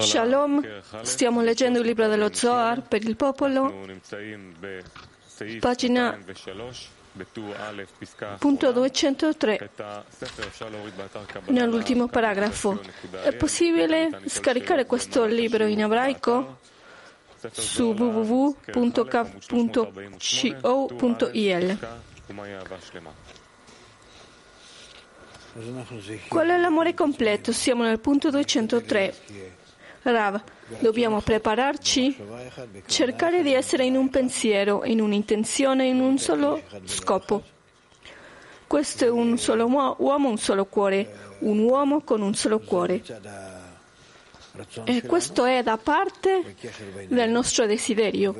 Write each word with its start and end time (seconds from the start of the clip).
Shalom, 0.00 0.62
stiamo 1.02 1.40
leggendo 1.42 1.80
il 1.80 1.86
libro 1.86 2.06
dello 2.06 2.32
Zohar 2.32 2.82
per 2.82 3.02
il 3.02 3.16
popolo, 3.16 3.86
pagina 5.58 6.16
punto 8.38 8.70
203, 8.70 9.70
nell'ultimo 11.46 12.06
paragrafo. 12.06 12.80
È 13.24 13.34
possibile 13.34 14.20
scaricare 14.26 14.86
questo 14.86 15.24
libro 15.24 15.66
in 15.66 15.80
ebraico 15.80 16.58
su 17.50 17.94
www.cav.co.il. 17.98 18.58
Qual 26.28 26.48
è 26.48 26.58
l'amore 26.58 26.94
completo? 26.94 27.52
Siamo 27.52 27.82
nel 27.82 28.00
punto 28.00 28.30
203. 28.30 29.14
Rav, 30.02 30.40
dobbiamo 30.78 31.20
prepararci, 31.20 32.16
cercare 32.86 33.42
di 33.42 33.52
essere 33.52 33.84
in 33.84 33.96
un 33.96 34.08
pensiero, 34.10 34.84
in 34.84 35.00
un'intenzione, 35.00 35.86
in 35.86 36.00
un 36.00 36.18
solo 36.18 36.62
scopo. 36.84 37.42
Questo 38.66 39.04
è 39.04 39.10
un 39.10 39.38
solo 39.38 39.66
uomo, 39.66 40.28
un 40.28 40.38
solo 40.38 40.66
cuore, 40.66 41.36
un 41.40 41.58
uomo 41.58 42.02
con 42.02 42.20
un 42.20 42.34
solo 42.34 42.58
cuore. 42.60 43.02
E 44.84 45.02
questo 45.02 45.44
è 45.44 45.62
da 45.62 45.76
parte 45.78 46.54
del 47.06 47.30
nostro 47.30 47.66
desiderio, 47.66 48.34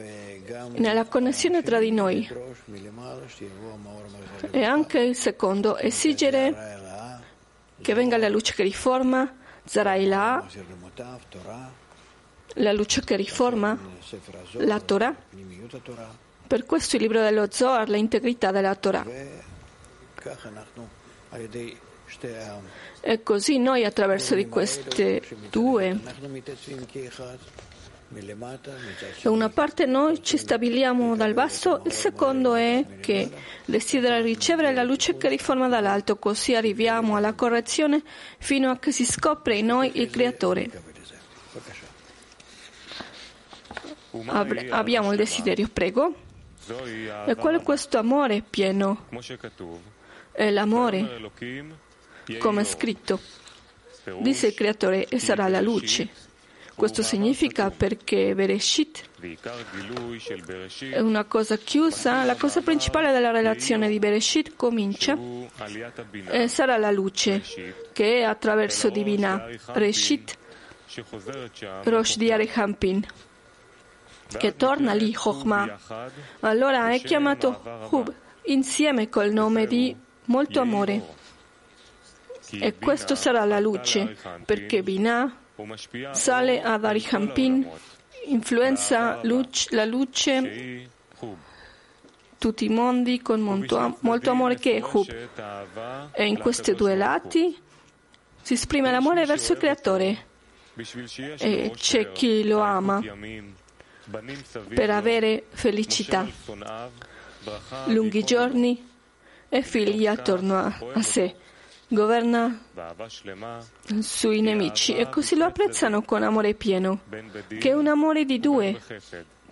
nella 0.76 1.04
connessione 1.04 1.62
tra 1.62 1.78
di 1.78 1.90
noi. 1.90 2.28
E 4.50 4.64
anche 4.64 5.00
il 5.00 5.16
secondo, 5.16 5.76
esigere 5.76 6.77
che 7.80 7.94
venga 7.94 8.16
la 8.16 8.28
luce 8.28 8.54
che 8.54 8.62
riforma, 8.62 9.34
Zaraila, 9.64 10.46
la 12.54 12.72
luce 12.72 13.02
che 13.02 13.16
riforma 13.16 13.78
la 14.52 14.80
Torah. 14.80 15.14
Per 16.46 16.64
questo 16.64 16.96
il 16.96 17.02
libro 17.02 17.20
dello 17.20 17.46
Zohar, 17.50 17.88
l'integrità 17.88 18.50
della 18.50 18.74
Torah. 18.74 19.04
E 23.00 23.22
così 23.22 23.58
noi 23.58 23.84
attraverso 23.84 24.34
di 24.34 24.48
queste 24.48 25.22
due 25.50 26.00
da 28.10 29.30
una 29.30 29.50
parte 29.50 29.84
noi 29.84 30.22
ci 30.22 30.38
stabiliamo 30.38 31.14
dal 31.14 31.34
basso, 31.34 31.82
il 31.84 31.92
secondo 31.92 32.54
è 32.54 32.84
che 33.00 33.30
desidera 33.66 34.18
ricevere 34.20 34.72
la 34.72 34.82
luce 34.82 35.18
che 35.18 35.28
riforma 35.28 35.68
dall'alto, 35.68 36.16
così 36.16 36.54
arriviamo 36.54 37.16
alla 37.16 37.34
correzione 37.34 38.02
fino 38.38 38.70
a 38.70 38.78
che 38.78 38.92
si 38.92 39.04
scopre 39.04 39.56
in 39.58 39.66
noi 39.66 39.90
il 40.00 40.08
Creatore. 40.08 40.70
Ab- 44.24 44.66
abbiamo 44.70 45.10
il 45.10 45.18
desiderio, 45.18 45.68
prego. 45.70 46.14
E 47.26 47.34
qual 47.34 47.60
è 47.60 47.62
questo 47.62 47.98
amore 47.98 48.42
pieno? 48.48 49.06
È 50.32 50.50
l'amore, 50.50 51.30
come 52.38 52.62
è 52.62 52.64
scritto. 52.64 53.20
Dice 54.20 54.46
il 54.46 54.54
Creatore, 54.54 55.06
e 55.08 55.18
sarà 55.18 55.46
la 55.48 55.60
luce. 55.60 56.27
Questo 56.78 57.02
significa 57.02 57.72
perché 57.72 58.36
Bereshit 58.36 59.02
è 60.90 61.00
una 61.00 61.24
cosa 61.24 61.56
chiusa, 61.56 62.22
la 62.22 62.36
cosa 62.36 62.60
principale 62.60 63.10
della 63.10 63.32
relazione 63.32 63.88
di 63.88 63.98
Bereshit 63.98 64.54
comincia 64.54 65.18
e 66.28 66.46
sarà 66.46 66.76
la 66.76 66.92
luce 66.92 67.42
che 67.92 68.20
è 68.20 68.22
attraverso 68.22 68.90
Divina 68.90 69.48
Reshit 69.72 70.38
Rosh 71.82 72.16
di 72.16 72.30
Arihampin 72.30 73.04
che 74.28 74.54
torna 74.54 74.92
lì 74.92 75.12
Chokhmah. 75.12 75.78
Allora 76.40 76.92
è 76.92 77.00
chiamato 77.00 77.60
Hub 77.90 78.14
insieme 78.42 79.08
col 79.08 79.32
nome 79.32 79.66
di 79.66 79.96
molto 80.26 80.60
amore. 80.60 81.02
E 82.52 82.78
questo 82.78 83.16
sarà 83.16 83.44
la 83.44 83.58
luce 83.58 84.16
perché 84.44 84.84
Binah 84.84 85.46
sale 86.12 86.62
ad 86.62 86.84
Arihampin, 86.84 87.68
influenza 88.26 89.20
luce, 89.22 89.74
la 89.74 89.84
luce, 89.84 90.88
tutti 92.38 92.64
i 92.64 92.68
mondi 92.68 93.20
con 93.20 93.40
molto, 93.40 93.98
molto 94.00 94.30
amore 94.30 94.56
che 94.56 94.76
è 94.76 94.82
Hub. 94.82 96.10
E 96.12 96.26
in 96.26 96.38
questi 96.38 96.74
due 96.74 96.94
lati 96.94 97.56
si 98.42 98.54
esprime 98.54 98.90
l'amore 98.90 99.24
verso 99.26 99.52
il 99.52 99.58
Creatore. 99.58 100.26
E 101.38 101.72
c'è 101.74 102.12
chi 102.12 102.46
lo 102.46 102.60
ama 102.60 103.02
per 104.74 104.90
avere 104.90 105.46
felicità, 105.50 106.26
lunghi 107.86 108.22
giorni 108.22 108.86
e 109.48 109.62
figli 109.62 110.06
attorno 110.06 110.56
a, 110.56 110.78
a 110.92 111.02
sé 111.02 111.34
governa 111.88 112.60
sui 114.00 114.40
nemici. 114.40 114.94
e 114.94 115.08
così 115.08 115.36
lo 115.36 115.46
apprezzano 115.46 116.02
con 116.02 116.22
amore 116.22 116.54
pieno, 116.54 117.00
che 117.58 117.70
è 117.70 117.72
un 117.72 117.86
amore 117.86 118.24
di 118.24 118.38
due, 118.38 118.78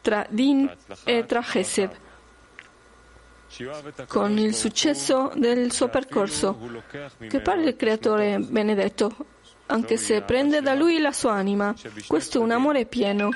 tra 0.03 0.27
Din 0.29 0.71
e 1.05 1.25
tra 1.25 1.41
Chesed, 1.41 1.91
con 4.07 4.37
il 4.39 4.55
successo 4.55 5.33
del 5.35 5.73
suo 5.73 5.89
percorso, 5.89 6.59
che 7.29 7.41
parla 7.41 7.69
il 7.69 7.77
Creatore 7.77 8.39
benedetto, 8.39 9.15
anche 9.67 9.97
se 9.97 10.21
prende 10.23 10.61
da 10.61 10.75
lui 10.75 11.01
la 11.01 11.13
sua 11.13 11.33
anima. 11.33 11.75
Questo 12.07 12.39
è 12.39 12.41
un 12.41 12.51
amore 12.51 12.85
pieno, 12.85 13.31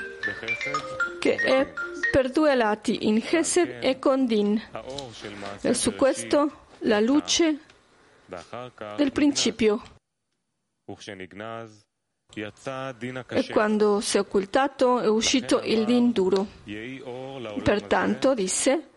che 1.19 1.35
è 1.35 1.73
per 2.11 2.29
due 2.29 2.55
lati, 2.55 3.07
in 3.07 3.21
Chesed 3.21 3.77
e 3.81 3.99
con 3.99 4.25
Din. 4.25 4.61
E 5.61 5.73
su 5.73 5.95
questo 5.95 6.59
la 6.79 6.99
luce 6.99 7.59
del 8.95 9.11
principio. 9.11 9.81
E 12.33 13.49
quando 13.49 13.99
si 13.99 14.17
è 14.17 14.19
occultato 14.19 14.99
è 14.99 15.07
uscito 15.07 15.61
il 15.63 15.85
din 15.85 16.11
duro. 16.11 16.47
Pertanto 17.63 18.33
disse 18.33 18.89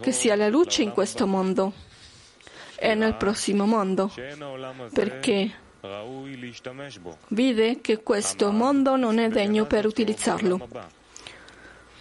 che 0.00 0.12
sia 0.12 0.34
la 0.36 0.48
luce 0.48 0.82
in 0.82 0.90
questo 0.90 1.26
mondo 1.26 1.72
e 2.76 2.94
nel 2.94 3.14
prossimo 3.14 3.64
mondo, 3.64 4.12
perché 4.92 5.62
vide 7.28 7.80
che 7.80 8.02
questo 8.02 8.50
mondo 8.50 8.96
non 8.96 9.18
è 9.18 9.28
degno 9.28 9.66
per 9.66 9.86
utilizzarlo. 9.86 10.68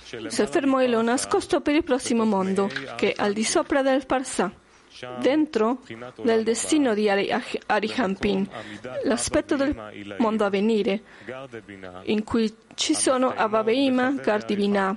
Si 0.04 0.46
fermò 0.48 0.82
e 0.82 0.88
lo 0.88 1.02
nascosto 1.02 1.62
per 1.62 1.76
il 1.76 1.84
prossimo 1.84 2.26
mondo, 2.26 2.68
che 2.96 3.14
è 3.14 3.22
al 3.22 3.34
di 3.34 3.44
sopra 3.44 3.82
del 3.82 4.06
Parsà 4.06 4.62
dentro 5.20 5.82
del 6.22 6.44
destino 6.44 6.94
di 6.94 7.10
Arihampin, 7.10 8.48
l'aspetto 9.04 9.56
del 9.56 10.16
mondo 10.18 10.46
a 10.46 10.50
venire, 10.50 11.02
in 12.04 12.24
cui 12.24 12.54
ci 12.76 12.94
sono 12.94 13.30
Avaveima, 13.30 14.12
Gardi 14.12 14.56
Binah, 14.56 14.96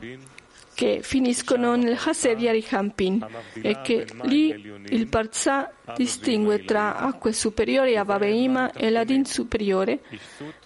che 0.77 1.01
finiscono 1.01 1.75
nel 1.75 1.99
Hased 1.99 2.37
di 2.37 2.49
Arihampin 2.49 3.27
e 3.62 3.81
che 3.81 4.07
lì 4.25 4.79
il 4.89 5.09
Parza 5.09 5.73
distingue 5.97 6.65
tra 6.65 6.99
acque 6.99 7.33
superiori 7.33 7.97
Avaveima 7.97 8.73
e 8.73 8.91
l'Adin 8.91 9.25
superiore 9.25 10.01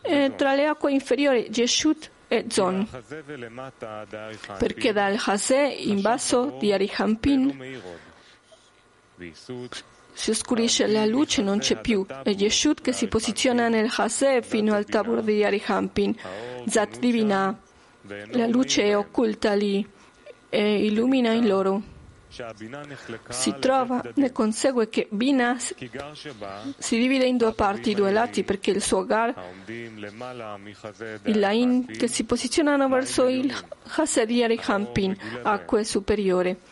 e 0.02 0.32
tra 0.34 0.54
le 0.56 0.66
acque 0.66 0.90
inferiori 0.90 1.48
Jeshut 1.48 2.10
e 2.26 2.46
Zon, 2.48 2.88
perché 4.58 4.92
dal 4.92 5.16
Hased 5.24 5.78
in 5.78 6.00
basso 6.00 6.56
di 6.58 6.72
Arihampin 6.72 7.78
si 10.12 10.30
oscurisce 10.30 10.86
la 10.86 11.06
luce, 11.06 11.42
non 11.42 11.58
c'è 11.58 11.80
più. 11.80 12.04
E 12.22 12.30
Yeshut 12.30 12.80
che 12.80 12.92
si 12.92 13.06
posiziona 13.06 13.68
nel 13.68 13.90
Haseh 13.94 14.42
fino 14.42 14.74
al 14.74 14.84
Tabor 14.84 15.22
di 15.22 15.44
Arihampin, 15.44 16.14
Zat 16.66 16.98
divina. 16.98 17.58
La 18.02 18.46
luce 18.46 18.84
è 18.84 18.96
occulta 18.96 19.54
lì 19.54 19.86
e 20.48 20.84
illumina 20.84 21.32
in 21.32 21.46
loro. 21.46 21.82
Si 23.28 23.54
trova, 23.58 24.02
ne 24.14 24.30
consegue 24.30 24.88
che 24.88 25.08
Bina 25.10 25.58
si 25.58 26.96
divide 26.96 27.26
in 27.26 27.36
due 27.36 27.52
parti, 27.52 27.92
due 27.92 28.12
lati, 28.12 28.44
perché 28.44 28.70
il 28.70 28.80
suo 28.80 29.04
Gar, 29.04 29.34
il 29.66 31.38
Lain, 31.38 31.86
che 31.86 32.06
si 32.06 32.24
posizionano 32.24 32.88
verso 32.88 33.26
il 33.26 33.52
Hased 33.96 34.26
di 34.26 34.44
Arihampin, 34.44 35.16
acque 35.42 35.82
superiore 35.82 36.69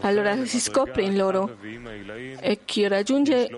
allora 0.00 0.44
si 0.44 0.60
scopre 0.60 1.02
in 1.02 1.16
loro 1.16 1.56
e 1.60 2.60
chi 2.64 2.86
raggiunge 2.86 3.48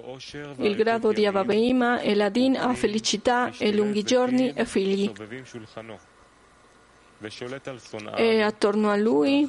il 0.56 0.76
grado 0.76 1.12
di 1.12 1.26
Avaveima 1.26 2.00
e 2.00 2.14
Ladin 2.14 2.56
ha 2.56 2.72
felicità 2.74 3.50
e 3.58 3.72
lunghi 3.72 4.02
giorni 4.02 4.52
e 4.52 4.64
figli. 4.64 5.12
E 8.16 8.42
attorno 8.42 8.90
a 8.90 8.96
lui 8.96 9.48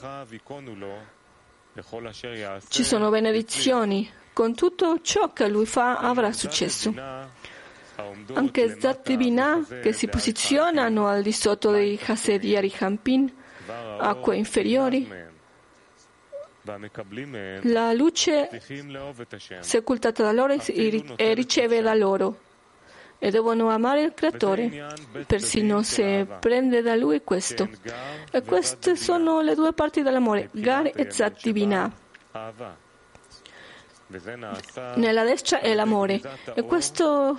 ci 2.69 2.83
sono 2.83 3.09
benedizioni. 3.09 4.09
Con 4.33 4.53
tutto 4.53 5.01
ciò 5.01 5.33
che 5.33 5.47
lui 5.47 5.65
fa 5.65 5.97
avrà 5.97 6.31
successo. 6.31 6.93
anche 8.33 8.79
Zat 8.79 9.15
Binah 9.15 9.65
che 9.81 9.91
si 9.91 10.07
posizionano 10.07 11.07
al 11.07 11.23
di 11.23 11.31
sotto 11.31 11.71
dei 11.71 11.99
Hased 12.05 12.43
Yari 12.43 12.71
Hampin, 12.77 13.33
acque 13.97 14.35
inferiori, 14.35 15.26
la 17.61 17.93
luce 17.93 18.49
si 19.59 19.75
è 19.75 19.79
occultata 19.79 20.23
da 20.23 20.31
loro 20.31 20.53
e 20.53 21.33
riceve 21.33 21.81
da 21.81 21.93
loro. 21.93 22.39
E 23.19 23.31
devono 23.31 23.69
amare 23.69 24.03
il 24.03 24.13
creatore, 24.13 24.93
persino 25.25 25.81
se 25.81 26.27
prende 26.39 26.81
da 26.83 26.95
lui 26.95 27.23
questo. 27.23 27.67
E 28.31 28.43
queste 28.43 28.95
sono 28.95 29.41
le 29.41 29.55
due 29.55 29.73
parti 29.73 30.03
dell'amore, 30.03 30.49
Gar 30.51 30.91
e 30.93 31.09
Zat 31.09 31.41
divina. 31.41 31.91
Nella 34.95 35.23
destra 35.23 35.59
è 35.59 35.73
l'amore. 35.73 36.21
e 36.53 36.61
questo 36.63 37.37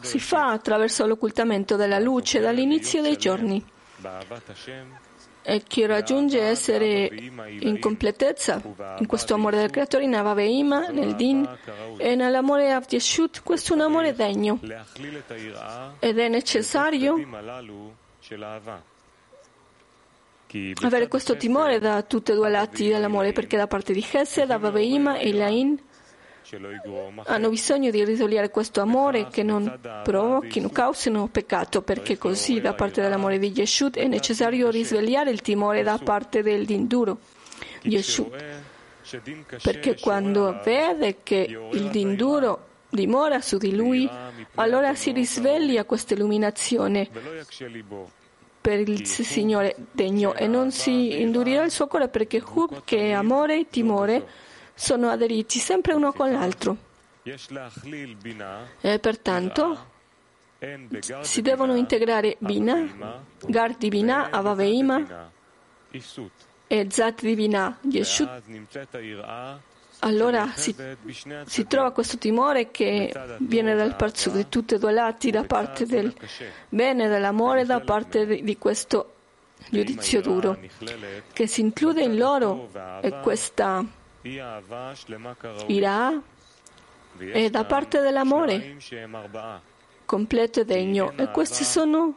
si 0.00 0.18
fa 0.18 0.50
attraverso 0.50 1.06
l'occultamento 1.06 1.76
della 1.76 1.98
luce 2.00 2.40
dall'inizio 2.40 3.00
dei 3.00 3.16
giorni. 3.16 3.64
E 5.44 5.62
chi 5.66 5.84
raggiunge 5.86 6.40
essere 6.40 7.10
in 7.60 7.78
completezza 7.80 8.62
in 8.98 9.06
questo 9.06 9.34
amore 9.34 9.56
del 9.56 9.70
creatore, 9.70 10.04
in 10.04 10.14
Avaveima, 10.14 10.88
nel 10.88 11.16
Din 11.16 11.48
e 11.96 12.14
nell'amore 12.14 12.72
Avdieshut, 12.72 13.42
questo 13.42 13.72
è 13.72 13.76
un 13.76 13.82
amore 13.82 14.14
degno. 14.14 14.60
ed 15.98 16.18
è 16.18 16.28
necessario 16.28 17.16
avere 20.82 21.08
questo 21.08 21.36
timore 21.36 21.78
da 21.78 22.02
tutti 22.02 22.30
e 22.30 22.34
due 22.34 22.48
i 22.48 22.52
lati 22.52 22.88
dell'amore 22.88 23.32
perché 23.32 23.56
da 23.56 23.66
parte 23.66 23.92
di 23.92 24.06
Hesed, 24.12 24.50
Avaveima 24.50 25.16
e 25.16 25.28
Ilain 25.30 25.80
hanno 27.24 27.48
bisogno 27.48 27.90
di 27.90 28.04
risvegliare 28.04 28.50
questo 28.50 28.80
amore 28.80 29.28
che 29.28 29.42
non 29.42 29.78
provochino, 30.02 30.68
causino 30.70 31.28
peccato, 31.28 31.82
perché 31.82 32.18
così 32.18 32.60
da 32.60 32.74
parte 32.74 33.00
dell'amore 33.00 33.38
di 33.38 33.52
Yeshut 33.54 33.96
è 33.96 34.06
necessario 34.06 34.70
risvegliare 34.70 35.30
il 35.30 35.40
timore 35.40 35.82
da 35.82 35.98
parte 35.98 36.42
del 36.42 36.64
dinduro. 36.64 37.18
Yeshut. 37.82 38.30
Perché 39.62 39.98
quando 39.98 40.60
vede 40.64 41.18
che 41.22 41.68
il 41.72 41.90
dinduro 41.90 42.68
dimora 42.88 43.40
su 43.40 43.58
di 43.58 43.74
lui, 43.74 44.08
allora 44.54 44.94
si 44.94 45.12
risveglia 45.12 45.84
questa 45.84 46.14
illuminazione 46.14 47.08
per 48.62 48.78
il 48.78 49.06
Signore 49.06 49.74
degno 49.90 50.34
e 50.34 50.46
non 50.46 50.70
si 50.70 51.20
indurirà 51.20 51.64
il 51.64 51.72
suo 51.72 51.88
cuore 51.88 52.08
perché 52.08 52.40
Hub, 52.40 52.82
che 52.84 53.08
è 53.08 53.12
amore 53.12 53.58
e 53.58 53.66
timore, 53.68 54.24
sono 54.82 55.10
aderiti 55.10 55.60
sempre 55.60 55.94
uno 55.94 56.12
con 56.12 56.32
l'altro. 56.32 56.76
E 58.80 58.98
pertanto 58.98 59.86
si 61.20 61.40
devono 61.40 61.76
integrare 61.76 62.34
Bina, 62.38 63.22
Gar 63.46 63.76
di 63.76 63.88
Bina, 63.88 64.30
Avaveima 64.30 65.30
e 66.66 66.86
Zat 66.90 67.20
di 67.20 67.34
Bina, 67.36 67.78
Yeshut. 67.82 68.42
Allora 70.00 70.50
si, 70.56 70.74
si, 71.46 71.66
trova 71.68 71.92
questo 71.92 72.18
timore 72.18 72.72
che 72.72 73.12
viene 73.38 73.76
dal 73.76 73.94
parzu 73.94 74.32
di 74.32 74.48
tutti 74.48 74.74
e 74.74 74.78
due 74.80 74.92
lati, 74.92 75.30
da 75.30 75.44
parte 75.44 75.86
del 75.86 76.12
bene 76.68 77.06
dell'amore, 77.06 77.64
da 77.64 77.78
parte 77.78 78.26
di, 78.26 78.42
di 78.42 78.58
questo 78.58 79.14
giudizio 79.70 80.20
duro, 80.20 80.58
che 81.32 81.46
si 81.46 81.60
include 81.60 82.02
in 82.02 82.16
loro 82.16 82.68
e 83.00 83.20
questa 83.20 84.00
Ira 85.66 86.22
è 87.18 87.50
da 87.50 87.64
parte 87.64 88.00
dell'amore 88.00 88.76
completo 90.04 90.60
e 90.60 90.64
degno 90.64 91.12
e 91.16 91.30
questi 91.30 91.64
sono 91.64 92.14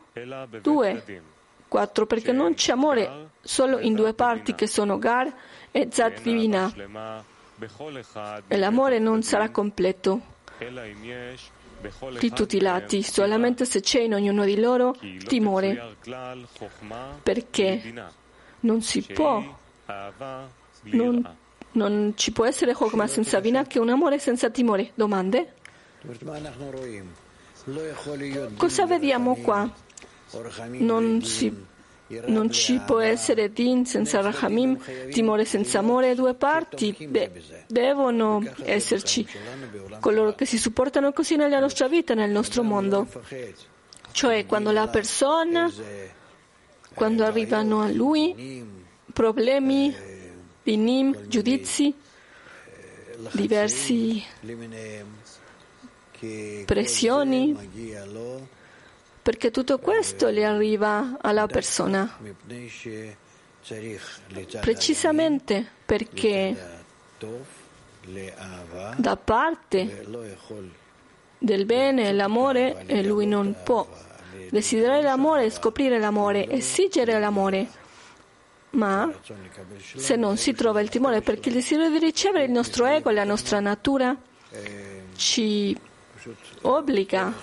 due, 0.61 1.21
quattro, 1.67 2.05
perché 2.05 2.31
non 2.31 2.53
c'è 2.53 2.73
amore 2.73 3.29
solo 3.41 3.79
in 3.79 3.95
due 3.95 4.13
parti 4.13 4.53
che 4.53 4.67
sono 4.67 4.99
Gar 4.99 5.33
e 5.71 5.87
Zat 5.91 6.21
Divina. 6.21 6.73
e 8.47 8.57
l'amore 8.57 8.99
non 8.99 9.23
sarà 9.23 9.49
completo. 9.49 10.33
di 12.19 12.31
tutti 12.31 12.57
i 12.57 12.61
lati, 12.61 13.01
solamente 13.01 13.65
se 13.65 13.81
c'è 13.81 14.01
in 14.01 14.13
ognuno 14.13 14.43
di 14.45 14.59
loro 14.59 14.95
timore, 15.25 15.95
perché? 17.23 17.93
non 18.59 18.81
si 18.81 19.01
può. 19.03 19.43
non 20.83 21.37
non 21.75 22.13
ci 22.15 22.31
può 22.31 22.45
essere 22.45 22.73
Chokmah 22.73 23.07
senza 23.07 23.39
Vina 23.39 23.63
che 23.65 23.79
un 23.79 23.89
amore 23.89 24.19
senza 24.19 24.49
timore. 24.49 24.91
Domande? 24.95 25.53
Cosa 28.57 28.85
vediamo 28.85 29.35
qua? 29.35 29.71
Non, 30.73 31.21
si, 31.23 31.53
non 32.25 32.51
ci 32.51 32.79
può 32.85 32.99
essere 32.99 33.51
Din 33.51 33.85
senza 33.85 34.21
Rahamim, 34.21 34.77
timore 35.09 35.45
senza 35.45 35.79
amore, 35.79 36.15
due 36.15 36.33
parti 36.33 36.95
de, 37.09 37.31
devono 37.67 38.43
esserci, 38.63 39.25
coloro 39.99 40.33
che 40.35 40.45
si 40.45 40.57
supportano 40.57 41.11
così 41.13 41.35
nella 41.35 41.59
nostra 41.59 41.87
vita, 41.87 42.13
nel 42.13 42.31
nostro 42.31 42.63
mondo. 42.63 43.07
Cioè 44.11 44.45
quando 44.45 44.71
la 44.71 44.87
persona, 44.87 45.71
quando 46.93 47.25
arrivano 47.25 47.81
a 47.81 47.89
lui 47.89 48.83
problemi, 49.11 49.95
binim, 50.65 51.27
giudizi, 51.27 51.93
diversi 53.33 54.23
pressioni, 56.65 57.55
perché 59.21 59.51
tutto 59.51 59.77
questo 59.77 60.29
le 60.29 60.43
arriva 60.43 61.17
alla 61.21 61.45
persona. 61.45 62.17
Precisamente 64.61 65.67
perché 65.85 66.83
da 68.95 69.15
parte 69.17 70.05
del 71.37 71.65
bene 71.65 72.07
e 72.09 72.13
l'amore 72.13 72.85
lui 73.03 73.27
non 73.27 73.55
può 73.63 73.87
desiderare 74.49 75.03
l'amore, 75.03 75.51
scoprire 75.51 75.99
l'amore, 75.99 76.49
esigere 76.49 77.19
l'amore 77.19 77.83
ma 78.75 79.11
se 79.95 80.15
non 80.15 80.37
si 80.37 80.53
trova 80.53 80.81
il 80.81 80.89
timore, 80.89 81.21
perché 81.21 81.49
il 81.49 81.55
desiderio 81.55 81.91
di 81.91 82.05
ricevere 82.05 82.45
il 82.45 82.51
nostro 82.51 82.85
ego, 82.85 83.09
la 83.09 83.23
nostra 83.23 83.59
natura, 83.59 84.15
ci 85.15 85.75
obbliga 86.61 87.33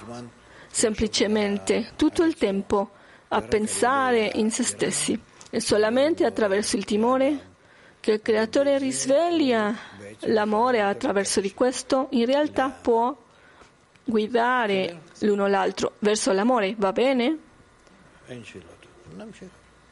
semplicemente 0.69 1.93
tutto 1.97 2.23
il 2.23 2.35
tempo 2.35 2.91
a 3.29 3.41
pensare 3.43 4.31
in 4.35 4.51
se 4.51 4.63
stessi. 4.63 5.21
E 5.51 5.61
solamente 5.61 6.25
attraverso 6.25 6.77
il 6.77 6.85
timore 6.85 7.51
che 8.01 8.13
il 8.13 8.23
Creatore 8.23 8.79
risveglia 8.79 9.75
l'amore 10.21 10.81
attraverso 10.81 11.41
di 11.41 11.53
questo, 11.53 12.09
in 12.11 12.25
realtà 12.25 12.71
può 12.71 13.15
guidare 14.05 15.03
l'uno 15.21 15.47
l'altro 15.47 15.93
verso 15.99 16.33
l'amore. 16.33 16.75
Va 16.77 16.93
bene? 16.93 17.39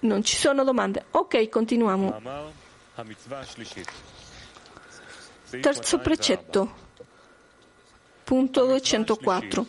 Non 0.01 0.23
ci 0.23 0.37
sono 0.37 0.65
domande. 0.65 1.05
Ok, 1.11 1.49
continuiamo. 1.49 2.21
Terzo 5.61 5.99
precetto, 5.99 6.73
punto 8.25 8.67
204. 8.67 9.67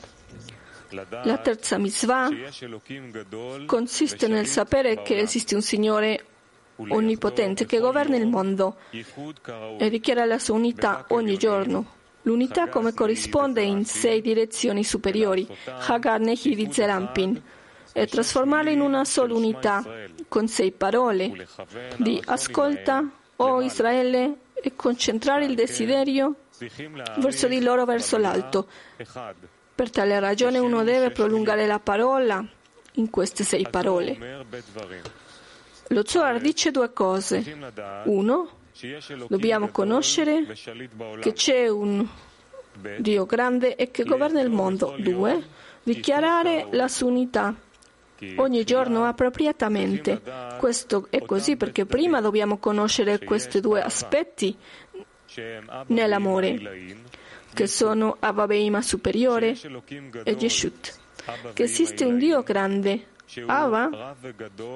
La 1.24 1.38
terza 1.38 1.78
mitzvah 1.78 2.30
consiste 3.66 4.28
nel 4.28 4.46
sapere 4.46 5.02
che 5.02 5.18
esiste 5.18 5.56
un 5.56 5.62
Signore 5.62 6.26
onnipotente 6.76 7.66
che 7.66 7.80
governa 7.80 8.18
il 8.18 8.28
mondo 8.28 8.78
e 8.90 9.90
dichiara 9.90 10.26
la 10.26 10.40
sua 10.40 10.56
unità 10.56 11.06
ogni 11.10 11.38
giorno. 11.38 12.00
L'unità 12.24 12.68
come 12.70 12.94
corrisponde 12.94 13.64
in 13.64 13.86
sei 13.86 14.22
direzioni 14.22 14.84
superiori, 14.84 15.48
Hagar 15.66 16.20
Nehi 16.20 16.54
di 16.54 16.72
Zerampin, 16.72 17.42
e 17.93 18.07
trasformarla 18.07 18.69
in 18.69 18.81
una 18.81 19.03
sola 19.05 19.33
unità 19.33 19.83
con 20.27 20.48
sei 20.48 20.71
parole 20.71 21.48
di 21.98 22.21
ascolta, 22.25 23.10
o 23.36 23.45
oh 23.45 23.62
Israele, 23.62 24.36
e 24.53 24.75
concentrare 24.75 25.45
il 25.45 25.55
desiderio 25.55 26.36
verso 27.17 27.48
di 27.48 27.62
loro 27.62 27.86
verso 27.86 28.17
l'alto. 28.17 28.67
Per 29.74 29.89
tale 29.89 30.19
ragione 30.19 30.60
uno 30.60 30.83
deve 30.83 31.10
prolungare 31.10 31.65
la 31.65 31.79
parola 31.79 32.45
in 32.93 33.10
queste 33.10 33.43
sei 33.43 33.67
parole. 33.69 34.45
Lo 35.88 36.03
Zohar 36.05 36.39
dice 36.39 36.71
due 36.71 36.93
cose. 36.93 37.43
Uno, 38.05 38.50
dobbiamo 39.27 39.69
conoscere 39.69 40.45
che 41.19 41.33
c'è 41.33 41.67
un 41.67 42.07
Dio 43.00 43.25
grande 43.25 43.75
e 43.75 43.91
che 43.91 44.03
governa 44.03 44.39
il 44.39 44.50
mondo. 44.50 44.95
Due, 44.98 45.43
dichiarare 45.83 46.67
la 46.71 46.88
sua 46.88 47.07
unità 47.07 47.53
ogni 48.36 48.63
giorno 48.63 49.06
appropriatamente. 49.06 50.22
Questo 50.58 51.08
è 51.10 51.24
così 51.25 51.56
perché 51.56 51.86
prima 51.86 52.22
dobbiamo 52.22 52.58
conoscere 52.58 53.20
questi 53.20 53.60
due 53.60 53.82
aspetti 53.82 54.56
nell'amore. 55.88 57.00
che 57.54 57.68
sono 57.68 58.16
Avabeima 58.20 58.82
superiore, 58.82 59.58
e 60.24 60.32
Yeshut, 60.40 60.98
che 61.54 61.63
esiste 61.63 62.06
un 62.06 62.18
Dio 62.18 62.44
grande, 62.44 63.08
Ava, 63.46 64.16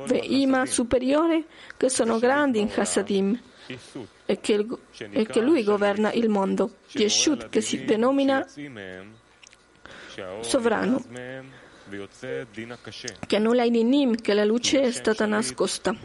Veima 0.05 0.65
superiore, 0.65 1.45
che 1.77 1.89
sono 1.89 2.19
grandi 2.19 2.59
in 2.59 2.69
Hasadim, 2.73 3.39
e 4.25 4.39
che, 4.39 4.67
e 4.97 5.25
che 5.25 5.41
lui 5.41 5.63
governa 5.63 6.11
il 6.11 6.29
mondo, 6.29 6.75
Yeshut, 6.91 7.49
che 7.49 7.61
si 7.61 7.85
denomina 7.85 8.45
sovrano 10.41 11.03
che 13.27 13.39
nulla 13.39 13.61
ai 13.61 13.71
dinim, 13.71 14.15
che 14.15 14.33
la 14.33 14.43
luce 14.43 14.81
è 14.81 14.91
stata 14.91 15.25
nascosta 15.25 15.95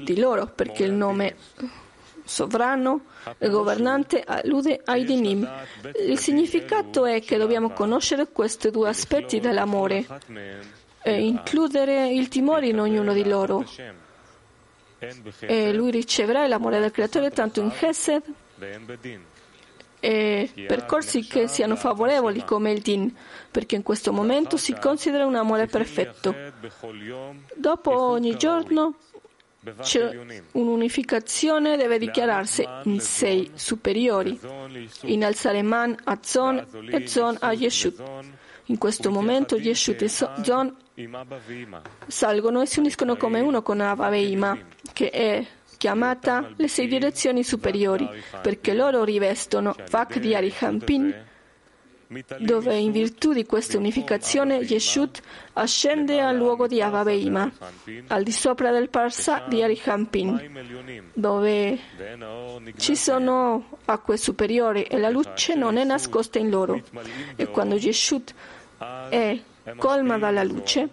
di 0.00 0.18
loro, 0.18 0.46
perché 0.46 0.84
il 0.84 0.92
nome 0.92 1.36
sovrano 2.24 3.06
e 3.38 3.48
governante 3.48 4.22
allude 4.24 4.80
ai 4.84 5.04
dinim. 5.04 5.48
Il 6.06 6.18
significato 6.18 7.06
è 7.06 7.22
che 7.22 7.36
dobbiamo 7.36 7.70
conoscere 7.70 8.28
questi 8.28 8.70
due 8.70 8.88
aspetti 8.88 9.40
dell'amore 9.40 10.06
e 11.02 11.24
includere 11.24 12.08
il 12.12 12.28
timore 12.28 12.68
in 12.68 12.80
ognuno 12.80 13.12
di 13.12 13.26
loro. 13.26 13.64
E 15.40 15.72
lui 15.72 15.90
riceverà 15.90 16.46
l'amore 16.46 16.80
del 16.80 16.90
Creatore 16.90 17.30
tanto 17.30 17.60
in 17.60 17.70
Chesed 17.70 18.22
e 20.00 20.50
percorsi 20.66 21.26
che 21.26 21.48
siano 21.48 21.76
favorevoli 21.76 22.44
come 22.44 22.72
il 22.72 22.80
Din, 22.80 23.14
perché 23.50 23.76
in 23.76 23.82
questo 23.82 24.12
momento 24.12 24.56
si 24.56 24.74
considera 24.78 25.26
un 25.26 25.34
amore 25.34 25.66
perfetto. 25.66 26.34
Dopo 27.54 28.00
ogni 28.00 28.36
giorno 28.36 28.94
c'è 29.80 30.16
un'unificazione, 30.52 31.76
deve 31.76 31.98
dichiararsi 31.98 32.66
in 32.84 33.00
sei 33.00 33.50
superiori, 33.54 34.38
innalzare 35.02 35.62
Man 35.62 35.96
a 36.04 36.18
Zon 36.22 36.64
e 36.90 37.06
Zon 37.06 37.36
a 37.40 37.52
Yeshut. 37.52 38.00
In 38.66 38.78
questo 38.78 39.10
momento 39.10 39.56
Yeshut 39.56 40.02
e 40.02 40.08
Zon 40.08 40.76
salgono 42.06 42.60
e 42.60 42.66
si 42.66 42.78
uniscono 42.78 43.16
come 43.16 43.40
uno 43.40 43.62
con 43.62 43.80
Ava 43.80 44.08
Veima, 44.10 44.56
che 44.92 45.10
è 45.10 45.46
chiamata 45.78 46.50
le 46.56 46.68
sei 46.68 46.86
direzioni 46.86 47.42
superiori, 47.42 48.06
perché 48.42 48.74
loro 48.74 49.04
rivestono 49.04 49.74
Vak 49.88 50.18
di 50.18 50.34
Arihampin, 50.34 51.24
dove 52.38 52.74
in 52.76 52.90
virtù 52.90 53.32
di 53.32 53.44
questa 53.44 53.76
unificazione 53.76 54.56
Yeshut 54.56 55.20
ascende 55.54 56.20
al 56.20 56.36
luogo 56.36 56.66
di 56.66 56.80
Avabeima, 56.82 57.50
al 58.08 58.22
di 58.22 58.32
sopra 58.32 58.70
del 58.70 58.88
Parsa 58.88 59.44
di 59.48 59.62
Arihampin, 59.62 61.10
dove 61.12 61.78
ci 62.76 62.96
sono 62.96 63.78
acque 63.84 64.16
superiori 64.16 64.84
e 64.84 64.98
la 64.98 65.10
luce 65.10 65.54
non 65.54 65.76
è 65.76 65.84
nascosta 65.84 66.38
in 66.38 66.50
loro. 66.50 66.82
E 67.36 67.46
quando 67.48 67.76
Yeshut 67.76 68.34
è 69.10 69.38
colma 69.76 70.18
dalla 70.18 70.42
luce, 70.42 70.88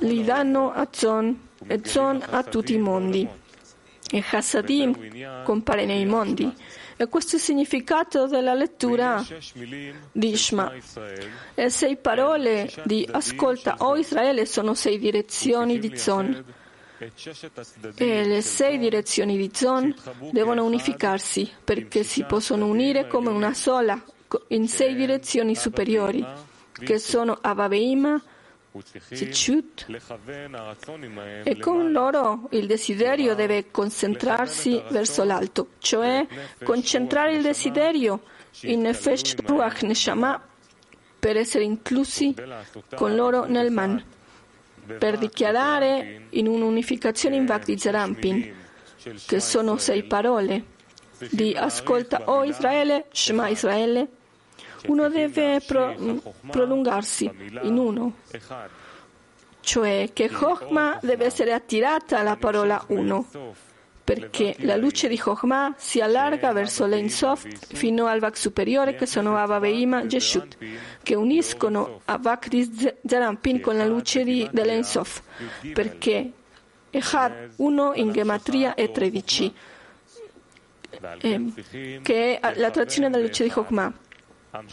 li 0.00 0.22
danno 0.22 0.72
a 0.72 0.86
Zon 0.90 1.52
Zon 1.84 2.22
a 2.28 2.42
tutti 2.42 2.74
i 2.74 2.78
mondi. 2.78 3.28
E 4.10 4.24
Hasadim 4.30 5.42
compare 5.42 5.86
nei 5.86 6.04
mondi. 6.04 6.52
E 6.96 7.08
questo 7.08 7.32
è 7.32 7.38
il 7.38 7.44
significato 7.44 8.26
della 8.26 8.54
lettura 8.54 9.24
di 10.12 10.28
Ishma. 10.28 10.72
Le 11.54 11.70
sei 11.70 11.96
parole 11.96 12.70
di 12.84 13.08
ascolta, 13.10 13.76
o 13.78 13.96
Israele, 13.96 14.46
sono 14.46 14.74
sei 14.74 14.98
direzioni 14.98 15.78
di 15.78 15.96
Zon. 15.96 16.44
E 17.96 18.24
le 18.24 18.40
sei 18.40 18.78
direzioni 18.78 19.36
di 19.36 19.50
Zon 19.52 19.92
devono 20.30 20.64
unificarsi 20.64 21.50
perché 21.64 22.04
si 22.04 22.22
possono 22.24 22.66
unire 22.66 23.08
come 23.08 23.30
una 23.30 23.52
sola 23.52 24.00
in 24.48 24.68
sei 24.68 24.94
direzioni 24.94 25.54
superiori, 25.56 26.24
che 26.72 26.98
sono 26.98 27.36
Avaveima, 27.40 28.22
Zichut, 29.10 29.86
e 31.44 31.58
con 31.58 31.92
loro 31.92 32.48
il 32.50 32.66
desiderio 32.66 33.36
deve 33.36 33.70
concentrarsi 33.70 34.82
verso 34.90 35.22
l'alto, 35.22 35.68
cioè 35.78 36.26
concentrare 36.62 37.36
il 37.36 37.42
desiderio 37.42 38.22
in 38.62 38.80
Nefesh 38.80 39.36
Ruach 39.44 39.82
Neshama 39.82 40.42
per 41.20 41.36
essere 41.36 41.62
inclusi 41.62 42.34
con 42.96 43.14
loro 43.14 43.44
nel 43.44 43.70
Man, 43.70 44.02
per 44.98 45.18
dichiarare 45.18 46.26
in 46.30 46.48
un'unificazione 46.48 47.36
in 47.36 47.46
Vakti 47.46 47.78
Zerampin, 47.78 48.54
che 49.26 49.40
sono 49.40 49.76
sei 49.76 50.02
parole 50.02 50.72
di 51.30 51.54
ascolta 51.54 52.28
o 52.28 52.42
Israele, 52.42 53.06
Shema 53.12 53.48
Israele, 53.48 54.08
uno 54.86 55.08
deve 55.08 55.60
pro, 55.66 55.94
prolungarsi 56.50 57.30
in 57.62 57.78
uno, 57.78 58.14
cioè 59.60 60.10
che 60.12 60.30
Chokhmah 60.30 61.00
deve 61.02 61.24
essere 61.24 61.52
attirata 61.52 62.18
alla 62.18 62.36
parola 62.36 62.82
uno, 62.88 63.26
perché 64.04 64.54
la 64.58 64.76
luce 64.76 65.08
di 65.08 65.18
Chokhmah 65.18 65.74
si 65.78 66.00
allarga 66.00 66.52
verso 66.52 66.84
l'Einsof 66.84 67.46
fino 67.72 68.06
al 68.06 68.20
Vak 68.20 68.36
superiore 68.36 68.94
che 68.94 69.06
sono 69.06 69.36
Avaveima 69.36 70.02
Yeshut, 70.02 70.58
che 71.02 71.14
uniscono 71.14 72.00
a 72.04 72.18
Vak 72.18 72.48
di 72.48 72.70
Zerampin 73.06 73.60
con 73.60 73.78
la 73.78 73.86
luce 73.86 74.22
di, 74.22 74.46
dell'Einsof, 74.52 75.22
perché 75.72 76.30
Echad 76.90 77.52
1 77.56 77.94
in 77.94 78.12
Gematria 78.12 78.74
è 78.74 78.90
13, 78.90 79.54
eh, 81.20 81.52
che 82.02 82.38
è 82.38 82.54
la 82.56 82.70
trazione 82.70 83.10
della 83.10 83.24
luce 83.24 83.44
di 83.44 83.50
Chokhmah. 83.50 83.92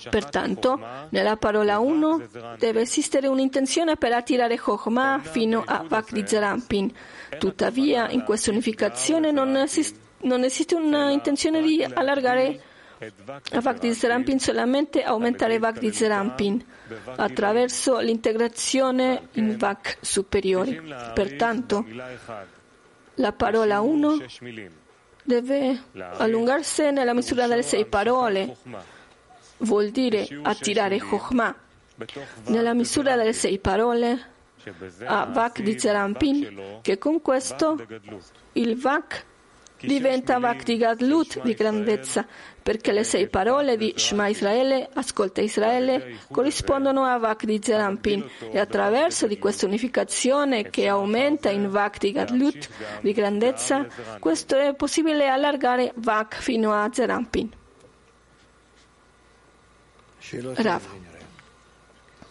Pertanto, 0.10 0.80
nella 1.10 1.38
parola 1.38 1.80
1 1.80 2.28
deve 2.58 2.82
esistere 2.82 3.28
un'intenzione 3.28 3.96
per 3.96 4.14
attirare 4.14 4.58
Chokhmah 4.58 5.22
fino 5.24 5.64
a 5.66 5.84
Vak 5.88 6.12
di 6.12 6.24
Zerampin. 6.26 6.94
Tuttavia, 7.40 8.10
in 8.10 8.24
questa 8.24 8.52
unificazione 8.52 9.32
non, 9.32 9.56
esiste, 9.56 10.00
non 10.22 10.44
esiste 10.44 10.76
un'intenzione 10.76 11.62
di 11.62 11.84
allargare 11.84 12.62
Vak 13.60 13.80
di 13.80 13.94
Zerampin, 13.94 14.40
solamente 14.40 15.02
aumentare 15.04 15.58
Vak 15.58 15.80
di 15.80 15.92
Zerampin 15.92 16.64
attraverso 17.16 17.98
l'integrazione 18.00 19.30
in 19.34 19.58
Vak 19.58 19.98
superiori. 20.02 20.80
Pertanto, 21.14 21.84
la 23.16 23.32
parola 23.32 23.82
1 23.82 24.18
deve 25.24 25.82
allungarsi 26.18 26.92
nella 26.92 27.14
misura 27.14 27.48
delle 27.48 27.64
sei 27.64 27.86
parole 27.86 28.56
vuol 29.62 29.90
dire 29.90 30.28
attirare 30.44 31.00
Chokhmah. 31.00 31.56
Nella 32.48 32.74
misura 32.74 33.16
delle 33.16 33.34
sei 33.34 33.60
parole, 33.60 34.30
a 35.06 35.26
Vak 35.26 35.62
di 35.62 35.78
Zerampin, 35.78 36.80
che 36.82 36.98
con 36.98 37.22
questo 37.22 37.84
il 38.54 38.80
Vak 38.80 39.26
diventa 39.82 40.40
Vak 40.40 40.64
di 40.64 40.78
Gadlut, 40.78 41.42
di 41.42 41.54
grandezza, 41.54 42.26
perché 42.62 42.92
le 42.92 43.04
sei 43.04 43.28
parole 43.28 43.78
di 43.78 43.94
Shema 43.96 44.28
Israele, 44.28 44.90
ascolta 44.94 45.42
Israele, 45.42 46.18
corrispondono 46.32 47.04
a 47.04 47.18
Vak 47.18 47.46
di 47.46 47.60
Zerampin 47.62 48.24
e 48.52 48.60
attraverso 48.60 49.28
di 49.28 49.40
questa 49.40 49.66
unificazione 49.66 50.70
che 50.70 50.88
aumenta 50.88 51.50
in 51.50 51.70
Vak 51.70 51.98
di 51.98 52.12
Gadlut, 52.12 52.70
di 53.02 53.14
grandezza, 53.14 53.88
questo 54.20 54.58
è 54.58 54.74
possibile 54.76 55.28
allargare 55.28 55.92
Vak 55.96 56.36
fino 56.36 56.72
a 56.74 56.90
Zerampin. 56.92 57.60
Rav. 60.56 60.88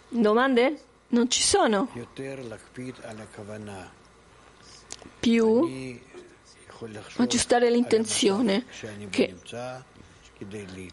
Domande? 0.07 0.81
Non 1.09 1.29
ci 1.29 1.41
sono. 1.41 1.89
Più 5.19 5.99
aggiustare 7.17 7.69
l'intenzione 7.69 8.65
che 9.09 9.35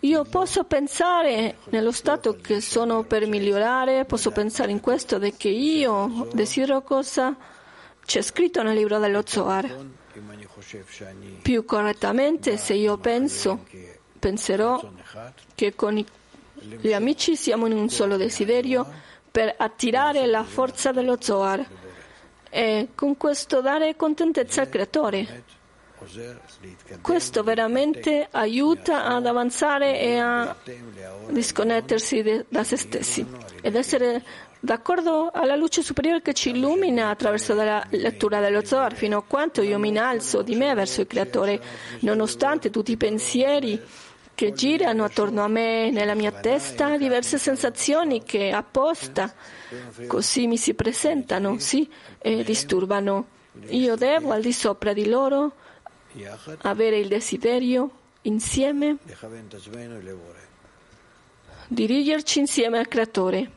io 0.00 0.25
posso 0.25 0.64
pensare 0.64 1.59
nello 1.71 1.93
stato 1.93 2.37
che 2.37 2.61
sono 2.61 3.05
per 3.05 3.26
migliorare, 3.26 4.05
posso 4.05 4.31
pensare 4.31 4.71
in 4.73 4.81
questo 4.81 5.19
che 5.37 5.49
io 5.49 6.28
desidero 6.33 6.83
cosa 6.83 7.35
c'è 8.05 8.23
scritto 8.23 8.62
nel 8.62 8.76
libro 8.76 8.99
dello 8.99 9.23
Zohar. 9.25 9.87
Più 11.43 11.64
correttamente, 11.64 12.57
se 12.57 12.75
io 12.75 12.99
penso, 12.99 13.64
penserò 14.19 14.93
che 15.55 15.75
con 15.75 15.97
i 15.97 16.05
gli 16.61 16.93
amici 16.93 17.37
siamo 17.37 17.67
in 17.67 17.73
un 17.73 17.88
solo 17.88 18.17
desiderio 18.17 18.87
per 19.31 19.55
attirare 19.57 20.27
la 20.27 20.45
forza 20.45 20.93
dello 20.93 21.17
Zohar 21.21 21.65
e 22.50 22.88
con 22.95 23.17
questo 23.17 23.61
dare 23.61 23.97
contentezza 23.97 24.62
al 24.62 24.69
Creatore. 24.69 25.45
Questo 27.03 27.43
veramente 27.43 28.29
aiuta 28.31 29.05
ad 29.05 29.27
avanzare 29.27 30.00
e 30.00 30.19
a 30.19 30.57
disconnettersi 31.29 32.45
da 32.49 32.62
se 32.62 32.77
stessi 32.77 33.27
ed 33.61 33.75
essere 33.75 34.23
d'accordo 34.61 35.31
alla 35.33 35.57
luce 35.57 35.83
superiore 35.83 36.23
che 36.23 36.35
ci 36.35 36.50
illumina 36.50 37.11
attraverso 37.11 37.55
la 37.55 37.85
lettura 37.91 38.41
dello 38.41 38.65
Zohar, 38.65 38.95
fino 38.95 39.19
a 39.19 39.23
quanto 39.23 39.62
io 39.62 39.79
mi 39.79 39.88
innalzo 39.88 40.43
di 40.43 40.55
me 40.55 40.73
verso 40.75 41.00
il 41.00 41.07
Creatore, 41.07 41.61
nonostante 42.00 42.71
tutti 42.71 42.93
i 42.93 42.97
pensieri 42.97 43.81
che 44.38 44.52
girano 44.52 45.02
attorno 45.02 45.42
a 45.42 45.49
me, 45.49 45.90
nella 45.90 46.14
mia 46.14 46.30
testa, 46.30 46.97
diverse 46.97 47.38
sensazioni 47.38 48.23
che 48.23 48.52
apposta 48.52 49.35
così 50.07 50.47
mi 50.47 50.57
si 50.57 50.75
presentano, 50.75 51.59
sì, 51.59 51.90
e 52.18 52.45
disturbano. 52.45 53.26
Io 53.71 53.97
devo 53.97 54.30
al 54.30 54.40
di 54.40 54.52
sopra 54.52 54.92
di 54.92 55.09
loro 55.09 55.54
avere 56.59 56.99
il 56.99 57.09
desiderio 57.09 57.90
insieme 58.23 58.99
dirigerci 61.66 62.38
insieme 62.38 62.78
al 62.78 62.87
Creatore, 62.87 63.50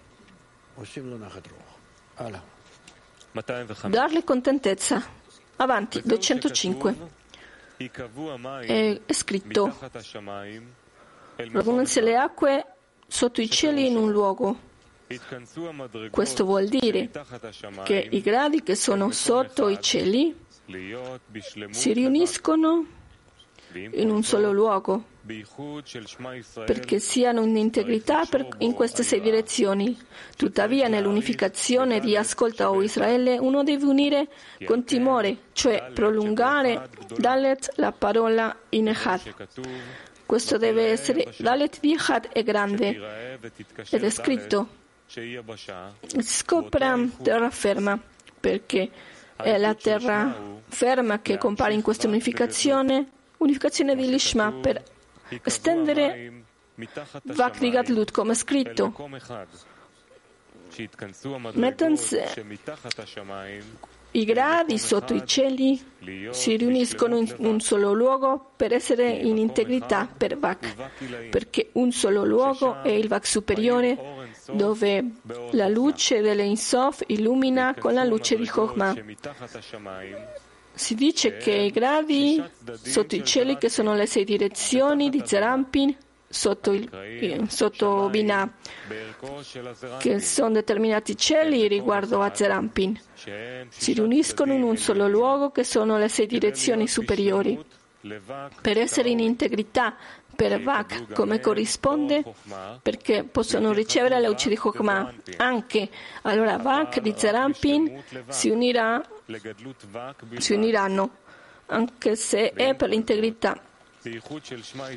darle 3.87 4.23
contentezza. 4.23 5.19
Avanti, 5.57 6.01
205. 6.03 7.19
È 7.89 9.13
scritto, 9.13 9.77
radunansi 11.35 12.01
le 12.01 12.15
acque 12.17 12.65
sotto 13.07 13.41
i 13.41 13.49
cieli 13.49 13.87
in 13.87 13.95
un 13.95 14.11
luogo. 14.11 14.69
Questo 16.09 16.45
vuol 16.45 16.67
dire 16.67 17.09
che 17.83 18.07
i 18.11 18.21
gradi 18.21 18.63
che 18.63 18.75
sono 18.75 19.11
sotto 19.11 19.67
i 19.67 19.81
cieli 19.81 20.35
si 21.69 21.93
riuniscono 21.93 22.85
in 23.73 24.09
un 24.09 24.23
solo 24.23 24.51
luogo 24.51 25.10
perché 26.65 26.99
siano 26.99 27.43
in 27.43 27.55
integrità 27.55 28.23
in 28.59 28.73
queste 28.73 29.03
sei 29.03 29.21
direzioni. 29.21 29.97
Tuttavia, 30.35 30.87
nell'unificazione 30.87 31.99
di 31.99 32.15
Ascolta 32.15 32.71
o 32.71 32.81
Israele, 32.81 33.37
uno 33.37 33.63
deve 33.63 33.85
unire 33.85 34.27
con 34.65 34.83
timore, 34.83 35.37
cioè 35.53 35.91
prolungare 35.93 36.89
Dalet 37.17 37.73
la 37.75 37.91
parola 37.91 38.55
in 38.69 38.87
Echad. 38.87 39.21
Questo 40.25 40.57
deve 40.57 40.85
essere 40.85 41.33
Dalet 41.37 41.79
di 41.79 41.93
Echad 41.93 42.29
è 42.29 42.43
grande 42.43 43.39
ed 43.89 44.03
è 44.03 44.09
scritto 44.09 44.79
scopra 46.19 46.97
terraferma 47.21 47.99
perché 48.39 48.89
è 49.35 49.57
la 49.57 49.73
terraferma 49.75 51.19
che 51.21 51.37
compare 51.37 51.73
in 51.73 51.81
questa 51.81 52.07
unificazione, 52.07 53.07
unificazione 53.37 53.95
di 53.95 54.09
Lishma 54.09 54.51
per 54.51 54.81
estendere 55.43 56.43
Vakrigat 57.23 57.89
Lut 57.89 58.11
come 58.11 58.33
scritto. 58.33 58.93
Mettensi 61.53 62.17
i 64.13 64.25
gradi 64.25 64.77
sotto 64.77 65.13
i 65.13 65.25
cieli 65.25 65.81
si 66.31 66.57
riuniscono 66.57 67.17
in 67.17 67.33
un 67.37 67.59
solo 67.61 67.93
luogo 67.93 68.51
per 68.55 68.73
essere 68.73 69.09
in 69.09 69.37
integrità 69.37 70.05
per 70.05 70.37
Vak, 70.37 71.29
perché 71.29 71.69
un 71.73 71.91
solo 71.91 72.25
luogo 72.25 72.81
è 72.81 72.89
il 72.89 73.07
Vak 73.07 73.25
superiore 73.25 73.97
dove 74.51 75.11
la 75.51 75.67
luce 75.69 76.21
delle 76.21 76.43
Insof 76.43 77.03
illumina 77.07 77.73
con 77.77 77.93
la 77.93 78.03
luce 78.03 78.35
di 78.35 78.47
Chokhmah. 78.47 78.95
Si 80.81 80.95
dice 80.95 81.37
che 81.37 81.51
i 81.51 81.69
gradi 81.69 82.43
sotto 82.81 83.15
i 83.15 83.23
cieli, 83.23 83.59
che 83.59 83.69
sono 83.69 83.93
le 83.93 84.07
sei 84.07 84.23
direzioni 84.23 85.11
di 85.11 85.21
Zerampin, 85.23 85.95
sotto, 86.27 86.71
il, 86.71 87.45
sotto 87.49 88.09
Binah, 88.09 88.51
che 89.99 90.19
sono 90.19 90.53
determinati 90.53 91.15
cieli 91.15 91.67
riguardo 91.67 92.21
a 92.21 92.33
Zerampin, 92.33 92.99
si 93.69 93.93
riuniscono 93.93 94.53
in 94.53 94.63
un 94.63 94.75
solo 94.75 95.07
luogo, 95.07 95.51
che 95.51 95.63
sono 95.63 95.99
le 95.99 96.09
sei 96.09 96.25
direzioni 96.25 96.87
superiori. 96.87 97.63
Per 98.61 98.79
essere 98.79 99.09
in 99.09 99.19
integrità 99.19 99.95
per 100.35 100.59
Vak 100.63 101.13
come 101.13 101.39
corrisponde 101.39 102.23
perché 102.81 103.23
possono 103.23 103.73
ricevere 103.73 104.19
la 104.19 104.27
luce 104.27 104.49
di 104.49 104.55
Chokmah. 104.55 105.13
Anche 105.37 105.87
allora 106.23 106.57
Vak 106.57 106.99
di 106.99 107.13
Zerampin 107.15 108.01
si, 108.27 108.49
unirà, 108.49 108.99
si 110.37 110.53
uniranno, 110.53 111.09
anche 111.67 112.15
se 112.15 112.51
è 112.53 112.75
per 112.75 112.89
l'integrità. 112.89 113.59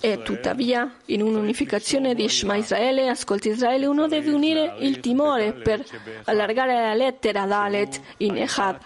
E 0.00 0.22
tuttavia, 0.22 0.94
in 1.06 1.20
un'unificazione 1.20 2.14
di 2.14 2.26
Shema 2.26 2.56
Israele, 2.56 3.08
ascolti 3.08 3.50
Israele, 3.50 3.84
uno 3.84 4.08
deve 4.08 4.30
unire 4.30 4.76
il 4.78 5.00
timore 5.00 5.52
per 5.52 5.84
allargare 6.24 6.72
la 6.72 6.94
lettera 6.94 7.44
Dalet 7.44 8.00
in 8.18 8.38
Echad, 8.38 8.80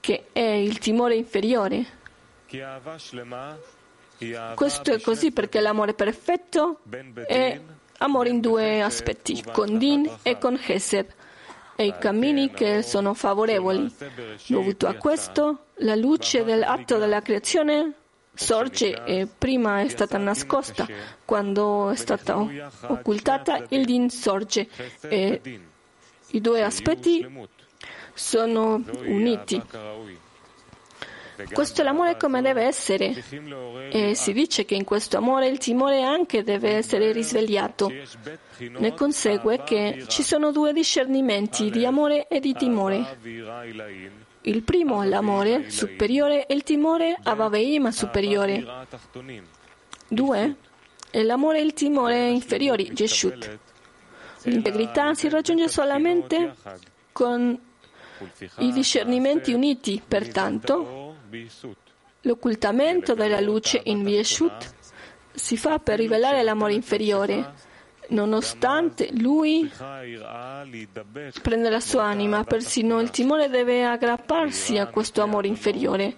che 0.00 0.26
è 0.32 0.40
il 0.40 0.78
timore 0.78 1.14
inferiore. 1.14 1.86
Questo 4.56 4.92
è 4.92 5.00
così 5.00 5.30
perché 5.30 5.60
l'amore 5.60 5.94
perfetto 5.94 6.80
è 7.26 7.60
amore 7.98 8.30
in 8.30 8.40
due 8.40 8.82
aspetti, 8.82 9.44
con 9.52 9.78
Din 9.78 10.10
e 10.22 10.38
con 10.38 10.58
Hesed, 10.60 11.14
e 11.80 11.86
i 11.86 11.94
cammini 11.96 12.50
che 12.50 12.82
sono 12.82 13.14
favorevoli. 13.14 13.88
Dovuto 14.48 14.88
a 14.88 14.94
questo, 14.94 15.66
la 15.76 15.94
luce 15.94 16.42
dell'atto 16.42 16.98
della 16.98 17.22
creazione 17.22 17.92
sorge 18.34 19.04
e 19.04 19.28
prima 19.28 19.82
è 19.82 19.88
stata 19.88 20.18
nascosta, 20.18 20.88
quando 21.24 21.90
è 21.90 21.94
stata 21.94 22.36
occultata 22.88 23.64
il 23.68 23.84
Din 23.84 24.10
sorge 24.10 24.68
e 25.02 25.60
i 26.30 26.40
due 26.40 26.64
aspetti 26.64 27.24
sono 28.12 28.82
uniti. 29.04 29.62
Questo 31.52 31.82
è 31.82 31.84
l'amore 31.84 32.16
come 32.16 32.42
deve 32.42 32.64
essere. 32.64 33.14
E 33.90 34.14
si 34.14 34.32
dice 34.32 34.64
che 34.64 34.74
in 34.74 34.84
questo 34.84 35.16
amore 35.16 35.48
il 35.48 35.58
timore 35.58 36.02
anche 36.02 36.42
deve 36.42 36.74
essere 36.74 37.12
risvegliato. 37.12 37.92
Ne 38.58 38.94
consegue 38.94 39.62
che 39.62 40.04
ci 40.08 40.22
sono 40.22 40.50
due 40.50 40.72
discernimenti 40.72 41.70
di 41.70 41.84
amore 41.84 42.26
e 42.28 42.40
di 42.40 42.54
timore. 42.54 43.18
Il 44.42 44.62
primo 44.62 45.02
è 45.02 45.06
l'amore 45.06 45.70
superiore 45.70 46.46
e 46.46 46.54
il 46.54 46.62
timore 46.62 47.16
avaveima 47.22 47.90
superiore. 47.90 48.64
Due 50.08 50.56
è 51.10 51.22
l'amore 51.22 51.58
e 51.58 51.62
il 51.62 51.72
timore 51.74 52.28
inferiori, 52.28 52.90
Jeshut. 52.92 53.58
L'integrità 54.44 55.14
si 55.14 55.28
raggiunge 55.28 55.68
solamente 55.68 56.54
con 57.12 57.58
i 58.58 58.72
discernimenti 58.72 59.52
uniti, 59.52 60.02
pertanto 60.06 60.97
L'occultamento 62.22 63.14
della 63.14 63.40
luce 63.40 63.80
in 63.84 64.02
Vieshut 64.02 64.74
si 65.32 65.56
fa 65.56 65.78
per 65.78 65.98
rivelare 65.98 66.42
l'amore 66.42 66.74
inferiore. 66.74 67.66
Nonostante 68.10 69.10
lui 69.12 69.70
prende 71.42 71.68
la 71.68 71.80
sua 71.80 72.04
anima, 72.04 72.42
persino 72.44 73.00
il 73.00 73.10
timore 73.10 73.48
deve 73.48 73.84
aggrapparsi 73.84 74.78
a 74.78 74.86
questo 74.86 75.20
amore 75.20 75.46
inferiore 75.46 76.16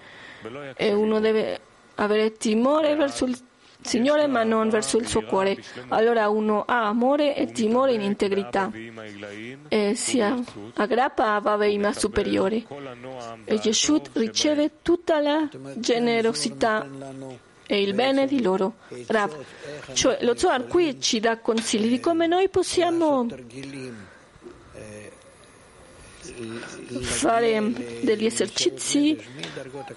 e 0.77 0.93
uno 0.93 1.19
deve 1.19 1.61
avere 1.97 2.33
timore 2.33 2.95
verso 2.95 3.25
il 3.25 3.37
Signore 3.83 4.27
ma 4.27 4.43
non 4.43 4.69
verso 4.69 4.99
il 4.99 5.07
suo 5.07 5.23
cuore. 5.23 5.57
Allora 5.89 6.29
uno 6.29 6.65
ha 6.67 6.87
amore 6.87 7.37
e 7.37 7.51
timore 7.53 7.95
in 7.95 8.03
integrità 8.03 8.71
e 9.69 9.95
si 9.95 10.21
aggrappa 10.21 11.35
a 11.35 11.41
Vaveima 11.41 11.93
superiore. 11.93 12.65
E 13.45 13.61
Yeshut 13.63 14.11
riceve 14.15 14.83
tutta 14.83 15.21
la 15.21 15.49
generosità 15.77 16.87
e 17.67 17.83
il 17.83 17.95
bene 17.95 18.27
di 18.27 18.43
loro. 18.43 18.75
Rav. 19.07 19.45
Cioè, 19.93 20.19
lo 20.23 20.37
Zohar 20.37 20.67
qui 20.67 21.01
ci 21.01 21.21
dà 21.21 21.39
consigli 21.39 21.89
di 21.89 22.01
come 22.01 22.27
noi 22.27 22.49
possiamo 22.49 23.29
fare 27.01 27.73
degli 28.01 28.25
esercizi, 28.25 29.19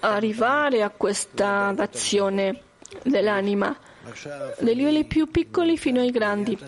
arrivare 0.00 0.82
a 0.82 0.90
questa 0.90 1.74
azione 1.76 2.60
dell'anima, 3.02 3.76
dai 4.58 4.74
livelli 4.74 5.04
più 5.04 5.30
piccoli 5.30 5.76
fino 5.76 6.00
ai 6.00 6.10
grandi. 6.10 6.58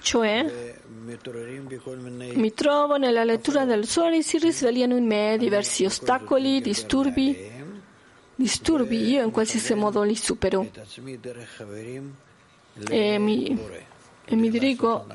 Cioè, 0.00 0.74
mi 2.34 2.54
trovo 2.54 2.96
nella 2.96 3.24
lettura 3.24 3.64
del 3.64 3.86
sole 3.86 4.18
e 4.18 4.22
si 4.22 4.38
risvegliano 4.38 4.96
in 4.96 5.06
me 5.06 5.36
diversi 5.38 5.84
ostacoli, 5.84 6.60
disturbi, 6.60 7.50
disturbi, 8.34 9.10
io 9.10 9.24
in 9.24 9.30
qualsiasi 9.30 9.74
modo 9.74 10.02
li 10.02 10.16
supero 10.16 10.68
e 12.88 13.18
mi, 13.18 13.58
e 14.24 14.36
mi 14.36 14.50
dirigo 14.50 15.06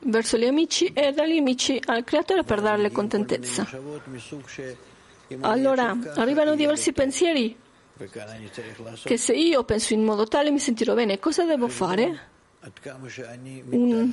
verso 0.00 0.36
gli 0.36 0.46
amici 0.46 0.86
e 0.92 1.12
dagli 1.12 1.38
amici 1.38 1.80
al 1.84 2.04
creatore 2.04 2.42
per 2.44 2.60
darle 2.60 2.90
contentezza. 2.90 3.68
Allora 5.40 5.96
arrivano 6.14 6.54
diversi 6.54 6.92
pensieri 6.92 7.56
che 9.02 9.16
se 9.16 9.32
io 9.32 9.64
penso 9.64 9.94
in 9.94 10.04
modo 10.04 10.26
tale 10.26 10.50
mi 10.50 10.58
sentirò 10.58 10.94
bene, 10.94 11.18
cosa 11.18 11.44
devo 11.44 11.68
fare? 11.68 12.34
Un, 13.70 14.12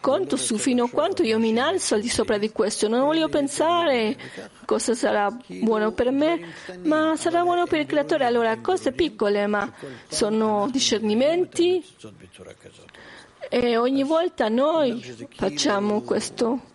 conto 0.00 0.36
su 0.36 0.56
fino 0.56 0.84
a 0.84 0.88
quanto 0.88 1.24
io 1.24 1.38
mi 1.38 1.48
innalzo 1.48 1.94
al 1.94 2.00
di 2.00 2.08
sopra 2.08 2.38
di 2.38 2.52
questo. 2.52 2.86
Non 2.86 3.04
voglio 3.04 3.28
pensare 3.28 4.16
cosa 4.64 4.94
sarà 4.94 5.36
buono 5.46 5.90
per 5.92 6.12
me, 6.12 6.54
ma 6.84 7.16
sarà 7.16 7.42
buono 7.42 7.66
per 7.66 7.80
il 7.80 7.86
creatore. 7.86 8.24
Allora, 8.24 8.56
cose 8.58 8.92
piccole, 8.92 9.46
ma 9.48 9.72
sono 10.06 10.68
discernimenti 10.70 11.84
e 13.48 13.76
ogni 13.76 14.04
volta 14.04 14.48
noi 14.48 15.00
facciamo 15.34 16.02
questo. 16.02 16.74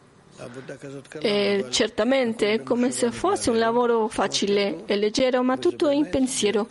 E 1.19 1.65
certamente 1.69 2.54
è 2.54 2.63
come 2.63 2.91
se 2.91 3.12
fosse 3.12 3.49
un 3.49 3.58
lavoro 3.60 4.08
facile 4.08 4.84
e 4.86 4.95
leggero, 4.95 5.43
ma 5.43 5.58
tutto 5.58 5.89
è 5.89 5.93
in 5.93 6.10
pensiero. 6.10 6.67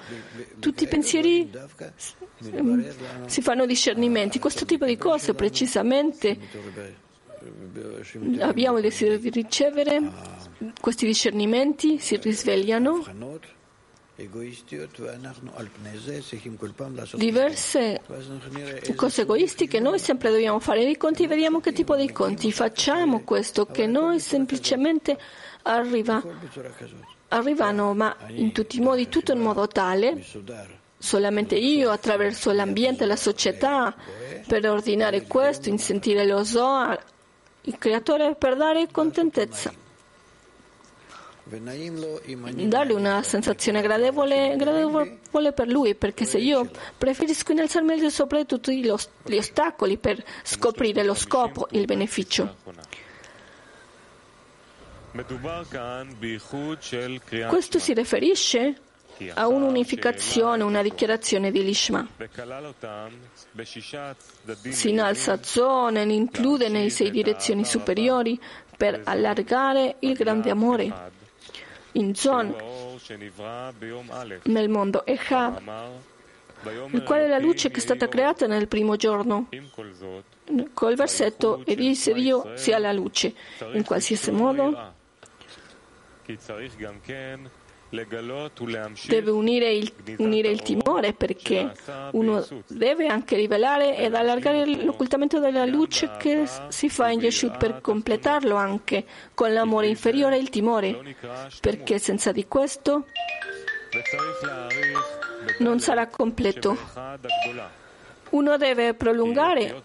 Tutti 0.58 0.84
i 0.84 0.88
pensieri 0.88 1.50
si 3.26 3.42
fanno 3.42 3.66
discernimenti. 3.66 4.38
Questo 4.38 4.64
tipo 4.64 4.84
di 4.86 4.96
cose 4.96 5.34
precisamente 5.34 6.38
abbiamo 8.40 8.78
il 8.78 8.82
desiderio 8.82 9.18
di 9.18 9.30
ricevere 9.30 10.00
questi 10.80 11.06
discernimenti, 11.06 11.98
si 11.98 12.16
risvegliano 12.16 13.02
diverse 17.16 18.00
cose 18.94 19.22
egoistiche 19.22 19.80
noi 19.80 19.98
sempre 19.98 20.30
dobbiamo 20.30 20.58
fare 20.58 20.82
i 20.82 20.96
conti 20.96 21.26
vediamo 21.26 21.60
che 21.60 21.72
tipo 21.72 21.96
di 21.96 22.10
conti 22.12 22.52
facciamo 22.52 23.20
questo 23.20 23.66
che 23.66 23.86
noi 23.86 24.20
semplicemente 24.20 25.18
arriva, 25.62 26.22
arrivano 27.28 27.94
ma 27.94 28.16
in 28.28 28.52
tutti 28.52 28.78
i 28.78 28.80
modi 28.80 29.08
tutto 29.08 29.32
in 29.32 29.40
modo 29.40 29.66
tale. 29.66 30.24
Solamente 31.02 31.56
io 31.56 31.90
attraverso 31.90 32.52
l'ambiente 32.52 33.06
la 33.06 33.16
società 33.16 33.94
per 34.46 34.68
ordinare 34.68 35.22
questo, 35.22 35.70
insentire 35.70 36.26
lo 36.26 36.44
Zohar, 36.44 37.02
il 37.62 37.78
creatore 37.78 38.34
per 38.34 38.56
dare 38.56 38.88
contentezza 38.90 39.72
dargli 42.68 42.92
una 42.92 43.22
sensazione 43.22 43.82
gradevole, 43.82 44.54
gradevole, 44.56 45.52
per 45.52 45.66
lui, 45.66 45.94
perché 45.96 46.24
se 46.24 46.38
io 46.38 46.70
preferisco 46.96 47.52
innalzarmi 47.52 47.92
al 47.92 47.98
di 47.98 48.10
sopra 48.10 48.38
di 48.38 48.46
tutti 48.46 48.80
gli 48.80 49.36
ostacoli 49.36 49.98
per 49.98 50.22
scoprire 50.44 51.02
lo 51.02 51.14
scopo, 51.14 51.66
il 51.72 51.86
beneficio. 51.86 52.56
Questo 57.48 57.78
si 57.80 57.94
riferisce 57.94 58.80
a 59.34 59.48
un'unificazione, 59.48 60.62
una 60.62 60.82
dichiarazione 60.82 61.50
di 61.50 61.64
Lishma. 61.64 62.06
Si 64.68 64.88
innalza 64.88 65.42
zone, 65.42 66.02
include 66.02 66.68
nei 66.68 66.90
sei 66.90 67.10
direzioni 67.10 67.64
superiori 67.64 68.40
per 68.76 69.02
allargare 69.04 69.96
il 69.98 70.14
grande 70.14 70.50
amore 70.50 71.18
in 71.92 72.14
Zon, 72.14 72.54
nel 74.44 74.68
mondo 74.68 75.04
Echad, 75.06 75.60
il 76.90 77.02
quale 77.02 77.24
è 77.24 77.28
la 77.28 77.38
luce 77.38 77.70
che 77.70 77.78
è 77.78 77.80
stata 77.80 78.08
creata 78.08 78.46
nel 78.46 78.68
primo 78.68 78.96
giorno. 78.96 79.48
Col 80.74 80.94
versetto, 80.94 81.62
e 81.64 81.74
disse 81.74 82.12
Dio 82.12 82.56
sia 82.56 82.78
la 82.78 82.92
luce. 82.92 83.34
In 83.72 83.84
qualsiasi 83.84 84.30
modo, 84.30 84.92
deve 87.90 89.30
unire 89.30 89.72
il, 89.72 89.92
unire 90.18 90.48
il, 90.48 90.62
timore 90.62 91.12
perché 91.12 91.72
uno 92.12 92.46
deve 92.68 93.08
anche 93.08 93.36
rivelare 93.36 93.96
ed 93.96 94.14
allargare 94.14 94.64
l'occultamento 94.84 95.40
della 95.40 95.64
luce 95.64 96.12
che 96.16 96.44
si 96.68 96.88
fa 96.88 97.08
in 97.08 97.20
Yeshua 97.20 97.50
per 97.50 97.80
completarlo 97.80 98.54
anche 98.54 99.04
con 99.34 99.52
l'amore 99.52 99.88
inferiore 99.88 100.36
e 100.36 100.40
il 100.40 100.50
timore, 100.50 101.16
perché 101.60 101.98
senza 101.98 102.30
di 102.30 102.46
questo 102.46 103.06
non 105.58 105.80
sarà 105.80 106.06
completo. 106.06 106.76
Uno 108.30 108.56
deve 108.56 108.94
prolungare 108.94 109.82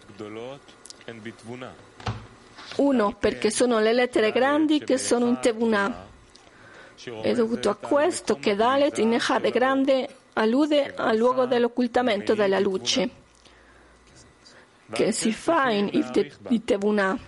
uno 2.76 3.16
perché 3.18 3.50
sono 3.50 3.80
le 3.80 3.92
lettere 3.92 4.30
grandi 4.32 4.80
che 4.80 4.98
sono 4.98 5.26
in 5.26 5.40
Tevunah 5.40 6.14
è 7.22 7.32
dovuto 7.34 7.70
a 7.70 7.76
questo 7.76 8.38
che 8.38 8.54
Dalet 8.54 8.98
in 8.98 9.14
Echad 9.14 9.48
grande 9.50 10.08
allude 10.34 10.94
al 10.94 11.16
luogo 11.16 11.46
dell'occultamento 11.46 12.34
della 12.34 12.58
luce 12.58 13.24
che 14.92 15.12
si 15.12 15.32
fa 15.32 15.70
in 15.70 15.90
Itevunah. 16.48 17.18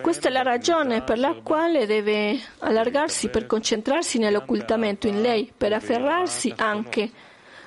Questa 0.00 0.28
è 0.28 0.32
la 0.32 0.42
ragione 0.42 1.02
per 1.02 1.18
la 1.18 1.34
quale 1.42 1.86
deve 1.86 2.38
allargarsi 2.58 3.28
per 3.28 3.46
concentrarsi 3.46 4.18
nell'occultamento 4.18 5.06
in 5.06 5.20
lei, 5.20 5.50
per 5.56 5.72
afferrarsi 5.72 6.52
anche 6.56 7.10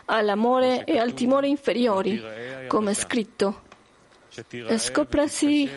all'amore 0.06 0.84
e 0.84 0.98
al 0.98 1.14
timore 1.14 1.48
inferiori, 1.48 2.22
come 2.68 2.92
è 2.92 2.94
scritto. 2.94 3.68
E 4.50 4.78
scoprasi 4.78 5.70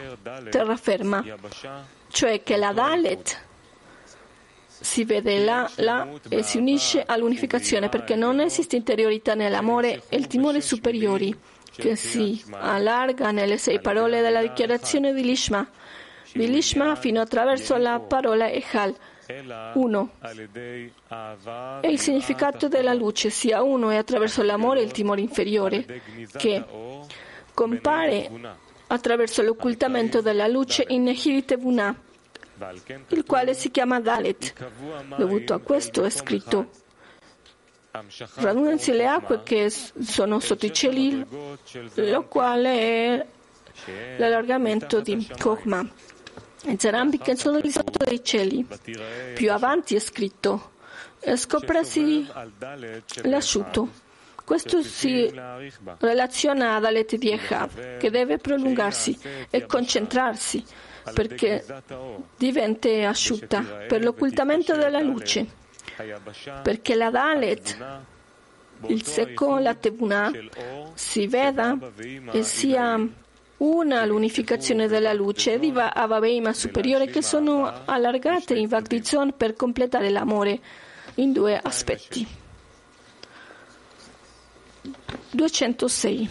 terraferma, 0.51 1.25
cioè 2.09 2.43
che 2.43 2.57
la 2.57 2.73
Dalet 2.73 3.51
si 4.83 5.05
vede 5.05 5.45
là, 5.45 5.71
là 5.77 6.09
e 6.29 6.43
si 6.43 6.59
unisce 6.59 7.03
all'unificazione 7.07 7.89
perché 7.89 8.17
non 8.17 8.41
esiste 8.41 8.77
interiorità 8.77 9.35
nell'amore 9.35 10.03
e 10.09 10.17
il 10.17 10.27
timore 10.27 10.61
superiori 10.61 11.35
che 11.75 11.97
si 11.97 12.43
allarga 12.51 13.31
nelle 13.31 13.57
sei 13.57 13.81
parole 13.81 14.21
della 14.21 14.43
dichiarazione 14.43 15.15
di 15.15 15.23
Lishma, 15.23 15.67
di 16.35 16.49
Lishma 16.49 16.97
fino 16.97 17.21
attraverso 17.21 17.77
la 17.77 17.99
parola 18.01 18.51
Echal, 18.51 18.95
uno. 19.75 20.11
E 21.81 21.89
il 21.89 21.99
significato 21.99 22.69
della 22.69 22.93
luce 22.93 23.31
sia 23.31 23.63
uno 23.63 23.91
e 23.91 23.97
attraverso 23.97 24.43
l'amore 24.43 24.83
il 24.83 24.93
timore 24.93 25.21
inferiore 25.21 25.87
che 26.37 26.63
compare 27.55 28.31
attraverso 28.89 29.43
l'occultamento 29.43 30.21
della 30.21 30.47
luce 30.47 30.85
in 30.89 31.05
Nehirite 31.05 31.57
il 33.09 33.25
quale 33.27 33.55
si 33.55 33.71
chiama 33.71 34.01
Dalet. 34.01 34.55
Dovuto 35.17 35.55
a 35.55 35.61
questo 35.61 36.05
è 36.05 36.11
scritto 36.11 36.81
radunansi 38.37 38.93
le 38.93 39.07
acque 39.07 39.43
che 39.43 39.71
sono 39.71 40.41
sotto 40.41 40.65
i 40.67 40.73
cieli, 40.73 41.27
lo 41.95 42.27
quale 42.27 42.79
è 42.79 43.27
l'allargamento 44.17 45.01
di 45.01 45.29
Kokma. 45.39 45.87
E 46.65 46.77
Zerambi 46.79 47.19
che 47.19 47.37
sono 47.37 47.61
di 47.61 47.71
sotto 47.71 48.05
dei 48.05 48.23
cieli. 48.23 48.67
Più 49.35 49.53
avanti 49.53 49.95
è 49.95 49.99
scritto 49.99 50.71
scoprasi 51.35 52.27
l'asciutto. 53.25 53.89
Questo 54.45 54.83
si 54.83 55.33
relaziona 55.99 56.75
ad 56.77 56.85
Alet 56.85 57.17
di 57.17 57.31
Echav, 57.31 57.99
che 57.99 58.11
deve 58.11 58.39
prolungarsi 58.39 59.19
e 59.51 59.67
concentrarsi 59.67 60.65
perché 61.15 61.65
diventa 62.37 63.09
asciutta 63.09 63.63
per 63.89 64.03
l'occultamento 64.03 64.77
della 64.77 65.01
luce, 65.01 65.47
perché 66.63 66.95
la 66.95 67.11
Dalet, 67.11 67.77
il 68.87 69.05
secco, 69.05 69.59
la 69.59 69.75
Tebuna, 69.75 70.31
si 70.95 71.27
veda 71.27 71.79
e 72.33 72.43
sia 72.43 73.01
una 73.59 74.05
l'unificazione 74.05 74.89
della 74.89 75.13
luce. 75.13 75.59
Di 75.59 75.73
Avaveima 75.75 76.53
superiore 76.53 77.07
che 77.07 77.23
sono 77.23 77.83
allargate 77.85 78.55
in 78.55 78.69
Vagdizon 78.69 79.35
per 79.37 79.55
completare 79.55 80.11
l'amore 80.11 80.61
in 81.17 81.33
due 81.33 81.59
aspetti. 81.63 82.27
206 85.31 86.29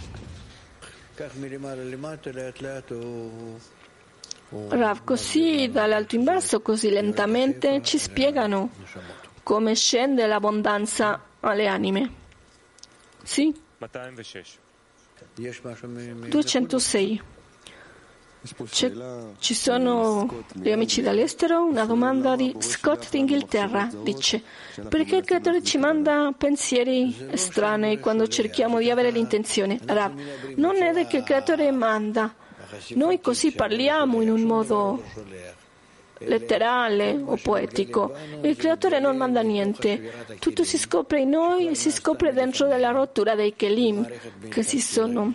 Rav, 4.69 5.03
così 5.05 5.69
dall'alto 5.71 6.15
in 6.15 6.23
basso, 6.25 6.61
così 6.61 6.89
lentamente 6.89 7.81
ci 7.83 7.97
spiegano 7.97 8.69
come 9.43 9.75
scende 9.75 10.27
l'abbondanza 10.27 11.21
alle 11.39 11.67
anime. 11.67 12.11
Sì? 13.23 13.53
206. 16.27 17.21
C'è, 18.65 18.91
ci 19.37 19.53
sono 19.53 20.43
gli 20.53 20.71
amici 20.71 21.03
dall'estero? 21.03 21.63
Una 21.63 21.85
domanda 21.85 22.35
di 22.35 22.55
Scott 22.57 23.09
d'Inghilterra. 23.11 23.87
Dice: 24.01 24.41
Perché 24.89 25.17
il 25.17 25.23
creatore 25.23 25.61
ci 25.61 25.77
manda 25.77 26.33
pensieri 26.35 27.15
strani 27.35 27.99
quando 27.99 28.27
cerchiamo 28.27 28.79
di 28.79 28.89
avere 28.89 29.11
l'intenzione? 29.11 29.79
Rav, 29.85 30.19
non 30.55 30.81
è 30.81 31.05
che 31.05 31.17
il 31.17 31.23
creatore 31.23 31.69
manda, 31.71 32.33
noi 32.95 33.21
così 33.21 33.51
parliamo 33.51 34.21
in 34.21 34.29
un 34.29 34.41
modo 34.41 35.03
letterale 36.23 37.19
o 37.23 37.37
poetico. 37.41 38.13
Il 38.41 38.55
creatore 38.55 38.99
non 38.99 39.17
manda 39.17 39.41
niente, 39.41 40.11
tutto 40.39 40.63
si 40.63 40.77
scopre 40.77 41.21
in 41.21 41.29
noi 41.29 41.69
e 41.69 41.75
si 41.75 41.91
scopre 41.91 42.33
dentro 42.33 42.67
della 42.67 42.91
rottura 42.91 43.35
dei 43.35 43.55
Kelim 43.55 44.07
che 44.49 44.63
si 44.63 44.79
sono 44.79 45.33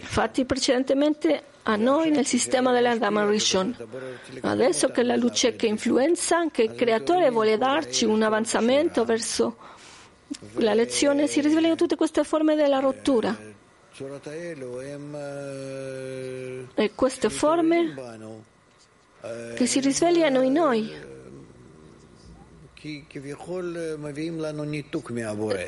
fatti 0.00 0.44
precedentemente 0.44 1.42
a 1.64 1.76
noi 1.76 2.10
nel 2.10 2.26
sistema 2.26 2.72
dell'Adam 2.72 3.28
Rishon. 3.28 3.76
Adesso 4.40 4.88
che 4.88 5.02
la 5.02 5.16
luce 5.16 5.56
che 5.56 5.66
influenza, 5.66 6.46
che 6.50 6.62
il 6.62 6.74
Creatore 6.74 7.30
vuole 7.30 7.58
darci 7.58 8.04
un 8.04 8.22
avanzamento 8.22 9.04
verso 9.04 9.56
la 10.54 10.74
lezione, 10.74 11.26
si 11.26 11.40
risvegliano 11.40 11.74
tutte 11.74 11.96
queste 11.96 12.24
forme 12.24 12.54
della 12.54 12.78
rottura. 12.78 13.56
E 16.74 16.90
queste 16.94 17.30
forme 17.30 17.94
che 19.54 19.66
si 19.66 19.80
risvegliano 19.80 20.42
in 20.42 20.52
noi 20.52 21.16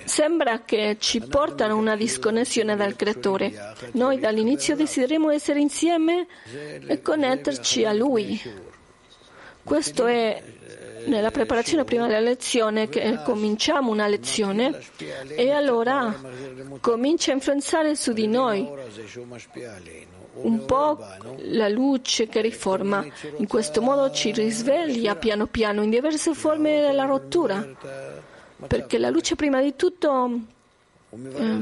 Sembra 0.04 0.62
che 0.64 0.96
ci 1.00 1.20
portano 1.20 1.76
una 1.76 1.96
disconnessione 1.96 2.76
dal 2.76 2.94
Creatore. 2.94 3.74
Noi 3.92 4.20
dall'inizio 4.20 4.76
desideriamo 4.76 5.30
essere 5.30 5.60
insieme 5.60 6.28
e 6.86 7.02
connetterci 7.02 7.84
a 7.84 7.92
Lui. 7.92 8.40
Questo 9.64 10.06
è 10.06 10.40
nella 11.10 11.30
preparazione 11.30 11.84
prima 11.84 12.06
della 12.06 12.20
lezione 12.20 12.88
che 12.88 13.20
cominciamo 13.24 13.90
una 13.90 14.06
lezione 14.06 14.80
e 15.28 15.50
allora 15.50 16.14
comincia 16.80 17.32
a 17.32 17.34
influenzare 17.34 17.94
su 17.96 18.12
di 18.12 18.26
noi 18.26 18.66
un 20.34 20.64
po' 20.64 20.98
la 21.42 21.68
luce 21.68 22.28
che 22.28 22.40
riforma. 22.40 23.04
In 23.36 23.46
questo 23.46 23.82
modo 23.82 24.10
ci 24.10 24.32
risveglia 24.32 25.16
piano 25.16 25.46
piano 25.46 25.82
in 25.82 25.90
diverse 25.90 26.32
forme 26.34 26.80
della 26.80 27.04
rottura, 27.04 27.66
perché 28.66 28.98
la 28.98 29.10
luce 29.10 29.36
prima 29.36 29.60
di 29.60 29.74
tutto 29.76 30.40
eh, 31.10 31.58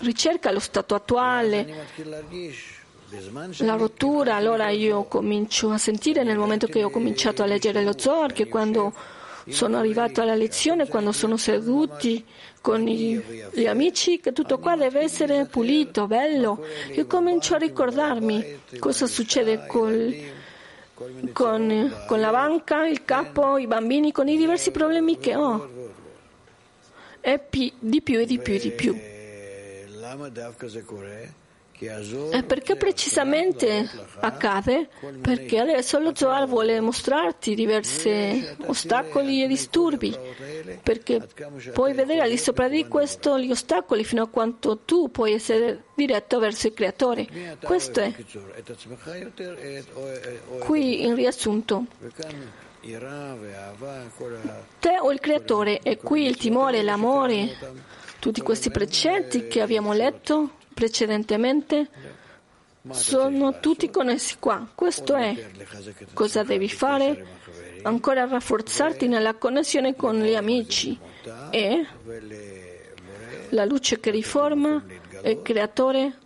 ricerca 0.00 0.52
lo 0.52 0.60
stato 0.60 0.94
attuale, 0.94 1.86
la 3.58 3.76
rottura, 3.76 4.34
allora 4.34 4.70
io 4.70 5.04
comincio 5.04 5.70
a 5.70 5.78
sentire 5.78 6.24
nel 6.24 6.38
momento 6.38 6.66
che 6.66 6.82
ho 6.82 6.90
cominciato 6.90 7.42
a 7.42 7.46
leggere 7.46 7.82
lo 7.82 7.96
Zohar 7.96 8.32
che 8.32 8.48
quando 8.48 8.92
sono 9.48 9.78
arrivato 9.78 10.20
alla 10.20 10.34
lezione, 10.34 10.88
quando 10.88 11.12
sono 11.12 11.36
seduti 11.36 12.24
con 12.60 12.84
gli 12.84 13.66
amici, 13.66 14.18
che 14.18 14.32
tutto 14.32 14.58
qua 14.58 14.76
deve 14.76 15.00
essere 15.00 15.46
pulito, 15.46 16.08
bello. 16.08 16.64
Io 16.94 17.06
comincio 17.06 17.54
a 17.54 17.58
ricordarmi 17.58 18.60
cosa 18.80 19.06
succede 19.06 19.66
col, 19.66 20.14
con, 21.32 21.94
con 22.06 22.20
la 22.20 22.30
banca, 22.30 22.86
il 22.86 23.04
capo, 23.04 23.56
i 23.56 23.68
bambini, 23.68 24.10
con 24.10 24.26
i 24.26 24.36
diversi 24.36 24.72
problemi 24.72 25.16
che 25.18 25.36
ho. 25.36 25.68
E 27.20 27.40
di 27.78 28.02
più 28.02 28.18
e 28.18 28.26
di 28.26 28.38
più 28.38 28.54
e 28.54 28.58
di 28.58 28.70
più. 28.72 28.98
E 31.78 32.42
perché 32.42 32.76
precisamente 32.76 33.88
accade? 34.20 34.88
Perché 35.20 35.58
adesso 35.58 35.98
lo 35.98 36.14
Zohar 36.14 36.46
vuole 36.46 36.80
mostrarti 36.80 37.54
diversi 37.54 38.46
ostacoli 38.64 39.42
e 39.42 39.46
disturbi, 39.46 40.16
perché 40.82 41.26
puoi 41.74 41.92
vedere 41.92 42.22
al 42.22 42.30
di 42.30 42.38
sopra 42.38 42.68
di 42.68 42.86
questo 42.88 43.38
gli 43.38 43.50
ostacoli 43.50 44.04
fino 44.04 44.22
a 44.22 44.28
quanto 44.28 44.78
tu 44.86 45.10
puoi 45.10 45.34
essere 45.34 45.84
diretto 45.94 46.38
verso 46.38 46.68
il 46.68 46.74
Creatore. 46.74 47.26
Questo 47.62 48.00
è. 48.00 48.14
Qui 50.60 51.04
in 51.04 51.14
riassunto. 51.14 51.84
Te 54.78 54.98
o 54.98 55.12
il 55.12 55.20
Creatore 55.20 55.80
e 55.80 55.98
qui 55.98 56.24
il 56.24 56.36
timore, 56.36 56.82
l'amore, 56.82 57.54
tutti 58.18 58.40
questi 58.40 58.70
precetti 58.70 59.46
che 59.46 59.60
abbiamo 59.60 59.92
letto 59.92 60.52
precedentemente 60.76 61.88
sono 62.90 63.60
tutti 63.60 63.88
connessi 63.88 64.36
qua. 64.38 64.68
Questo 64.74 65.16
è 65.16 65.34
cosa 66.12 66.42
devi 66.42 66.68
fare? 66.68 67.26
Ancora 67.82 68.26
rafforzarti 68.26 69.08
nella 69.08 69.34
connessione 69.34 69.96
con 69.96 70.20
gli 70.20 70.34
amici 70.34 70.98
e 71.50 71.86
la 73.50 73.64
luce 73.64 74.00
che 74.00 74.10
riforma 74.10 74.84
il 75.24 75.40
creatore 75.40 76.18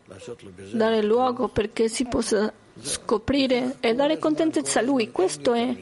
dare 0.73 1.01
luogo 1.03 1.47
perché 1.47 1.89
si 1.89 2.07
possa 2.07 2.53
scoprire 2.83 3.77
e 3.79 3.95
dare 3.95 4.19
contentezza 4.19 4.81
a 4.81 4.83
lui. 4.83 5.13
Questo 5.13 5.53
è 5.53 5.77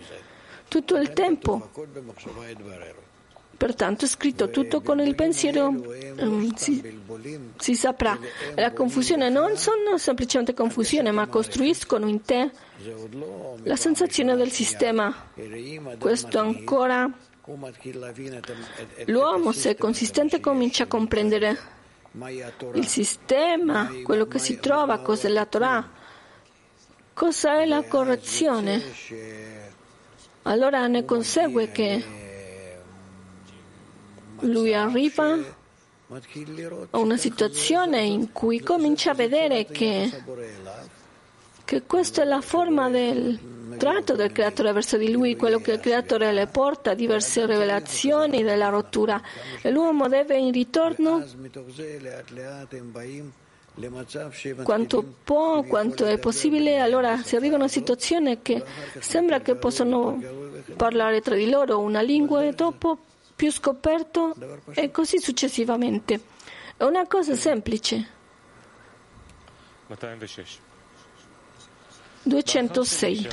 tutto 0.68 0.96
il 0.96 1.14
tempo. 1.14 1.70
Pertanto 3.58 4.04
è 4.04 4.08
scritto 4.08 4.50
tutto 4.50 4.80
con 4.82 5.00
il 5.00 5.16
pensiero, 5.16 5.66
um, 5.66 6.54
si, 6.54 7.00
si, 7.56 7.74
saprà. 7.74 8.16
La 8.54 8.72
confusione 8.72 9.30
non 9.30 9.56
sono 9.56 9.98
semplicemente 9.98 10.54
confusione, 10.54 11.10
ma 11.10 11.26
costruiscono 11.26 12.06
in 12.06 12.22
te 12.22 12.52
la 13.64 13.74
sensazione 13.74 14.36
del 14.36 14.52
sistema. 14.52 15.12
Questo 15.98 16.38
ancora 16.38 17.10
l'uomo, 19.06 19.50
se 19.50 19.70
è 19.70 19.76
consistente, 19.76 20.38
comincia 20.38 20.84
a 20.84 20.86
comprendere 20.86 21.58
il 22.74 22.86
sistema, 22.86 23.90
quello 24.04 24.28
che 24.28 24.38
si 24.38 24.60
trova, 24.60 25.00
cosa 25.00 25.26
è 25.26 25.32
la 25.32 25.46
Torah, 25.46 25.90
cosa 27.12 27.60
è 27.60 27.66
la 27.66 27.82
correzione. 27.82 28.80
Allora 30.42 30.86
ne 30.86 31.04
consegue 31.04 31.72
che 31.72 32.26
lui 34.40 34.74
arriva 34.74 35.36
a 36.90 36.98
una 36.98 37.16
situazione 37.16 38.00
in 38.02 38.32
cui 38.32 38.60
comincia 38.60 39.10
a 39.10 39.14
vedere 39.14 39.66
che, 39.66 40.10
che 41.64 41.82
questa 41.82 42.22
è 42.22 42.24
la 42.24 42.40
forma 42.40 42.88
del 42.88 43.38
tratto 43.76 44.14
del 44.14 44.32
creatore 44.32 44.72
verso 44.72 44.96
di 44.96 45.10
lui, 45.10 45.36
quello 45.36 45.60
che 45.60 45.72
il 45.72 45.80
creatore 45.80 46.32
le 46.32 46.46
porta, 46.46 46.94
diverse 46.94 47.44
rivelazioni 47.44 48.42
della 48.42 48.68
rottura. 48.68 49.20
E 49.60 49.70
l'uomo 49.70 50.08
deve 50.08 50.38
in 50.38 50.52
ritorno 50.52 51.24
quanto 54.62 55.04
può, 55.22 55.62
quanto 55.62 56.06
è 56.06 56.18
possibile, 56.18 56.78
allora 56.80 57.18
si 57.22 57.36
arriva 57.36 57.54
a 57.54 57.58
una 57.58 57.68
situazione 57.68 58.42
che 58.42 58.64
sembra 58.98 59.40
che 59.40 59.54
possano 59.54 60.20
parlare 60.76 61.20
tra 61.20 61.36
di 61.36 61.48
loro 61.48 61.78
una 61.78 62.00
lingua 62.00 62.44
e 62.44 62.52
dopo 62.54 62.98
più 63.38 63.52
scoperto 63.52 64.34
e 64.74 64.90
così 64.90 65.20
successivamente. 65.20 66.20
È 66.76 66.82
una 66.82 67.06
cosa 67.06 67.36
semplice. 67.36 68.08
206. 72.24 73.28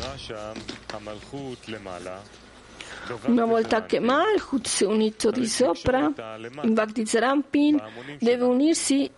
Una 3.26 3.46
volta 3.46 3.86
che 3.86 4.00
Malchut 4.00 4.68
si 4.68 4.84
è 4.84 4.88
unito 4.88 5.32
di 5.32 5.48
sopra, 5.48 6.14
in 6.62 6.74
Bhakti 6.76 7.04
Zerampin 7.08 7.82
deve 8.20 8.44
unirsi 8.44 9.10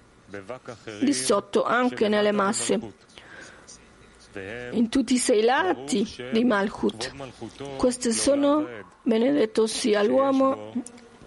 di 1.02 1.14
sotto 1.14 1.66
anche 1.66 2.08
nelle 2.08 2.32
masse 2.32 2.80
in 4.72 4.90
tutti 4.90 5.14
i 5.14 5.18
sei 5.18 5.44
lati 5.44 6.08
di 6.32 6.44
Malchut. 6.44 7.14
Questi 7.78 8.12
sono, 8.12 8.68
benedetto 9.02 9.68
sia 9.68 10.04
l'uomo, 10.04 10.74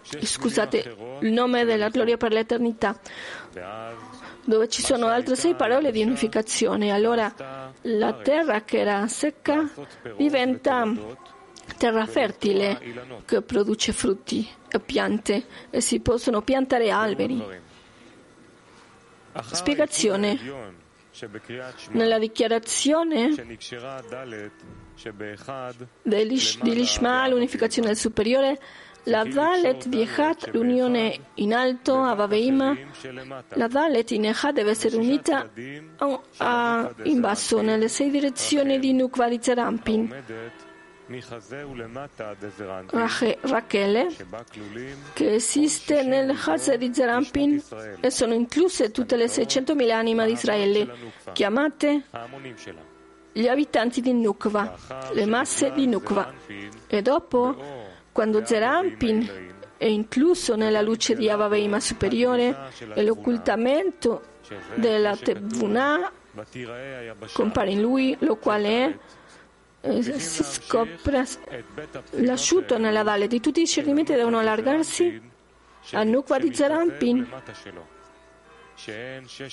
scusate, 0.02 0.96
il 1.20 1.32
nome 1.32 1.64
della 1.64 1.88
gloria 1.88 2.16
per 2.16 2.32
l'eternità, 2.32 2.98
dove 4.44 4.68
ci 4.68 4.82
sono 4.82 5.06
altre 5.06 5.36
sei 5.36 5.54
parole 5.54 5.92
di 5.92 6.02
unificazione. 6.02 6.90
Allora 6.90 7.32
la 7.82 8.12
terra 8.14 8.62
che 8.62 8.78
era 8.78 9.06
secca 9.06 9.68
diventa 10.16 10.92
terra 11.76 12.06
fertile 12.06 12.80
che 13.24 13.42
produce 13.42 13.92
frutti 13.92 14.48
e 14.68 14.80
piante 14.80 15.44
e 15.70 15.80
si 15.80 16.00
possono 16.00 16.42
piantare 16.42 16.90
alberi. 16.90 17.42
Spiegazione. 19.52 20.79
Nella 21.90 22.18
dichiarazione 22.18 23.34
dell'Ishma, 26.02 27.28
l'unificazione 27.28 27.88
del 27.88 27.96
superiore, 27.96 28.58
la 29.04 29.24
Dalet 29.24 29.86
di 29.86 30.02
Echad, 30.02 30.50
l'unione 30.52 31.18
in 31.34 31.54
alto, 31.54 32.02
a 32.02 32.14
Vaveima, 32.14 32.76
la 33.54 33.66
Dalet 33.66 34.10
in 34.10 34.26
Echad 34.26 34.54
deve 34.54 34.70
essere 34.70 34.96
unita 34.96 35.50
a, 35.96 36.20
a, 36.36 36.94
in 37.04 37.20
basso, 37.20 37.60
nelle 37.62 37.88
sei 37.88 38.10
direzioni 38.10 38.78
di 38.78 38.92
Nukva 38.92 39.28
di 39.28 39.40
Zerampin. 42.54 43.36
Rachele, 43.40 44.14
che 45.12 45.34
esiste 45.34 46.02
nel 46.04 46.30
Hazer 46.30 46.78
di 46.78 46.94
Zerampin 46.94 47.60
e 48.00 48.10
sono 48.10 48.32
incluse 48.32 48.92
tutte 48.92 49.16
le 49.16 49.26
600.000 49.26 49.90
anime 49.90 50.26
di 50.26 50.32
Israele, 50.32 50.88
chiamate 51.32 52.04
gli 53.32 53.48
abitanti 53.48 54.00
di 54.00 54.12
Nukva, 54.12 54.76
le 55.12 55.26
masse 55.26 55.72
di 55.72 55.86
Nukva. 55.86 56.32
E 56.86 57.02
dopo, 57.02 57.56
quando 58.12 58.44
Zerampin 58.44 59.48
è 59.76 59.86
incluso 59.86 60.54
nella 60.54 60.80
luce 60.80 61.14
di 61.16 61.28
Avaveima 61.28 61.80
superiore 61.80 62.70
e 62.94 63.02
l'occultamento 63.02 64.22
della 64.74 65.16
Tevunah 65.16 66.12
compare 67.32 67.70
in 67.70 67.80
lui, 67.80 68.16
lo 68.20 68.36
quale 68.36 68.68
è 68.68 68.96
si 69.80 70.42
scopre 70.42 71.26
l'asciutto 72.10 72.76
nella 72.78 73.02
valle 73.02 73.26
di 73.26 73.40
tutti 73.40 73.60
i 73.60 73.64
discernimenti 73.64 74.12
devono 74.12 74.38
allargarsi 74.38 75.20
a 75.92 76.02
Nukva 76.02 76.38
di 76.38 76.54
Zerampin 76.54 77.26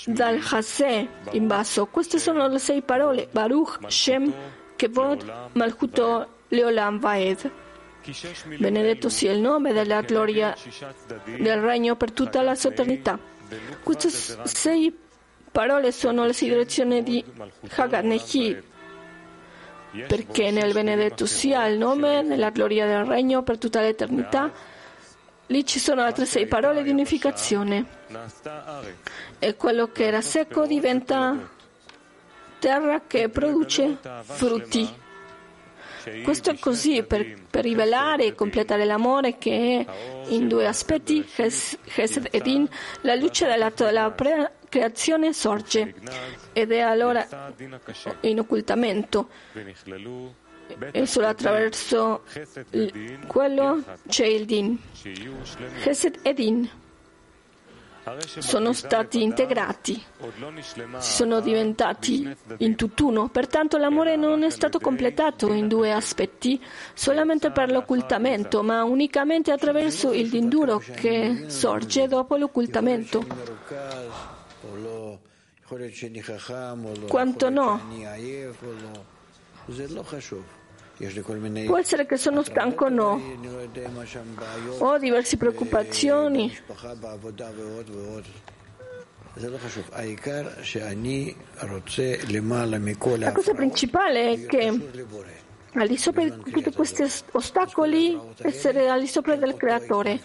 dal 0.05 0.39
Haseh 0.41 1.07
in 1.31 1.47
basso. 1.47 1.85
Queste 1.87 2.19
sono 2.19 2.47
le 2.47 2.59
sei 2.59 2.81
parole 2.81 3.27
Baruch, 3.31 3.79
Shem, 3.87 4.33
Kevod, 4.75 5.49
Malchuto, 5.53 6.27
Leolam, 6.49 6.99
Vaed. 6.99 7.51
Benedetto 8.57 9.09
sia 9.09 9.33
il 9.33 9.39
nome 9.39 9.73
della 9.73 10.01
gloria 10.01 10.55
del 11.25 11.59
regno 11.59 11.95
per 11.95 12.11
tutta 12.11 12.41
la 12.41 12.55
sua 12.55 12.69
eternità. 12.69 13.19
Queste 13.83 14.09
sei 14.43 14.95
parole 15.51 15.91
sono 15.91 16.25
le 16.25 16.33
sei 16.33 16.49
direzioni 16.49 17.03
di 17.03 17.23
Haganechi, 17.75 18.61
perché 20.07 20.51
nel 20.51 20.73
benedetto 20.73 21.25
sia 21.25 21.65
il 21.67 21.77
nome 21.77 22.21
nella 22.21 22.49
gloria 22.49 22.85
del 22.85 23.05
regno 23.05 23.43
per 23.43 23.57
tutta 23.57 23.81
l'eternità. 23.81 24.51
Lì 25.47 25.65
ci 25.65 25.79
sono 25.79 26.01
altre 26.01 26.25
sei 26.25 26.45
parole 26.45 26.83
di 26.83 26.89
unificazione. 26.89 27.85
E 29.39 29.55
quello 29.55 29.91
che 29.91 30.05
era 30.05 30.21
secco 30.21 30.65
diventa 30.65 31.49
terra 32.59 33.01
che 33.07 33.29
produce 33.29 33.97
frutti. 34.23 35.05
Questo 36.23 36.51
è 36.51 36.59
così 36.59 37.03
per, 37.03 37.25
per, 37.49 37.63
rivelare 37.63 38.25
e 38.25 38.35
completare 38.35 38.85
l'amore 38.85 39.37
che 39.37 39.85
è 39.85 40.29
in 40.29 40.47
due 40.47 40.67
aspetti, 40.67 41.23
Chesed 41.23 42.27
ed 42.31 42.45
In, 42.47 42.67
la 43.01 43.15
luce 43.15 43.45
dell'atto 43.45 43.85
della 43.85 44.13
creazione 44.69 45.33
sorge 45.33 45.93
ed 46.53 46.71
è 46.71 46.79
allora 46.79 47.27
in 48.21 48.39
occultamento. 48.39 49.29
E 50.91 51.05
solo 51.05 51.27
attraverso 51.27 52.23
quello 53.27 53.83
c'è 54.07 54.25
il 54.25 54.45
Din. 54.45 54.77
Chesed 55.81 56.19
ed 56.23 56.39
In 56.39 56.69
sono 58.39 58.73
stati 58.73 59.21
integrati, 59.21 60.01
sono 60.99 61.39
diventati 61.39 62.35
in 62.57 62.75
tutt'uno. 62.75 63.29
Pertanto 63.29 63.77
l'amore 63.77 64.15
non 64.15 64.43
è 64.43 64.49
stato 64.49 64.79
completato 64.79 65.51
in 65.53 65.67
due 65.67 65.91
aspetti 65.91 66.61
solamente 66.93 67.51
per 67.51 67.71
l'occultamento, 67.71 68.63
ma 68.63 68.83
unicamente 68.83 69.51
attraverso 69.51 70.13
il 70.13 70.29
dinduro 70.29 70.79
che 70.79 71.45
sorge 71.47 72.07
dopo 72.07 72.37
l'occultamento. 72.37 73.25
Quanto 77.07 77.49
no? 77.49 77.81
Può 81.65 81.77
essere 81.77 82.07
che 82.07 82.17
sono 82.17 82.41
stanco 82.41 82.85
o 82.85 82.89
no. 82.89 83.21
Ho 84.79 84.97
diverse 84.97 85.37
preoccupazioni. 85.37 86.57
La 93.17 93.31
cosa 93.31 93.53
principale 93.53 94.31
è 94.31 94.45
che 94.47 94.89
al 95.73 95.87
di 95.87 95.97
sopra 95.97 96.23
di 96.23 96.51
tutti 96.51 96.71
questi 96.73 97.03
ostacoli 97.33 98.19
essere 98.37 98.89
al 98.89 99.01
di 99.01 99.07
sopra 99.07 99.35
del 99.35 99.55
creatore. 99.55 100.19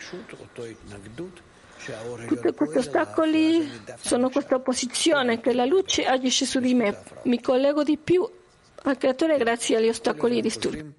Tutti 2.29 2.53
questi 2.55 2.79
ostacoli 2.79 3.71
sono 3.99 4.31
questa 4.31 4.55
opposizione 4.55 5.41
che 5.41 5.53
la 5.53 5.67
luce 5.67 6.07
agisce 6.07 6.47
su 6.47 6.61
di 6.61 6.73
me. 6.73 7.03
Mi 7.25 7.43
collego 7.43 7.83
di 7.83 7.99
più 7.99 8.27
al 8.85 8.99
creatore 8.99 9.37
grazie 9.39 9.77
agli 9.77 9.89
ostacoli 9.89 10.39
e 10.39 10.43
disturbi. 10.43 10.93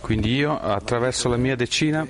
Quindi 0.00 0.34
io 0.34 0.58
attraverso 0.58 1.28
la 1.28 1.36
mia 1.36 1.56
decina 1.56 2.06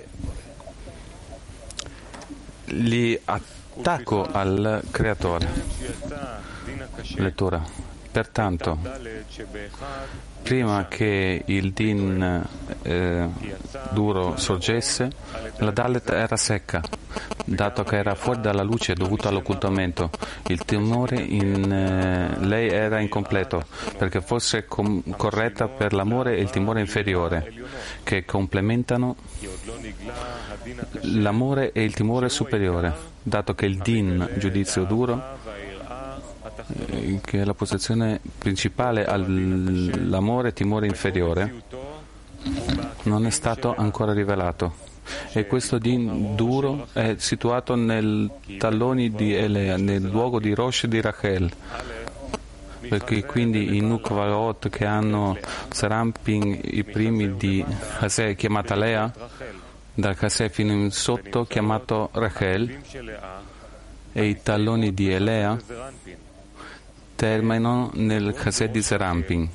li 2.67 3.21
attacco 3.25 4.25
al 4.25 4.83
creatore. 4.91 5.49
Lettura. 7.17 7.63
Pertanto, 8.11 8.79
prima 10.43 10.87
che 10.89 11.43
il 11.45 11.73
din 11.73 12.47
eh, 12.83 13.29
duro 13.91 14.37
sorgesse, 14.37 15.11
la 15.59 15.71
Dalet 15.71 16.09
era 16.11 16.37
secca, 16.37 16.83
dato 17.45 17.85
che 17.85 17.97
era 17.97 18.15
fuori 18.15 18.41
dalla 18.41 18.63
luce 18.63 18.95
dovuta 18.95 19.29
all'occultamento. 19.29 20.11
Il 20.49 20.65
timore 20.65 21.21
in 21.21 21.71
eh, 21.71 22.45
lei 22.45 22.69
era 22.69 23.01
incompleto, 23.01 23.65
perché 23.97 24.21
fosse 24.21 24.67
com- 24.67 25.03
corretta 25.17 25.69
per 25.69 25.93
l'amore 25.93 26.37
e 26.37 26.41
il 26.41 26.51
timore 26.51 26.81
inferiore, 26.81 27.53
che 28.03 28.25
complementano 28.25 29.17
l'amore 31.03 31.73
e 31.73 31.83
il 31.83 31.95
timore 31.95 32.29
superiore, 32.29 32.93
dato 33.23 33.55
che 33.55 33.67
il 33.67 33.79
din, 33.79 34.29
giudizio 34.39 34.85
duro, 34.85 35.39
che 37.23 37.41
è 37.41 37.45
la 37.45 37.55
posizione 37.55 38.21
principale 38.39 39.05
all'amore 39.05 40.53
timore 40.53 40.87
inferiore, 40.87 41.63
non 43.05 43.27
è 43.27 43.31
stato 43.31 43.75
ancora 43.75 44.13
rivelato. 44.13 44.89
E 45.33 45.47
questo 45.47 45.79
din 45.79 46.37
duro 46.37 46.87
è 46.93 47.15
situato 47.19 47.75
nei 47.75 48.31
talloni 48.59 49.11
di 49.11 49.35
Elea, 49.35 49.77
nel 49.77 50.03
luogo 50.03 50.39
di 50.39 50.55
Rosh 50.55 50.87
di 50.87 51.01
Rachel. 51.01 51.51
Perché 52.89 53.25
quindi 53.25 53.77
i 53.77 53.81
Nukvarot 53.81 54.69
che 54.71 54.87
hanno 54.87 55.37
Serampin, 55.71 56.59
i 56.63 56.83
primi 56.85 57.37
di 57.37 57.65
Haseh 57.99 58.35
chiamata 58.35 58.75
Lea, 58.75 59.13
da 59.93 60.15
Haseh 60.19 60.49
fino 60.49 60.73
in 60.73 60.91
sotto 60.91 61.45
chiamato 61.45 62.09
Rachel, 62.13 62.79
e 64.13 64.25
i 64.25 64.43
talloni 64.43 64.95
di 64.95 65.13
Elea 65.13 65.59
terminano 67.21 67.91
nel 67.97 68.33
Chesed 68.33 68.71
di 68.71 68.81
Serampin. 68.81 69.47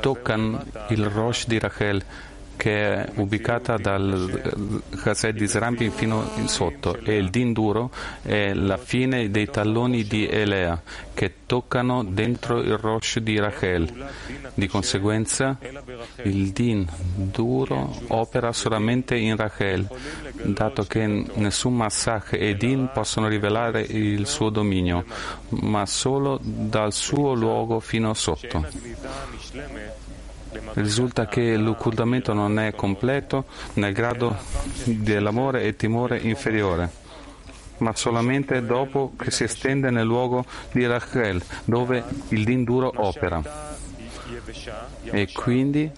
Toccano 0.00 0.64
il 0.88 1.04
Rosh 1.04 1.46
di 1.46 1.58
Rachel 1.58 2.02
che 2.60 2.92
è 2.92 3.08
ubicata 3.14 3.78
dal 3.78 4.84
Chesed 5.02 5.34
di 5.34 5.48
Serampin 5.48 5.90
fino 5.90 6.30
in 6.34 6.46
sotto 6.46 6.94
e 6.94 7.16
il 7.16 7.30
Din 7.30 7.54
duro 7.54 7.90
è 8.20 8.52
la 8.52 8.76
fine 8.76 9.30
dei 9.30 9.48
talloni 9.48 10.04
di 10.04 10.28
Elea 10.28 10.82
che 11.14 11.36
toccano 11.46 12.04
dentro 12.04 12.58
il 12.58 12.76
Rosh 12.76 13.18
di 13.20 13.38
Rachel. 13.38 14.08
Di 14.52 14.66
conseguenza 14.66 15.56
il 16.24 16.50
Din 16.50 16.86
duro 17.14 17.98
opera 18.08 18.52
solamente 18.52 19.16
in 19.16 19.36
Rachel, 19.36 19.88
dato 20.42 20.82
che 20.82 21.06
nessun 21.06 21.74
Massach 21.74 22.34
e 22.34 22.56
Din 22.56 22.90
possono 22.92 23.26
rivelare 23.26 23.80
il 23.80 24.26
suo 24.26 24.50
dominio, 24.50 25.06
ma 25.48 25.86
solo 25.86 26.38
dal 26.42 26.92
suo 26.92 27.32
luogo 27.32 27.80
fino 27.80 28.12
sotto. 28.12 28.66
Risulta 30.74 31.26
che 31.26 31.56
l'occultamento 31.56 32.32
non 32.32 32.58
è 32.58 32.74
completo 32.74 33.44
nel 33.74 33.92
grado 33.92 34.36
dell'amore 34.84 35.62
e 35.62 35.76
timore 35.76 36.18
inferiore 36.18 37.00
ma 37.80 37.94
solamente 37.94 38.64
dopo 38.64 39.12
che 39.16 39.30
si 39.30 39.44
estende 39.44 39.90
nel 39.90 40.04
luogo 40.06 40.44
di 40.72 40.86
Rachel, 40.86 41.42
dove 41.64 42.04
il 42.28 42.44
din 42.44 42.64
duro 42.64 42.92
opera. 42.94 43.42
E 45.04 45.32
quindi 45.32 45.90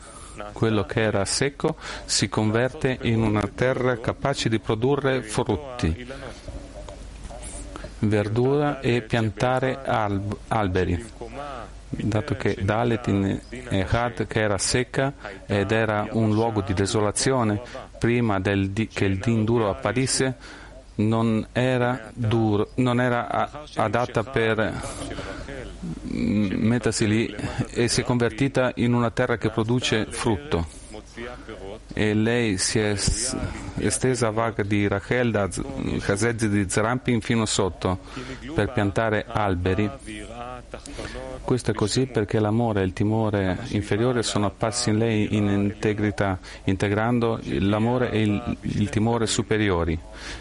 quello 0.52 0.85
che 0.85 1.00
era 1.00 1.24
secco 1.24 1.76
si 2.04 2.28
converte 2.28 2.98
in 3.02 3.22
una 3.22 3.48
terra 3.54 3.98
capace 3.98 4.48
di 4.48 4.58
produrre 4.58 5.22
frutti, 5.22 6.06
verdura 8.00 8.80
e 8.80 9.02
piantare 9.02 9.78
alb- 9.85 10.37
alberi 10.48 11.04
dato 11.96 12.35
che 12.37 12.57
Dalet 12.61 13.07
in 13.09 13.40
Echad 13.68 14.26
che 14.26 14.40
era 14.40 14.59
secca 14.59 15.12
ed 15.46 15.70
era 15.70 16.09
un 16.12 16.33
luogo 16.33 16.62
di 16.62 16.72
desolazione 16.72 17.60
prima 17.98 18.40
del, 18.40 18.73
che 18.73 19.04
il 19.04 19.19
din 19.19 19.44
duro 19.44 19.71
apparisse 19.71 20.37
non 20.94 21.46
era, 21.52 22.10
duro, 22.12 22.71
non 22.77 23.00
era 23.00 23.50
adatta 23.77 24.23
per 24.23 24.81
mettersi 26.02 27.06
lì 27.06 27.35
e 27.71 27.88
si 27.88 28.02
è 28.02 28.04
convertita 28.04 28.73
in 28.77 28.92
una 28.92 29.10
terra 29.10 29.38
che 29.38 29.50
produce 29.50 30.06
frutto 30.10 30.81
e 31.92 32.14
lei 32.14 32.56
si 32.58 32.79
è 32.79 32.96
estesa 33.77 34.31
vaga 34.31 34.62
di 34.62 34.88
Rachel 34.88 35.31
da 35.31 35.48
Chazed 35.48 36.46
di 36.46 36.69
Zerampin 36.69 37.21
fino 37.21 37.44
sotto 37.44 37.98
per 38.54 38.73
piantare 38.73 39.27
alberi. 39.29 39.90
Questo 41.42 41.73
è 41.73 41.75
così 41.75 42.06
perché 42.06 42.38
l'amore 42.38 42.81
e 42.81 42.85
il 42.85 42.92
timore 42.92 43.58
inferiore 43.68 44.23
sono 44.23 44.46
apparsi 44.46 44.88
in 44.90 44.98
lei 44.98 45.37
in 45.37 45.48
integrità, 45.48 46.38
integrando 46.64 47.40
l'amore 47.42 48.10
e 48.10 48.23
il, 48.23 48.56
il 48.60 48.88
timore 48.88 49.27
superiori, 49.27 49.98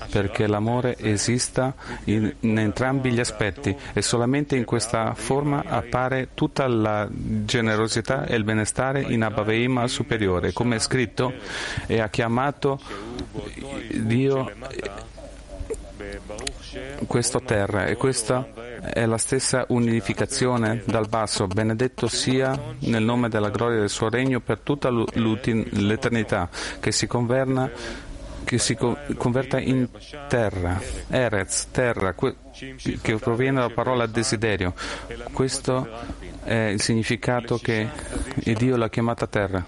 perché 0.10 0.48
l'amore 0.48 0.96
esista 0.98 1.74
in, 2.06 2.34
in 2.42 2.58
entrambi 2.58 3.12
gli 3.12 3.20
aspetti 3.20 3.76
e 3.94 4.02
solamente 4.02 4.56
in 4.56 4.64
questa 4.64 5.14
forma 5.16 5.64
appare 5.66 6.30
tutta 6.34 6.68
la 6.68 7.10
generosità 7.12 8.26
e 8.26 8.36
il 8.36 8.44
benestare 8.46 9.02
in 9.02 9.24
Abbaveima 9.24 9.88
superiore, 9.88 10.54
come 10.54 10.78
è 10.78 10.80
scritto, 10.80 11.34
e 11.88 12.00
ha 12.00 12.08
chiamato 12.08 12.80
Dio 13.96 14.50
questo 17.06 17.42
terra 17.42 17.88
e 17.88 17.96
questa 17.96 18.48
è 18.82 19.06
la 19.06 19.18
stessa 19.18 19.66
unificazione 19.70 20.84
dal 20.86 21.08
basso. 21.08 21.48
Benedetto 21.48 22.08
sia 22.08 22.58
nel 22.80 23.04
nome 23.04 23.30
della 23.30 23.50
gloria 23.50 23.80
del 23.80 23.90
suo 23.90 24.10
regno 24.10 24.40
per 24.40 24.60
tutta 24.60 24.90
l'eternità 24.90 26.50
che 26.80 26.92
si 26.92 27.08
converna 27.08 27.70
che 28.44 28.58
si 28.58 28.76
converta 28.76 29.60
in 29.60 29.88
terra, 30.28 30.82
Erez, 31.10 31.68
terra, 31.72 32.14
che 32.14 33.16
proviene 33.18 33.60
dalla 33.60 33.70
parola 33.74 34.08
desiderio. 34.08 34.74
Questo 35.32 35.88
è 36.44 36.54
il 36.54 36.82
significato 36.82 37.58
che 37.60 37.88
Dio 38.44 38.76
l'ha 38.76 38.90
chiamata 38.90 39.28
terra 39.28 39.64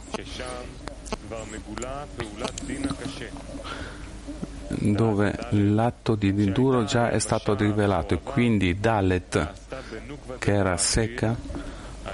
dove 4.80 5.36
l'atto 5.52 6.16
di 6.16 6.52
duro 6.52 6.84
già 6.84 7.10
è 7.10 7.20
stato 7.20 7.56
rivelato 7.56 8.14
e 8.14 8.20
quindi 8.22 8.80
Dalet, 8.80 9.52
che 10.40 10.54
era 10.54 10.78
secca, 10.78 11.36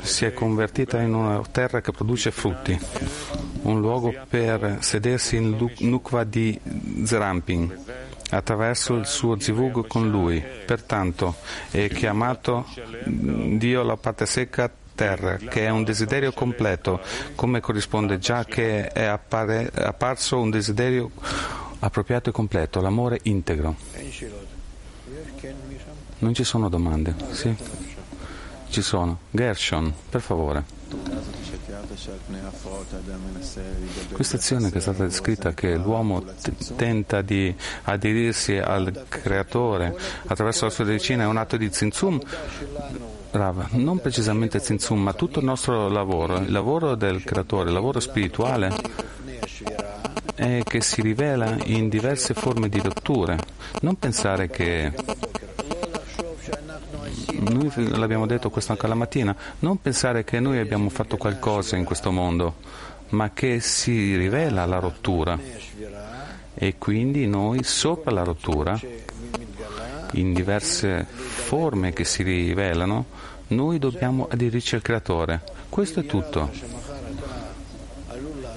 si 0.01 0.25
è 0.25 0.33
convertita 0.33 0.99
in 0.99 1.13
una 1.13 1.41
terra 1.51 1.81
che 1.81 1.91
produce 1.91 2.31
frutti, 2.31 2.79
un 3.63 3.79
luogo 3.79 4.13
per 4.27 4.77
sedersi 4.79 5.35
in 5.35 5.71
Nukva 5.79 6.23
di 6.23 6.59
Zerampin 7.03 7.77
attraverso 8.31 8.93
il 8.95 9.05
suo 9.07 9.39
zivug 9.39 9.87
con 9.87 10.09
lui. 10.09 10.43
Pertanto 10.65 11.35
è 11.71 11.87
chiamato 11.87 12.67
Dio 13.05 13.83
la 13.83 13.97
parte 13.97 14.25
secca 14.25 14.71
terra, 14.93 15.37
che 15.37 15.65
è 15.65 15.69
un 15.69 15.83
desiderio 15.83 16.33
completo, 16.33 16.99
come 17.35 17.61
corrisponde 17.61 18.19
già 18.19 18.43
che 18.43 18.87
è 18.89 19.05
appare, 19.05 19.71
apparso 19.73 20.39
un 20.39 20.49
desiderio 20.49 21.09
appropriato 21.79 22.29
e 22.29 22.31
completo, 22.31 22.81
l'amore 22.81 23.19
integro. 23.23 23.75
Non 26.19 26.33
ci 26.33 26.43
sono 26.43 26.69
domande? 26.69 27.15
Sì? 27.31 27.55
Ci 28.69 28.81
sono. 28.81 29.19
Gershon, 29.31 29.93
per 30.09 30.21
favore. 30.21 30.63
Questa 34.11 34.35
azione 34.37 34.71
che 34.71 34.77
è 34.77 34.81
stata 34.81 35.03
descritta, 35.03 35.53
che 35.53 35.75
l'uomo 35.75 36.23
t- 36.23 36.75
tenta 36.75 37.21
di 37.21 37.53
aderirsi 37.83 38.57
al 38.57 39.05
creatore 39.07 39.95
attraverso 40.27 40.65
la 40.65 40.71
sua 40.71 40.83
decina, 40.85 41.23
è 41.23 41.27
un 41.27 41.37
atto 41.37 41.57
di 41.57 41.69
zinzum, 41.71 42.19
Rava, 43.31 43.67
non 43.73 43.99
precisamente 43.99 44.59
zinzum, 44.59 44.99
ma 45.01 45.13
tutto 45.13 45.39
il 45.39 45.45
nostro 45.45 45.87
lavoro, 45.87 46.37
il 46.37 46.51
lavoro 46.51 46.95
del 46.95 47.23
creatore, 47.23 47.67
il 47.69 47.75
lavoro 47.75 47.99
spirituale, 47.99 48.75
è 50.39 50.63
che 50.63 50.79
si 50.79 51.01
rivela 51.01 51.57
in 51.65 51.89
diverse 51.89 52.33
forme 52.33 52.69
di 52.69 52.79
rotture. 52.79 53.37
Non 53.81 53.99
pensare 53.99 54.47
che 54.47 54.93
noi 57.39 57.69
l'abbiamo 57.97 58.25
detto 58.25 58.49
questo 58.49 58.71
anche 58.71 58.87
la 58.87 58.95
mattina, 58.95 59.35
non 59.59 59.81
pensare 59.81 60.23
che 60.23 60.39
noi 60.39 60.59
abbiamo 60.59 60.87
fatto 60.89 61.17
qualcosa 61.17 61.75
in 61.75 61.83
questo 61.83 62.11
mondo, 62.11 62.55
ma 63.09 63.31
che 63.33 63.59
si 63.59 64.15
rivela 64.15 64.65
la 64.65 64.79
rottura 64.79 65.37
e 66.53 66.75
quindi 66.77 67.27
noi 67.27 67.63
sopra 67.63 68.11
la 68.11 68.23
rottura, 68.23 68.79
in 70.13 70.33
diverse 70.33 71.05
forme 71.05 71.91
che 71.91 72.05
si 72.05 72.23
rivelano, 72.23 73.05
noi 73.47 73.77
dobbiamo 73.77 74.27
aderirci 74.31 74.75
al 74.75 74.81
Creatore. 74.81 75.41
Questo 75.67 75.99
è 75.99 76.05
tutto. 76.05 76.78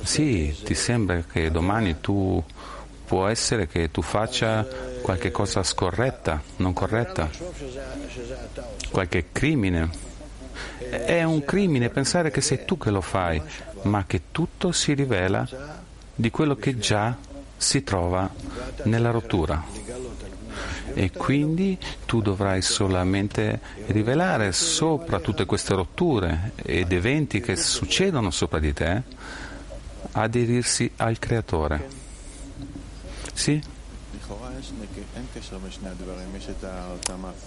Sì, 0.02 0.54
ti 0.64 0.74
sembra 0.74 1.22
che 1.22 1.50
domani 1.50 2.00
tu 2.00 2.42
può 3.04 3.28
essere 3.28 3.66
che 3.66 3.90
tu 3.90 4.02
faccia 4.02 4.66
qualche 5.00 5.30
cosa 5.30 5.62
scorretta, 5.62 6.42
non 6.56 6.72
corretta, 6.72 7.30
qualche 8.90 9.26
crimine. 9.30 9.90
È 10.78 11.22
un 11.22 11.44
crimine 11.44 11.88
pensare 11.88 12.30
che 12.30 12.40
sei 12.40 12.64
tu 12.64 12.76
che 12.78 12.90
lo 12.90 13.00
fai, 13.00 13.40
ma 13.82 14.04
che 14.04 14.22
tutto 14.32 14.72
si 14.72 14.92
rivela 14.92 15.46
di 16.14 16.30
quello 16.30 16.56
che 16.56 16.78
già 16.78 17.16
si 17.56 17.84
trova 17.84 18.28
nella 18.84 19.10
rottura. 19.10 19.62
E 20.94 21.10
quindi 21.10 21.78
tu 22.04 22.20
dovrai 22.20 22.60
solamente 22.60 23.60
rivelare 23.86 24.52
sopra 24.52 25.20
tutte 25.20 25.46
queste 25.46 25.74
rotture 25.74 26.52
ed 26.56 26.92
eventi 26.92 27.40
che 27.40 27.56
succedono 27.56 28.30
sopra 28.30 28.58
di 28.58 28.72
te 28.72 29.02
aderirsi 30.12 30.90
al 30.96 31.18
creatore. 31.18 31.88
Sì? 33.34 33.62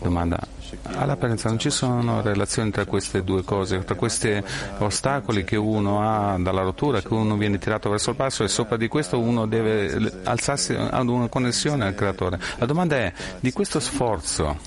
Domanda. 0.02 0.40
All'apparenza 0.84 1.50
non 1.50 1.60
ci 1.60 1.70
sono 1.70 2.22
relazioni 2.22 2.72
tra 2.72 2.86
queste 2.86 3.24
due 3.24 3.44
cose, 3.44 3.84
tra 3.84 3.96
questi 3.96 4.44
ostacoli 4.80 5.44
che 5.44 5.56
uno 5.56 6.02
ha 6.02 6.38
dalla 6.38 6.62
rottura, 6.62 7.02
che 7.02 7.14
uno 7.14 7.38
viene 7.38 7.58
tirato 7.58 7.90
verso 7.90 8.12
il 8.12 8.16
basso 8.16 8.44
e 8.44 8.48
sopra 8.48 8.78
di 8.78 8.88
questo 8.88 9.20
uno 9.20 9.46
deve 9.48 10.22
alzarsi 10.24 10.74
ad 10.74 11.08
una 11.08 11.28
connessione 11.28 11.86
al 11.86 11.96
creatore. 11.96 12.40
La 12.58 12.66
domanda 12.66 12.98
è, 12.98 13.14
di 13.40 13.52
questo 13.52 13.80
sforzo, 13.80 14.58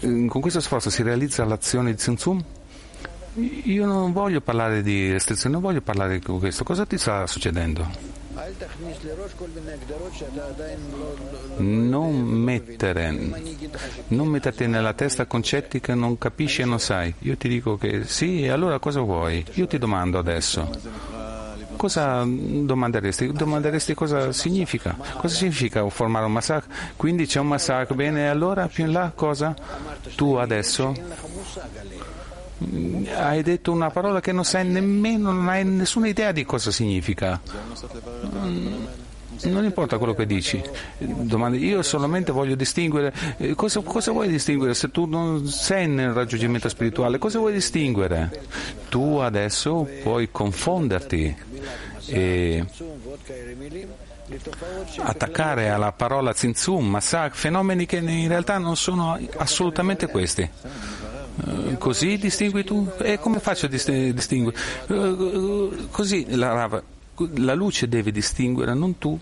con 0.00 0.40
questo 0.40 0.60
sforzo 0.60 0.90
si 0.90 1.02
realizza 1.02 1.44
l'azione 1.44 1.90
di 1.90 1.96
Tsuntsum? 1.96 2.44
Io 3.38 3.84
non 3.84 4.12
voglio 4.12 4.40
parlare 4.40 4.82
di 4.82 5.12
restrizioni, 5.12 5.54
non 5.54 5.62
voglio 5.62 5.82
parlare 5.82 6.18
di 6.18 6.24
questo. 6.24 6.64
Cosa 6.64 6.86
ti 6.86 6.96
sta 6.96 7.26
succedendo? 7.26 7.86
Non 11.56 12.14
mettere, 12.22 13.10
non 14.08 14.28
metterti 14.28 14.66
nella 14.66 14.94
testa 14.94 15.26
concetti 15.26 15.80
che 15.80 15.94
non 15.94 16.16
capisci 16.16 16.62
e 16.62 16.64
non 16.64 16.78
sai. 16.78 17.12
Io 17.20 17.36
ti 17.36 17.48
dico 17.48 17.76
che 17.76 18.04
sì, 18.04 18.44
e 18.44 18.48
allora 18.48 18.78
cosa 18.78 19.00
vuoi? 19.00 19.44
Io 19.54 19.66
ti 19.66 19.76
domando 19.76 20.18
adesso. 20.18 20.70
Cosa 21.76 22.24
domanderesti? 22.24 23.32
Domanderesti 23.32 23.92
cosa 23.92 24.32
significa? 24.32 24.96
Cosa 25.18 25.34
significa 25.34 25.86
formare 25.90 26.24
un 26.24 26.32
massacro? 26.32 26.72
Quindi 26.96 27.26
c'è 27.26 27.40
un 27.40 27.48
massacro, 27.48 27.94
bene, 27.94 28.30
allora 28.30 28.66
più 28.66 28.86
in 28.86 28.92
là 28.92 29.12
cosa? 29.14 29.54
Tu 30.14 30.34
adesso 30.34 30.94
hai 33.14 33.42
detto 33.42 33.72
una 33.72 33.90
parola 33.90 34.20
che 34.20 34.32
non 34.32 34.44
sai 34.44 34.66
nemmeno, 34.66 35.32
non 35.32 35.48
hai 35.48 35.64
nessuna 35.64 36.08
idea 36.08 36.32
di 36.32 36.44
cosa 36.44 36.70
significa. 36.70 37.40
Non 39.42 39.64
importa 39.64 39.98
quello 39.98 40.14
che 40.14 40.24
dici, 40.24 40.62
Domande, 40.98 41.58
io 41.58 41.82
solamente 41.82 42.32
voglio 42.32 42.54
distinguere, 42.54 43.12
eh, 43.36 43.54
cosa, 43.54 43.80
cosa, 43.80 44.10
vuoi 44.10 44.28
distinguere 44.28 44.72
se 44.72 44.90
tu 44.90 45.04
non 45.04 45.46
sei 45.46 45.86
nel 45.86 46.12
raggiungimento 46.12 46.70
spirituale? 46.70 47.18
Cosa 47.18 47.38
vuoi 47.38 47.52
distinguere? 47.52 48.44
Tu 48.88 49.16
adesso 49.16 49.86
puoi 50.02 50.30
confonderti 50.30 51.36
e 52.06 52.64
attaccare 54.98 55.68
alla 55.68 55.92
parola 55.92 56.32
zinzum, 56.32 56.86
massacre, 56.86 57.38
fenomeni 57.38 57.86
che 57.86 57.96
in 57.98 58.28
realtà 58.28 58.58
non 58.58 58.76
sono 58.76 59.18
assolutamente 59.36 60.06
questi. 60.08 60.48
Eh, 61.44 61.76
così 61.78 62.16
distingui 62.16 62.64
tu? 62.64 62.88
E 62.98 63.18
come 63.18 63.38
faccio 63.40 63.66
a 63.66 63.68
distinguere? 63.68 64.56
Eh, 64.86 65.68
così 65.90 66.34
la 66.34 66.52
rava, 66.52 66.82
la 67.34 67.54
luce 67.54 67.88
deve 67.88 68.10
distinguere, 68.10 68.74
non 68.74 68.98
tu, 68.98 69.18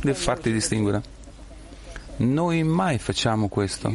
deve 0.00 0.14
farti 0.14 0.52
distinguere. 0.52 1.14
Noi 2.18 2.62
mai 2.62 2.98
facciamo 2.98 3.48
questo. 3.48 3.94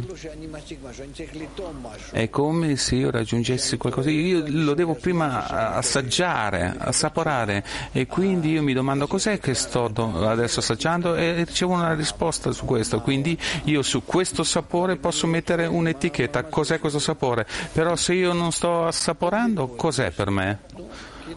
È 2.12 2.30
come 2.30 2.76
se 2.76 2.96
io 2.96 3.10
raggiungessi 3.10 3.78
qualcosa, 3.78 4.12
io 4.12 4.44
lo 4.48 4.74
devo 4.76 4.94
prima 4.94 5.74
assaggiare, 5.76 6.76
assaporare 6.78 7.64
e 7.92 8.06
quindi 8.06 8.52
io 8.52 8.62
mi 8.62 8.74
domando 8.74 9.08
cos'è 9.08 9.40
che 9.40 9.56
sto 9.56 9.92
adesso 10.28 10.60
assaggiando 10.60 11.16
e 11.16 11.44
ricevo 11.44 11.74
una 11.74 11.96
risposta 11.96 12.52
su 12.52 12.66
questo. 12.66 13.02
Quindi 13.02 13.38
io 13.64 13.82
su 13.82 14.04
questo 14.06 14.44
sapore 14.44 14.98
posso 14.98 15.26
mettere 15.26 15.66
un'etichetta, 15.66 16.44
cos'è 16.44 16.80
questo 16.80 17.00
sapore, 17.00 17.48
però 17.72 17.96
se 17.96 18.14
io 18.14 18.34
non 18.34 18.52
sto 18.52 18.86
assaporando, 18.86 19.70
cos'è 19.70 20.12
per 20.12 20.30
me? 20.30 20.60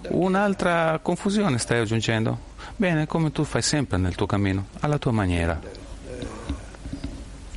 Un'altra 0.09 0.99
confusione 1.01 1.57
stai 1.59 1.81
aggiungendo? 1.81 2.53
Bene, 2.77 3.07
come 3.07 3.33
tu 3.33 3.45
fai 3.45 3.63
sempre 3.63 3.97
nel 3.97 4.15
tuo 4.15 4.27
cammino, 4.27 4.67
alla 4.81 4.99
tua 4.99 5.13
maniera. 5.13 5.83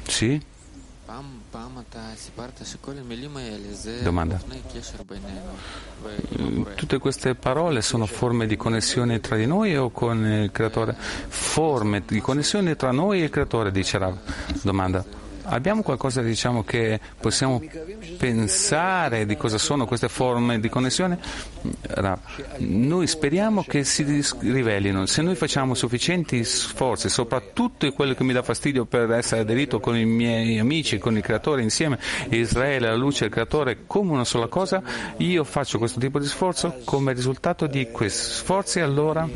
Sì? 0.07 0.41
Domanda. 4.01 4.41
Mm, 6.41 6.63
tutte 6.75 6.97
queste 6.97 7.35
parole 7.35 7.81
sono 7.81 8.05
forme 8.05 8.45
di 8.45 8.57
connessione 8.57 9.19
tra 9.21 9.37
di 9.37 9.45
noi 9.45 9.75
o 9.77 9.89
con 9.89 10.25
il 10.25 10.51
creatore? 10.51 10.95
Forme 10.97 12.03
di 12.05 12.19
connessione 12.19 12.75
tra 12.75 12.91
noi 12.91 13.21
e 13.21 13.25
il 13.25 13.29
creatore, 13.29 13.71
dice 13.71 13.97
Rav. 13.97 14.17
Domanda. 14.63 15.26
Abbiamo 15.49 15.81
qualcosa 15.81 16.21
diciamo, 16.21 16.63
che 16.63 16.99
possiamo 17.19 17.61
pensare 18.17 19.25
di 19.25 19.37
cosa 19.37 19.57
sono 19.57 19.85
queste 19.85 20.09
forme 20.09 20.59
di 20.59 20.67
connessione? 20.67 21.17
Noi 22.57 23.07
speriamo 23.07 23.63
che 23.63 23.85
si 23.85 24.03
rivelino. 24.39 25.05
Se 25.05 25.21
noi 25.21 25.35
facciamo 25.35 25.73
sufficienti 25.73 26.43
sforzi, 26.43 27.07
soprattutto 27.07 27.89
quello 27.93 28.13
che 28.13 28.23
mi 28.23 28.33
dà 28.33 28.43
fastidio 28.43 28.85
per 28.85 29.09
essere 29.11 29.41
aderito 29.41 29.79
con 29.79 29.95
i 29.95 30.05
miei 30.05 30.59
amici, 30.59 30.97
con 30.97 31.15
il 31.15 31.23
creatore 31.23 31.61
insieme, 31.61 31.97
Israele, 32.29 32.87
la 32.89 32.95
luce 32.95 33.25
il 33.25 33.31
creatore 33.31 33.85
come 33.87 34.11
una 34.11 34.25
sola 34.25 34.47
cosa, 34.47 34.81
io 35.17 35.43
faccio 35.45 35.77
questo 35.77 35.99
tipo 35.99 36.19
di 36.19 36.25
sforzo 36.25 36.81
come 36.83 37.13
risultato 37.13 37.67
di 37.67 37.89
questi 37.89 38.33
sforzi 38.33 38.79
allora 38.81 39.27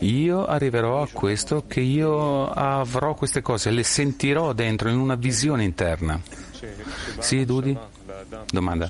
io 0.00 0.44
arriverò 0.46 1.02
a 1.02 1.08
questo 1.12 1.64
che 1.66 1.80
io 1.80 2.48
avrò 2.50 3.14
queste 3.14 3.42
cose, 3.42 3.70
le 3.70 3.82
sentirò 3.82 4.52
dentro 4.52 4.88
in 4.88 4.98
una 4.98 5.14
visione 5.14 5.64
interna. 5.64 6.20
Sì, 7.18 7.44
Dudi? 7.44 7.76
Domanda. 8.50 8.88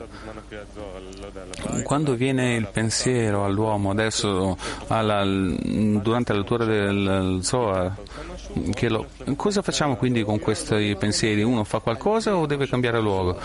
Quando 1.82 2.14
viene 2.14 2.54
il 2.54 2.68
pensiero 2.68 3.44
all'uomo 3.44 3.90
adesso 3.90 4.56
alla, 4.88 5.24
durante 5.24 6.32
la 6.32 6.38
lettura 6.38 6.64
del 6.64 7.40
Zohar, 7.42 7.94
lo, 8.88 9.07
cosa 9.36 9.62
facciamo 9.62 9.96
quindi 9.96 10.22
con 10.22 10.38
questi 10.38 10.96
pensieri? 10.98 11.42
Uno 11.42 11.64
fa 11.64 11.78
qualcosa 11.78 12.36
o 12.36 12.46
deve 12.46 12.68
cambiare 12.68 13.01
luogo? 13.01 13.38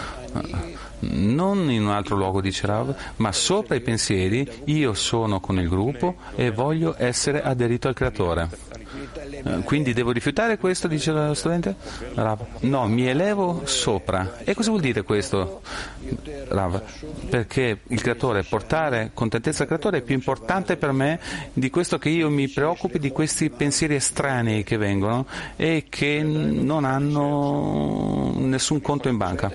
non 0.99 1.70
in 1.70 1.84
un 1.84 1.91
altro 1.91 2.16
luogo, 2.16 2.41
dice 2.41 2.66
Rav, 2.68 2.95
ma 3.18 3.32
sopra 3.32 3.76
i 3.76 3.82
pensieri 3.82 4.47
io 4.66 4.93
sono 4.93 5.39
con 5.39 5.60
il 5.60 5.68
gruppo 5.68 6.16
e 6.36 6.51
voglio 6.51 6.95
essere 6.97 7.41
aderito 7.41 7.88
al 7.88 7.93
creatore. 7.93 8.49
Quindi 9.64 9.93
devo 9.93 10.12
rifiutare 10.12 10.58
questo, 10.58 10.88
dice 10.88 11.12
lo 11.12 11.34
studente? 11.34 11.76
Rav. 12.16 12.39
No, 12.62 12.88
mi 12.88 13.08
elevo 13.08 13.62
sopra. 13.66 14.38
E 14.43 14.53
cosa 14.53 14.70
vuol 14.70 14.82
dire 14.82 15.03
questo, 15.03 15.62
Rav? 16.47 16.82
Perché 17.30 17.80
il 17.88 18.01
creatore, 18.01 18.43
portare 18.43 19.12
contentezza 19.14 19.64
al 19.64 19.68
creatore 19.68 19.97
è 19.97 20.01
più 20.01 20.16
importante 20.16 20.78
per 20.78 20.91
me 20.91 21.20
di 21.53 21.70
questo 21.70 21.97
che 21.97 22.10
io 22.10 22.30
mi 22.30 22.47
preoccupi 22.47 22.99
di 22.99 23.12
questi 23.12 23.49
pensieri 23.49 23.95
estranei 23.95 24.64
che 24.64 24.78
vengono 24.78 25.26
e 25.56 25.86
che 25.89 26.22
non 26.24 26.86
hanno 26.86 28.34
nessun 28.38 28.82
conto 28.82 29.10
in 29.10 29.18
banca. 29.18 29.53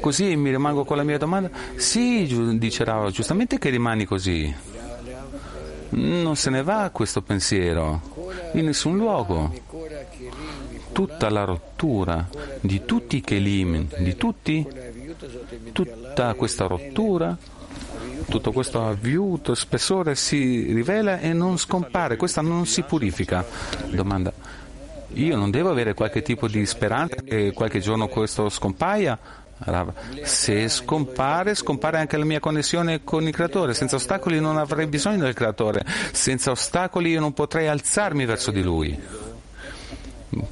Così 0.00 0.36
mi 0.36 0.50
rimango 0.50 0.84
con 0.84 0.96
la 0.96 1.02
mia 1.02 1.18
domanda. 1.18 1.50
Sì, 1.76 2.58
dice 2.58 2.84
Rav, 2.84 3.10
giustamente 3.10 3.58
che 3.58 3.70
rimani 3.70 4.04
così. 4.04 4.54
Non 5.90 6.34
se 6.36 6.50
ne 6.50 6.62
va 6.62 6.90
questo 6.92 7.22
pensiero 7.22 8.00
in 8.52 8.64
nessun 8.64 8.96
luogo. 8.96 9.52
Tutta 10.92 11.28
la 11.30 11.44
rottura 11.44 12.28
di 12.60 12.84
tutti 12.84 13.16
i 13.16 13.20
kelim, 13.20 13.88
di 13.98 14.16
tutti, 14.16 14.66
tutta 15.72 16.34
questa 16.34 16.66
rottura, 16.66 17.36
tutto 18.28 18.52
questo 18.52 18.86
avviuto, 18.86 19.54
spessore 19.54 20.14
si 20.14 20.72
rivela 20.72 21.18
e 21.18 21.32
non 21.32 21.58
scompare, 21.58 22.16
questa 22.16 22.40
non 22.40 22.66
si 22.66 22.82
purifica. 22.82 23.44
Domanda. 23.90 24.32
Io 25.14 25.36
non 25.36 25.50
devo 25.50 25.70
avere 25.70 25.94
qualche 25.94 26.22
tipo 26.22 26.48
di 26.48 26.66
speranza 26.66 27.16
che 27.16 27.52
qualche 27.52 27.80
giorno 27.80 28.08
questo 28.08 28.48
scompaia? 28.48 29.18
Se 30.22 30.68
scompare, 30.68 31.54
scompare 31.54 31.98
anche 31.98 32.16
la 32.16 32.24
mia 32.24 32.40
connessione 32.40 33.04
con 33.04 33.22
il 33.22 33.32
creatore. 33.32 33.74
Senza 33.74 33.96
ostacoli 33.96 34.40
non 34.40 34.56
avrei 34.56 34.86
bisogno 34.86 35.22
del 35.22 35.34
creatore. 35.34 35.84
Senza 36.12 36.50
ostacoli 36.50 37.10
io 37.10 37.20
non 37.20 37.32
potrei 37.32 37.68
alzarmi 37.68 38.24
verso 38.24 38.50
di 38.50 38.62
lui. 38.62 38.98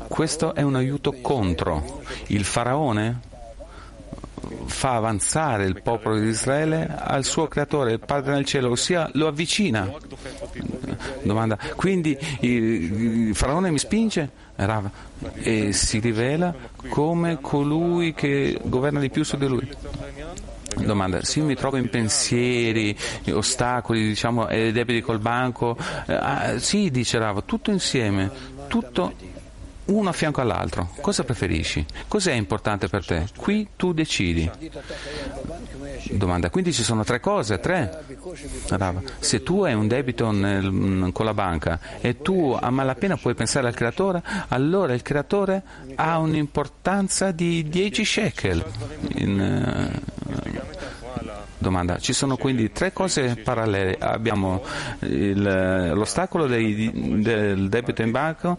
Questo 0.06 0.54
è 0.54 0.62
un 0.62 0.76
aiuto 0.76 1.12
contro. 1.20 2.02
Il 2.28 2.44
faraone 2.44 3.30
fa 4.66 4.96
avanzare 4.96 5.64
il 5.64 5.80
popolo 5.82 6.18
di 6.18 6.28
Israele 6.28 6.88
al 6.98 7.24
suo 7.24 7.46
creatore, 7.46 7.92
il 7.92 8.00
Padre 8.00 8.34
nel 8.34 8.44
cielo, 8.44 8.70
ossia 8.70 9.08
lo 9.14 9.26
avvicina. 9.26 9.90
Domanda. 11.22 11.58
Quindi 11.76 12.16
il 12.40 13.34
faraone 13.34 13.70
mi 13.70 13.78
spinge? 13.78 14.40
Rav, 14.54 14.88
e 15.34 15.72
si 15.72 15.98
rivela 15.98 16.54
come 16.88 17.40
colui 17.40 18.12
che 18.12 18.58
governa 18.62 19.00
di 19.00 19.10
più 19.10 19.24
su 19.24 19.36
di 19.36 19.46
lui. 19.46 19.68
Domanda, 20.76 21.22
se 21.22 21.40
io 21.40 21.44
mi 21.44 21.54
trovo 21.54 21.76
in 21.76 21.90
pensieri, 21.90 22.96
ostacoli, 23.30 24.06
diciamo, 24.06 24.46
debiti 24.46 25.00
col 25.00 25.18
banco, 25.18 25.76
eh, 26.06 26.14
ah, 26.14 26.58
sì, 26.58 26.90
dice 26.90 27.18
Rav, 27.18 27.44
tutto 27.44 27.70
insieme, 27.70 28.30
tutto 28.68 29.12
uno 29.94 30.08
a 30.08 30.12
fianco 30.12 30.40
all'altro. 30.40 30.90
Cosa 31.00 31.24
preferisci? 31.24 31.84
Cos'è 32.08 32.32
importante 32.32 32.88
per 32.88 33.04
te? 33.04 33.26
Qui 33.36 33.68
tu 33.76 33.92
decidi. 33.92 34.50
Domanda, 36.10 36.50
quindi 36.50 36.72
ci 36.72 36.82
sono 36.82 37.04
tre 37.04 37.20
cose, 37.20 37.60
tre? 37.60 38.04
Se 39.20 39.42
tu 39.42 39.62
hai 39.62 39.74
un 39.74 39.86
debito 39.86 40.30
nel, 40.30 41.10
con 41.12 41.24
la 41.24 41.34
banca 41.34 41.78
e 42.00 42.20
tu 42.22 42.56
a 42.58 42.70
malapena 42.70 43.16
puoi 43.16 43.34
pensare 43.34 43.66
al 43.68 43.74
creatore, 43.74 44.22
allora 44.48 44.94
il 44.94 45.02
creatore 45.02 45.62
ha 45.94 46.18
un'importanza 46.18 47.30
di 47.30 47.68
10 47.68 48.04
shekel. 48.04 48.64
In, 49.16 50.00
Domanda. 51.62 51.98
Ci 51.98 52.12
sono 52.12 52.36
quindi 52.36 52.70
tre 52.72 52.92
cose 52.92 53.36
parallele. 53.36 53.96
Abbiamo 53.98 54.62
il, 55.00 55.92
l'ostacolo 55.94 56.46
dei, 56.46 56.90
del 57.22 57.68
debito 57.68 58.02
in 58.02 58.10
banco, 58.10 58.58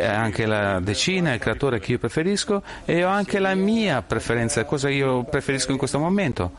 anche 0.00 0.46
la 0.46 0.80
decina, 0.80 1.32
il 1.32 1.38
creatore 1.38 1.78
che 1.78 1.92
io 1.92 1.98
preferisco 1.98 2.62
e 2.84 3.04
ho 3.04 3.08
anche 3.08 3.38
la 3.38 3.54
mia 3.54 4.02
preferenza, 4.02 4.64
cosa 4.64 4.88
io 4.88 5.22
preferisco 5.24 5.70
in 5.70 5.78
questo 5.78 5.98
momento. 5.98 6.50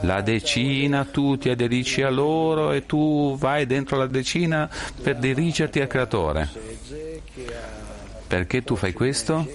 La 0.00 0.20
decina, 0.20 1.04
tu 1.04 1.38
ti 1.38 1.48
aderisci 1.48 2.02
a 2.02 2.10
loro 2.10 2.72
e 2.72 2.84
tu 2.84 3.36
vai 3.38 3.64
dentro 3.66 3.96
la 3.96 4.06
decina 4.06 4.68
per 5.02 5.16
dirigerti 5.16 5.80
al 5.80 5.86
creatore. 5.86 6.48
Perché 8.26 8.62
tu 8.62 8.76
fai 8.76 8.92
questo? 8.92 9.46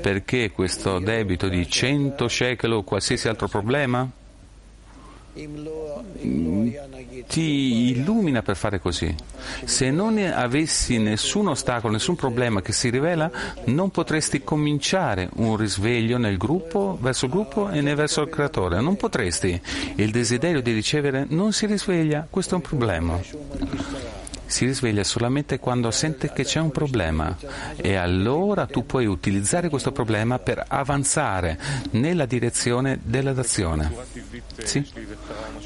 Perché 0.00 0.50
questo 0.50 0.98
debito 0.98 1.48
di 1.48 1.68
100 1.68 2.28
shekel 2.28 2.72
o 2.72 2.82
qualsiasi 2.82 3.28
altro 3.28 3.48
problema 3.48 4.08
ti 7.28 7.90
illumina 7.90 8.40
per 8.40 8.56
fare 8.56 8.80
così. 8.80 9.14
Se 9.64 9.90
non 9.90 10.16
avessi 10.16 10.98
nessun 10.98 11.48
ostacolo, 11.48 11.92
nessun 11.92 12.16
problema 12.16 12.62
che 12.62 12.72
si 12.72 12.88
rivela, 12.88 13.30
non 13.64 13.90
potresti 13.90 14.42
cominciare 14.42 15.28
un 15.34 15.56
risveglio 15.56 16.16
nel 16.16 16.38
gruppo, 16.38 16.96
verso 17.00 17.26
il 17.26 17.30
gruppo 17.32 17.68
e 17.68 17.82
verso 17.94 18.22
il 18.22 18.30
creatore. 18.30 18.80
Non 18.80 18.96
potresti. 18.96 19.60
Il 19.96 20.10
desiderio 20.10 20.62
di 20.62 20.72
ricevere 20.72 21.26
non 21.28 21.52
si 21.52 21.66
risveglia, 21.66 22.26
questo 22.30 22.54
è 22.54 22.56
un 22.56 22.62
problema 22.62 23.20
si 24.46 24.64
risveglia 24.64 25.04
solamente 25.04 25.58
quando 25.58 25.90
sente 25.90 26.32
che 26.32 26.44
c'è 26.44 26.60
un 26.60 26.70
problema 26.70 27.36
e 27.76 27.94
allora 27.96 28.66
tu 28.66 28.86
puoi 28.86 29.06
utilizzare 29.06 29.68
questo 29.68 29.92
problema 29.92 30.38
per 30.38 30.64
avanzare 30.66 31.58
nella 31.90 32.26
direzione 32.26 32.98
della 33.02 33.32
dazione. 33.32 33.92
Sì? 34.62 34.86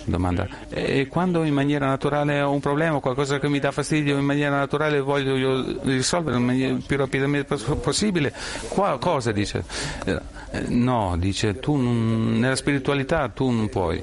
Domanda. 0.05 0.49
E 0.69 1.07
quando 1.09 1.45
in 1.45 1.55
maniera 1.55 1.87
naturale 1.87 2.41
ho 2.41 2.53
un 2.53 2.61
problema, 2.61 2.99
qualcosa 3.01 3.39
che 3.39 3.49
mi 3.49 3.59
dà 3.59 3.71
fastidio, 3.71 4.19
in 4.19 4.25
maniera 4.25 4.57
naturale 4.57 5.01
voglio 5.01 5.79
risolvere 5.83 6.39
in 6.39 6.45
maniera 6.45 6.79
più 6.85 6.97
rapidamente 6.97 7.57
possibile, 7.57 8.33
qua, 8.69 8.99
cosa 8.99 9.31
dice? 9.33 9.65
Eh, 10.05 10.21
no, 10.69 11.17
dice 11.19 11.61
tu 11.61 11.77
nella 11.77 12.57
spiritualità 12.57 13.29
tu 13.29 13.51
non 13.51 13.69
puoi. 13.69 14.03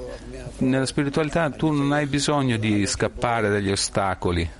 Nella 0.58 0.86
spiritualità 0.86 1.50
tu 1.50 1.70
non 1.70 1.92
hai 1.92 2.06
bisogno 2.06 2.56
di 2.56 2.86
scappare 2.86 3.48
dagli 3.48 3.70
ostacoli. 3.70 4.57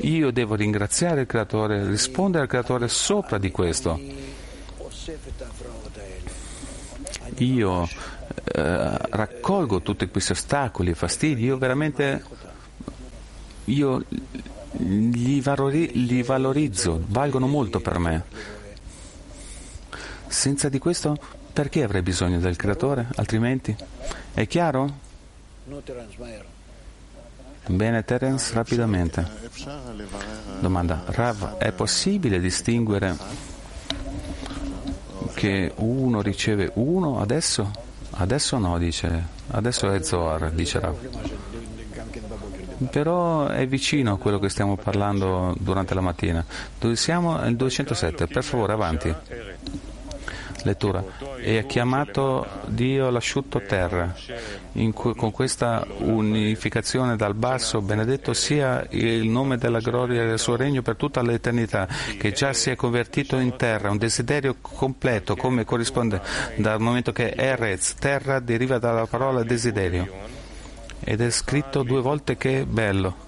Io 0.00 0.30
devo 0.30 0.54
ringraziare 0.54 1.22
il 1.22 1.26
Creatore, 1.26 1.86
rispondere 1.86 2.44
al 2.44 2.48
Creatore 2.48 2.88
sopra 2.88 3.38
di 3.38 3.50
questo. 3.50 3.98
Io 7.38 7.88
eh, 8.44 8.96
raccolgo 9.10 9.82
tutti 9.82 10.08
questi 10.08 10.32
ostacoli 10.32 10.90
e 10.90 10.94
fastidi, 10.94 11.44
io 11.44 11.58
veramente 11.58 12.22
io 13.64 14.04
li, 14.78 15.40
valori, 15.40 16.06
li 16.06 16.22
valorizzo, 16.22 17.02
valgono 17.06 17.46
molto 17.46 17.80
per 17.80 17.98
me. 17.98 18.24
Senza 20.28 20.68
di 20.68 20.78
questo, 20.78 21.16
perché 21.52 21.82
avrei 21.82 22.02
bisogno 22.02 22.38
del 22.38 22.56
Creatore? 22.56 23.08
Altrimenti? 23.16 23.74
È 24.32 24.46
chiaro? 24.46 25.04
Bene, 27.68 28.04
Terence, 28.04 28.54
rapidamente. 28.54 29.26
Domanda. 30.60 31.02
Rav, 31.06 31.56
è 31.56 31.72
possibile 31.72 32.38
distinguere 32.38 33.16
che 35.34 35.72
uno 35.76 36.22
riceve 36.22 36.70
uno 36.74 37.20
adesso? 37.20 37.70
Adesso 38.10 38.58
no, 38.58 38.78
dice. 38.78 39.34
Adesso 39.48 39.90
è 39.90 40.02
Zohar, 40.02 40.52
dice 40.52 40.78
Rav. 40.78 40.96
Però 42.90 43.46
è 43.48 43.66
vicino 43.66 44.12
a 44.12 44.18
quello 44.18 44.38
che 44.38 44.48
stiamo 44.48 44.76
parlando 44.76 45.54
durante 45.58 45.94
la 45.94 46.00
mattina. 46.00 46.44
Dove 46.78 46.94
siamo? 46.94 47.44
Il 47.46 47.56
207. 47.56 48.26
Per 48.28 48.44
favore, 48.44 48.72
avanti 48.74 49.14
lettura 50.66 51.02
e 51.38 51.58
ha 51.58 51.62
chiamato 51.62 52.46
Dio 52.66 53.08
l'asciutto 53.08 53.62
terra. 53.62 54.14
Cui, 54.92 55.14
con 55.14 55.30
questa 55.30 55.86
unificazione 55.98 57.16
dal 57.16 57.34
basso, 57.34 57.80
benedetto 57.80 58.34
sia 58.34 58.86
il 58.90 59.28
nome 59.28 59.56
della 59.56 59.80
gloria 59.80 60.26
del 60.26 60.38
suo 60.38 60.56
regno 60.56 60.82
per 60.82 60.96
tutta 60.96 61.22
l'eternità, 61.22 61.88
che 62.18 62.32
già 62.32 62.52
si 62.52 62.70
è 62.70 62.76
convertito 62.76 63.38
in 63.38 63.56
terra, 63.56 63.90
un 63.90 63.96
desiderio 63.96 64.56
completo, 64.60 65.36
come 65.36 65.64
corrisponde 65.64 66.20
dal 66.56 66.80
momento 66.80 67.12
che 67.12 67.32
Erez, 67.34 67.94
terra, 67.94 68.40
deriva 68.40 68.78
dalla 68.78 69.06
parola 69.06 69.42
desiderio. 69.42 70.34
Ed 71.00 71.20
è 71.20 71.30
scritto 71.30 71.82
due 71.82 72.00
volte 72.00 72.36
che 72.36 72.66
bello 72.66 73.25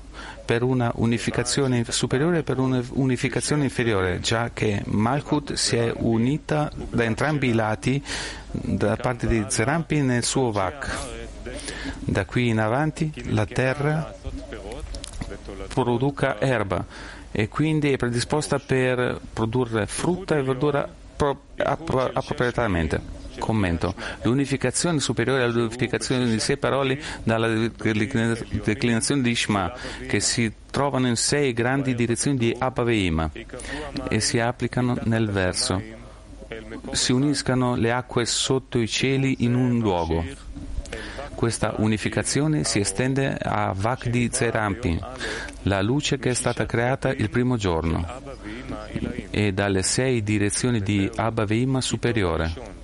per 0.49 0.63
una 0.63 0.91
unificazione 0.95 1.85
superiore 1.91 2.39
e 2.39 2.43
per 2.43 2.59
un'unificazione 2.59 3.65
inferiore, 3.65 4.19
già 4.21 4.49
che 4.55 4.81
Malkut 4.87 5.53
si 5.53 5.77
è 5.77 5.93
unita 5.95 6.73
da 6.89 7.05
entrambi 7.05 7.49
i 7.49 7.53
lati 7.53 8.03
da 8.51 8.97
parte 8.97 9.27
di 9.27 9.45
Zerampi 9.47 10.01
nel 10.01 10.25
suo 10.25 10.51
Vak. 10.51 10.91
Da 12.01 12.25
qui 12.25 12.49
in 12.49 12.61
avanti 12.61 13.13
la 13.31 13.45
terra 13.45 14.15
produca 15.69 16.41
erba 16.41 16.83
e 17.31 17.49
quindi 17.49 17.93
è 17.93 17.99
predisposta 17.99 18.59
per 18.59 19.21
produrre 19.31 19.87
frutta 19.87 20.39
e 20.39 20.43
verdura 20.43 20.89
appropriatamente. 21.59 23.18
Commento. 23.39 23.95
L'unificazione 24.23 25.01
superiore 25.01 25.45
all'unificazione 25.45 26.27
di 26.27 26.39
sei 26.41 26.57
parole 26.57 27.01
dalla 27.23 27.49
declinazione 27.49 29.23
di 29.23 29.31
Ishma, 29.31 29.73
che 30.07 30.21
si 30.21 30.53
trovano 30.71 31.07
in 31.09 31.17
sei 31.17 31.53
grandi 31.53 31.95
direzioni 31.95 32.37
di 32.37 32.55
Apaveima 32.59 33.31
e 34.09 34.21
si 34.21 34.39
applicano 34.39 34.99
nel 35.05 35.31
verso. 35.31 35.83
Si 36.93 37.13
uniscano 37.13 37.75
le 37.77 37.93
acque 37.93 38.25
sotto 38.27 38.79
i 38.79 38.89
cieli 38.89 39.37
in 39.41 39.55
un 39.55 39.79
luogo. 39.79 40.25
Questa 41.35 41.75
unificazione 41.77 42.65
si 42.65 42.81
estende 42.81 43.37
a 43.41 43.73
Vakdi 43.77 44.29
Zerampi, 44.33 44.99
la 45.63 45.81
luce 45.83 46.19
che 46.19 46.31
è 46.31 46.35
stata 46.35 46.67
creata 46.67 47.13
il 47.13 47.31
primo 47.31 47.57
giorno, 47.57 48.05
e 49.31 49.53
dalle 49.53 49.83
sei 49.83 50.25
direzioni 50.25 50.81
di 50.81 51.09
Abba 51.15 51.45
Veima 51.45 51.81
superiore. 51.81 52.78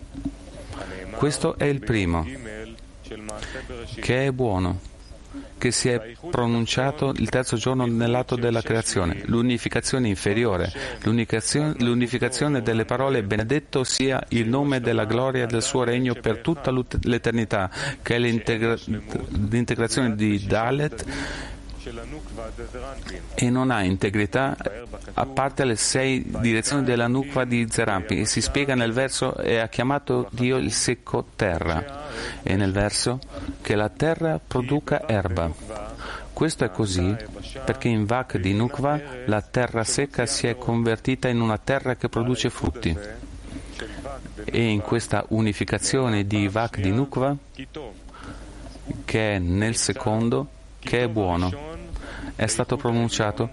Questo 1.16 1.56
è 1.56 1.64
il 1.64 1.80
primo, 1.80 2.26
che 4.00 4.26
è 4.26 4.30
buono, 4.32 4.80
che 5.58 5.70
si 5.70 5.88
è 5.88 6.14
pronunciato 6.30 7.12
il 7.16 7.28
terzo 7.28 7.56
giorno 7.56 7.86
nell'atto 7.86 8.36
della 8.36 8.60
creazione, 8.60 9.22
l'unificazione 9.26 10.08
inferiore, 10.08 10.70
l'unificazione, 11.02 11.74
l'unificazione 11.78 12.62
delle 12.62 12.84
parole 12.84 13.22
benedetto 13.22 13.84
sia 13.84 14.22
il 14.28 14.48
nome 14.48 14.80
della 14.80 15.04
gloria 15.04 15.46
del 15.46 15.62
suo 15.62 15.84
regno 15.84 16.14
per 16.14 16.38
tutta 16.38 16.70
l'eternità, 17.02 17.70
che 18.02 18.16
è 18.16 18.18
l'integra- 18.18 18.76
l'integrazione 19.48 20.14
di 20.14 20.44
Dalet 20.46 21.04
e 23.34 23.50
non 23.50 23.70
ha 23.70 23.82
integrità 23.82 24.56
a 25.14 25.26
parte 25.26 25.64
le 25.64 25.76
sei 25.76 26.24
direzioni 26.40 26.82
della 26.82 27.08
Nukva 27.08 27.44
di 27.44 27.66
Zerampi 27.68 28.20
e 28.20 28.24
si 28.26 28.40
spiega 28.40 28.74
nel 28.74 28.92
verso 28.92 29.36
e 29.36 29.58
ha 29.58 29.68
chiamato 29.68 30.28
Dio 30.30 30.56
il 30.56 30.72
secco 30.72 31.26
terra 31.36 32.08
e 32.42 32.56
nel 32.56 32.72
verso 32.72 33.18
che 33.60 33.74
la 33.74 33.88
terra 33.88 34.40
produca 34.44 35.06
erba. 35.06 35.50
Questo 36.32 36.64
è 36.64 36.70
così 36.70 37.14
perché 37.64 37.88
in 37.88 38.06
Vak 38.06 38.38
di 38.38 38.54
Nukva 38.54 39.00
la 39.26 39.40
terra 39.40 39.84
secca 39.84 40.26
si 40.26 40.46
è 40.46 40.56
convertita 40.56 41.28
in 41.28 41.40
una 41.40 41.58
terra 41.58 41.94
che 41.96 42.08
produce 42.08 42.50
frutti. 42.50 42.96
E 44.44 44.62
in 44.62 44.80
questa 44.80 45.24
unificazione 45.28 46.26
di 46.26 46.48
Vak 46.48 46.80
di 46.80 46.90
Nukva, 46.90 47.36
che 49.04 49.34
è 49.34 49.38
nel 49.38 49.76
secondo, 49.76 50.48
che 50.80 51.04
è 51.04 51.08
buono, 51.08 51.73
è 52.36 52.46
stato 52.46 52.76
pronunciato, 52.76 53.48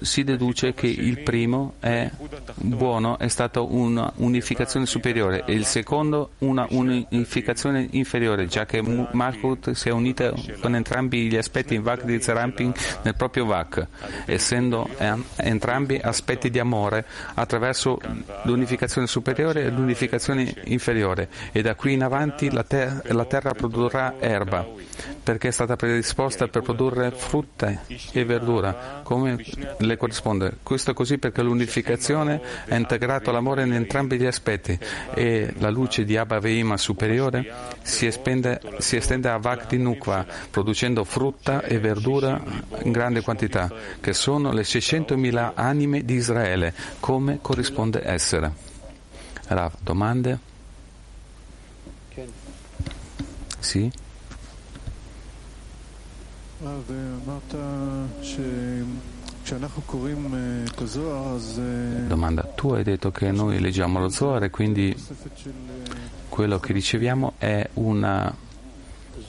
si 0.00 0.24
deduce 0.24 0.74
che 0.74 0.86
il 0.86 1.20
primo 1.20 1.74
è 1.80 2.10
buono, 2.56 3.18
è 3.18 3.28
stata 3.28 3.60
una 3.60 4.12
unificazione 4.16 4.86
superiore 4.86 5.44
e 5.46 5.54
il 5.54 5.64
secondo 5.64 6.30
una 6.38 6.66
unificazione 6.70 7.88
inferiore, 7.92 8.46
già 8.46 8.66
che 8.66 8.82
Malkut 8.82 9.70
si 9.72 9.88
è 9.88 9.92
unita 9.92 10.32
con 10.60 10.74
entrambi 10.74 11.28
gli 11.28 11.36
aspetti 11.36 11.74
in 11.74 11.82
Vak 11.82 12.04
di 12.04 12.20
Zeramping 12.20 12.74
nel 13.02 13.14
proprio 13.14 13.46
Vak, 13.46 13.86
essendo 14.26 14.88
entrambi 15.36 15.98
aspetti 16.02 16.50
di 16.50 16.58
amore 16.58 17.04
attraverso 17.34 17.98
l'unificazione 18.42 19.06
superiore 19.06 19.62
e 19.62 19.70
l'unificazione 19.70 20.54
inferiore 20.64 21.28
e 21.52 21.62
da 21.62 21.74
qui 21.74 21.94
in 21.94 22.02
avanti 22.02 22.50
la, 22.50 22.62
ter- 22.62 23.10
la 23.12 23.24
terra 23.24 23.52
produrrà 23.52 24.14
erba 24.18 24.66
perché 25.22 25.48
è 25.48 25.50
stata 25.50 25.76
predisposta 25.76 26.48
per 26.48 26.62
produrre 26.62 27.10
frutta 27.10 27.82
e 28.12 28.24
verdura, 28.24 29.00
come 29.02 29.36
le 29.78 29.96
corrisponde. 29.96 30.58
Questo 30.62 30.94
così 30.94 31.18
perché 31.18 31.42
l'unificazione 31.42 32.40
è 32.64 32.74
integrata 32.74 33.30
all'amore 33.30 33.64
in 33.64 33.72
entrambi 33.72 34.18
gli 34.18 34.24
aspetti 34.24 34.78
e 35.14 35.52
la 35.58 35.70
luce 35.70 36.04
di 36.04 36.16
Abba 36.16 36.38
Veima 36.38 36.76
superiore 36.76 37.50
si, 37.82 38.06
espende, 38.06 38.60
si 38.78 38.96
estende 38.96 39.28
a 39.28 39.36
Vakti 39.38 39.78
Nukva, 39.78 40.26
producendo 40.50 41.04
frutta 41.04 41.62
e 41.62 41.78
verdura 41.78 42.40
in 42.82 42.92
grande 42.92 43.22
quantità, 43.22 43.72
che 44.00 44.12
sono 44.12 44.52
le 44.52 44.62
600.000 44.62 45.52
anime 45.54 46.04
di 46.04 46.14
Israele, 46.14 46.74
come 47.00 47.38
corrisponde 47.40 48.02
essere. 48.04 48.52
Rav, 49.46 49.74
domande? 49.80 50.38
Sì? 53.60 53.90
Domanda, 62.06 62.42
tu 62.54 62.72
hai 62.74 62.82
detto 62.82 63.10
che 63.10 63.30
noi 63.30 63.58
leggiamo 63.60 63.98
lo 63.98 64.10
Zohar 64.10 64.42
e 64.44 64.50
quindi 64.50 64.94
quello 66.28 66.60
che 66.60 66.74
riceviamo 66.74 67.32
è 67.38 67.66
una 67.74 68.34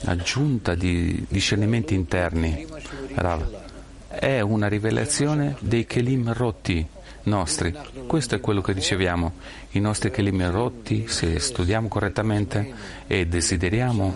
aggiunta 0.04 0.74
di 0.74 1.24
discernimenti 1.26 1.94
interni. 1.94 2.66
Rav. 3.14 3.68
È 4.08 4.40
una 4.40 4.68
rivelazione 4.68 5.56
dei 5.60 5.86
Kelim 5.86 6.34
rotti 6.34 6.86
nostri. 7.22 7.74
Questo 8.06 8.34
è 8.34 8.40
quello 8.40 8.60
che 8.60 8.72
riceviamo. 8.72 9.32
I 9.70 9.80
nostri 9.80 10.10
Kelim 10.10 10.50
rotti, 10.50 11.06
se 11.08 11.38
studiamo 11.38 11.88
correttamente 11.88 12.74
e 13.06 13.26
desideriamo 13.26 14.14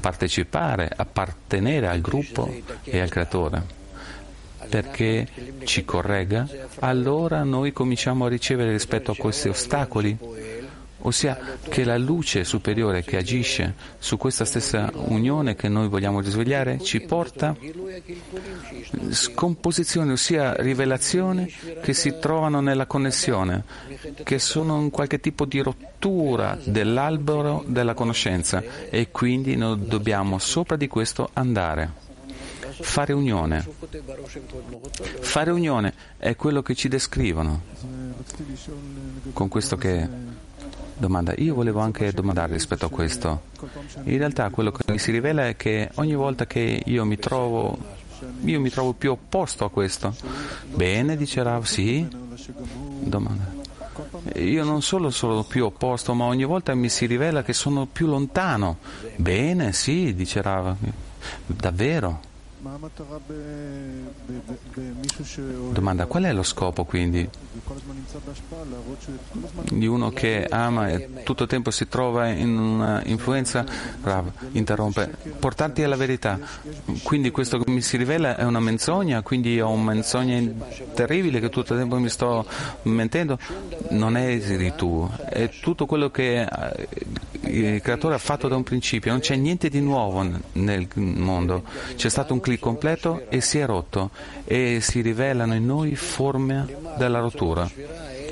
partecipare, 0.00 0.90
appartenere 0.94 1.86
al 1.86 2.00
gruppo 2.00 2.52
e 2.82 2.98
al 2.98 3.08
creatore 3.08 3.77
perché 4.68 5.26
ci 5.64 5.84
corregga, 5.84 6.46
allora 6.80 7.42
noi 7.42 7.72
cominciamo 7.72 8.26
a 8.26 8.28
ricevere 8.28 8.72
rispetto 8.72 9.12
a 9.12 9.16
questi 9.16 9.48
ostacoli, 9.48 10.16
ossia 11.00 11.38
che 11.68 11.84
la 11.84 11.96
luce 11.96 12.44
superiore 12.44 13.02
che 13.02 13.16
agisce 13.16 13.74
su 13.98 14.16
questa 14.16 14.44
stessa 14.44 14.90
unione 14.92 15.54
che 15.54 15.68
noi 15.68 15.88
vogliamo 15.88 16.20
risvegliare 16.20 16.80
ci 16.80 17.00
porta 17.00 17.56
scomposizione, 19.10 20.12
ossia 20.12 20.54
rivelazione 20.54 21.48
che 21.82 21.92
si 21.92 22.18
trovano 22.18 22.60
nella 22.60 22.86
connessione, 22.86 23.64
che 24.24 24.38
sono 24.38 24.76
un 24.76 24.90
qualche 24.90 25.20
tipo 25.20 25.44
di 25.44 25.60
rottura 25.60 26.58
dell'albero 26.64 27.64
della 27.66 27.94
conoscenza 27.94 28.62
e 28.90 29.10
quindi 29.10 29.56
noi 29.56 29.86
dobbiamo 29.86 30.38
sopra 30.38 30.76
di 30.76 30.88
questo 30.88 31.30
andare 31.34 32.06
fare 32.80 33.12
unione. 33.12 33.66
Fare 35.20 35.50
unione 35.50 35.94
è 36.16 36.36
quello 36.36 36.62
che 36.62 36.74
ci 36.74 36.88
descrivono. 36.88 37.62
Con 39.32 39.48
questo 39.48 39.76
che 39.76 40.08
domanda, 40.96 41.32
io 41.36 41.54
volevo 41.54 41.80
anche 41.80 42.12
domandare 42.12 42.52
rispetto 42.52 42.86
a 42.86 42.90
questo. 42.90 43.42
In 44.04 44.18
realtà 44.18 44.50
quello 44.50 44.70
che 44.70 44.90
mi 44.90 44.98
si 44.98 45.10
rivela 45.10 45.46
è 45.46 45.56
che 45.56 45.90
ogni 45.94 46.14
volta 46.14 46.46
che 46.46 46.82
io 46.84 47.04
mi 47.04 47.18
trovo 47.18 47.96
io 48.44 48.60
mi 48.60 48.70
trovo 48.70 48.92
più 48.92 49.12
opposto 49.12 49.64
a 49.64 49.70
questo. 49.70 50.14
Bene, 50.74 51.16
dice 51.16 51.42
Rav, 51.42 51.64
sì. 51.64 52.06
Domanda. 53.00 53.56
Io 54.36 54.64
non 54.64 54.82
solo 54.82 55.10
sono 55.10 55.44
più 55.44 55.64
opposto, 55.64 56.14
ma 56.14 56.24
ogni 56.24 56.44
volta 56.44 56.74
mi 56.74 56.88
si 56.88 57.06
rivela 57.06 57.42
che 57.42 57.52
sono 57.52 57.86
più 57.86 58.06
lontano. 58.06 58.78
Bene, 59.16 59.72
sì, 59.72 60.14
dice 60.14 60.42
Rav. 60.42 60.76
Davvero? 61.46 62.20
Domanda, 65.70 66.06
qual 66.06 66.24
è 66.24 66.32
lo 66.32 66.42
scopo 66.42 66.84
quindi 66.84 67.28
di 69.70 69.86
uno 69.86 70.10
che 70.10 70.44
ama 70.48 70.88
e 70.88 71.22
tutto 71.22 71.44
il 71.44 71.48
tempo 71.48 71.70
si 71.70 71.86
trova 71.86 72.26
in 72.28 72.58
una 72.58 73.02
influenza? 73.04 73.64
Rav 74.02 74.30
interrompe, 74.52 75.08
portarti 75.38 75.84
alla 75.84 75.94
verità. 75.94 76.38
Quindi 77.04 77.30
questo 77.30 77.58
che 77.58 77.70
mi 77.70 77.80
si 77.80 77.96
rivela 77.96 78.36
è 78.36 78.42
una 78.42 78.60
menzogna, 78.60 79.22
quindi 79.22 79.60
ho 79.60 79.70
una 79.70 79.92
menzogna 79.92 80.42
terribile 80.94 81.38
che 81.38 81.50
tutto 81.50 81.74
il 81.74 81.78
tempo 81.78 81.96
mi 81.98 82.08
sto 82.08 82.44
mentendo? 82.82 83.38
Non 83.90 84.16
eri 84.16 84.72
tu, 84.74 85.08
è 85.28 85.48
tutto 85.60 85.86
quello 85.86 86.10
che 86.10 86.42
eh, 86.42 86.88
il 87.42 87.80
creatore 87.80 88.14
ha 88.14 88.18
fatto 88.18 88.48
da 88.48 88.56
un 88.56 88.62
principio, 88.62 89.10
non 89.10 89.20
c'è 89.20 89.36
niente 89.36 89.68
di 89.68 89.80
nuovo 89.80 90.26
nel 90.52 90.88
mondo. 90.94 91.62
C'è 91.94 92.08
stato 92.08 92.32
un 92.32 92.40
clic 92.48 92.60
completo 92.60 93.26
e 93.28 93.42
si 93.42 93.58
è 93.58 93.66
rotto 93.66 94.10
e 94.44 94.78
si 94.80 95.02
rivelano 95.02 95.54
in 95.54 95.66
noi 95.66 95.94
forme 95.96 96.66
della 96.96 97.18
rottura. 97.18 97.70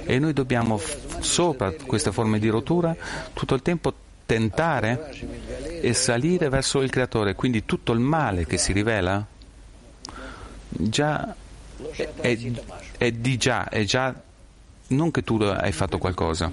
E 0.09 0.19
noi 0.19 0.33
dobbiamo, 0.33 0.81
sopra 1.21 1.73
queste 1.73 2.12
forme 2.12 2.39
di 2.39 2.49
rottura, 2.49 2.97
tutto 3.35 3.55
il 3.55 3.62
tempo 3.62 3.93
tentare 4.25 5.12
e 5.83 5.93
salire 5.93 6.49
verso 6.49 6.81
il 6.81 6.89
creatore. 6.89 7.35
Quindi 7.35 7.67
tutto 7.67 7.93
il 7.93 8.01
male 8.01 8.47
che 8.47 8.57
si 8.57 8.73
rivela 8.73 9.25
già 10.69 11.35
è, 11.93 12.09
è, 12.21 12.39
è 12.97 13.11
di 13.11 13.37
già, 13.37 13.69
è 13.69 13.85
già 13.85 14.14
non 14.89 15.11
che 15.11 15.22
tu 15.22 15.37
hai 15.37 15.72
fatto 15.72 15.99
qualcosa. 15.99 16.51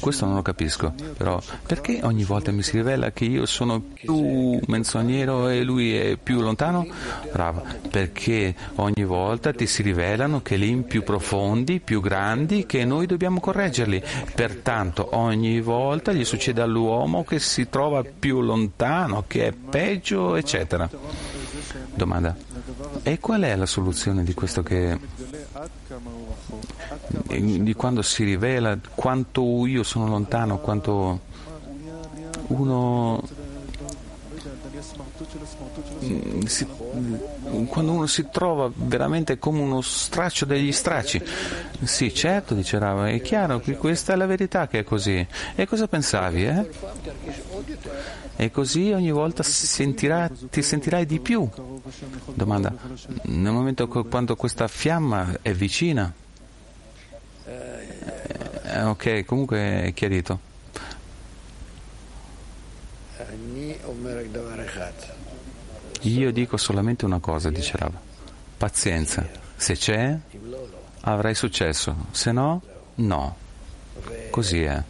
Questo 0.00 0.26
non 0.26 0.34
lo 0.34 0.42
capisco, 0.42 0.92
però 1.16 1.40
perché 1.64 2.00
ogni 2.02 2.24
volta 2.24 2.50
mi 2.50 2.62
si 2.62 2.72
rivela 2.72 3.12
che 3.12 3.24
io 3.24 3.46
sono 3.46 3.80
più 3.80 4.58
menzognero 4.66 5.48
e 5.48 5.62
lui 5.62 5.96
è 5.96 6.16
più 6.16 6.40
lontano? 6.40 6.86
Bravo, 7.32 7.62
perché 7.88 8.54
ogni 8.76 9.04
volta 9.04 9.52
ti 9.52 9.66
si 9.66 9.82
rivelano 9.82 10.42
che 10.42 10.56
lì 10.56 10.74
più 10.82 11.04
profondi, 11.04 11.80
più 11.80 12.00
grandi, 12.00 12.66
che 12.66 12.84
noi 12.84 13.06
dobbiamo 13.06 13.38
correggerli. 13.38 14.02
Pertanto 14.34 15.10
ogni 15.16 15.60
volta 15.60 16.12
gli 16.12 16.24
succede 16.24 16.60
all'uomo 16.60 17.24
che 17.24 17.38
si 17.38 17.68
trova 17.68 18.02
più 18.02 18.40
lontano, 18.40 19.24
che 19.26 19.46
è 19.46 19.52
peggio, 19.52 20.34
eccetera. 20.34 20.90
Domanda. 21.94 22.36
E 23.02 23.18
qual 23.20 23.42
è 23.42 23.54
la 23.54 23.66
soluzione 23.66 24.24
di 24.24 24.34
questo 24.34 24.62
che 24.62 24.98
di 27.28 27.74
quando 27.74 28.02
si 28.02 28.24
rivela 28.24 28.78
quanto 28.94 29.66
io 29.66 29.82
sono 29.82 30.06
lontano, 30.06 30.58
quanto 30.58 31.20
uno 32.48 33.22
si, 36.46 36.66
quando 37.66 37.92
uno 37.92 38.06
si 38.06 38.26
trova 38.30 38.70
veramente 38.74 39.38
come 39.38 39.60
uno 39.60 39.80
straccio 39.80 40.44
degli 40.44 40.72
stracci. 40.72 41.22
Sì, 41.82 42.12
certo, 42.14 42.54
dice 42.54 42.78
Rava, 42.78 43.08
è 43.08 43.20
chiaro 43.20 43.60
che 43.60 43.76
questa 43.76 44.12
è 44.12 44.16
la 44.16 44.26
verità 44.26 44.66
che 44.68 44.80
è 44.80 44.84
così. 44.84 45.26
E 45.54 45.66
cosa 45.66 45.86
pensavi, 45.86 46.44
eh? 46.44 46.70
E 48.36 48.50
così 48.50 48.92
ogni 48.92 49.10
volta 49.10 49.42
sentirà, 49.42 50.30
ti 50.50 50.62
sentirai 50.62 51.06
di 51.06 51.20
più. 51.20 51.48
Domanda, 52.34 52.74
nel 53.24 53.52
momento 53.52 53.86
quando 53.88 54.36
questa 54.36 54.68
fiamma 54.68 55.38
è 55.42 55.52
vicina, 55.52 56.12
eh, 57.44 58.82
ok, 58.82 59.24
comunque 59.24 59.84
è 59.84 59.92
chiarito. 59.94 60.50
Io 66.02 66.32
dico 66.32 66.56
solamente 66.56 67.04
una 67.04 67.20
cosa, 67.20 67.50
dice 67.50 67.76
Rav. 67.76 67.92
Pazienza. 68.56 69.26
Se 69.56 69.74
c'è, 69.74 70.18
avrai 71.02 71.34
successo. 71.34 72.06
Se 72.10 72.32
no, 72.32 72.60
no. 72.96 73.36
Così 74.30 74.62
è. 74.62 74.82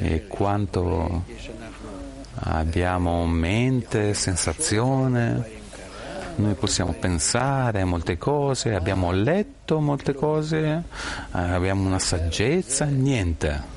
E 0.00 0.26
quanto 0.26 1.24
abbiamo 2.34 3.26
mente, 3.26 4.12
sensazione, 4.12 5.57
noi 6.38 6.54
possiamo 6.54 6.92
pensare 6.92 7.80
a 7.80 7.84
molte 7.84 8.16
cose, 8.16 8.74
abbiamo 8.74 9.10
letto 9.10 9.80
molte 9.80 10.14
cose, 10.14 10.58
eh, 10.66 10.82
abbiamo 11.30 11.86
una 11.86 11.98
saggezza, 11.98 12.84
niente. 12.84 13.76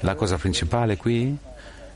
La 0.00 0.14
cosa 0.14 0.36
principale 0.36 0.96
qui 0.96 1.36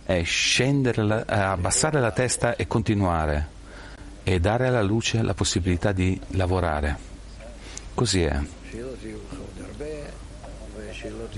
è 0.05 0.23
scendere, 0.23 1.25
eh, 1.27 1.35
abbassare 1.35 2.01
la 2.01 2.11
testa 2.11 2.57
e 2.57 2.67
continuare 2.67 3.49
e 4.23 4.39
dare 4.39 4.69
alla 4.69 4.83
luce 4.83 5.23
la 5.23 5.35
possibilità 5.35 5.93
di 5.93 6.21
lavorare. 6.29 7.11
Così 7.95 8.23
è. 8.23 8.39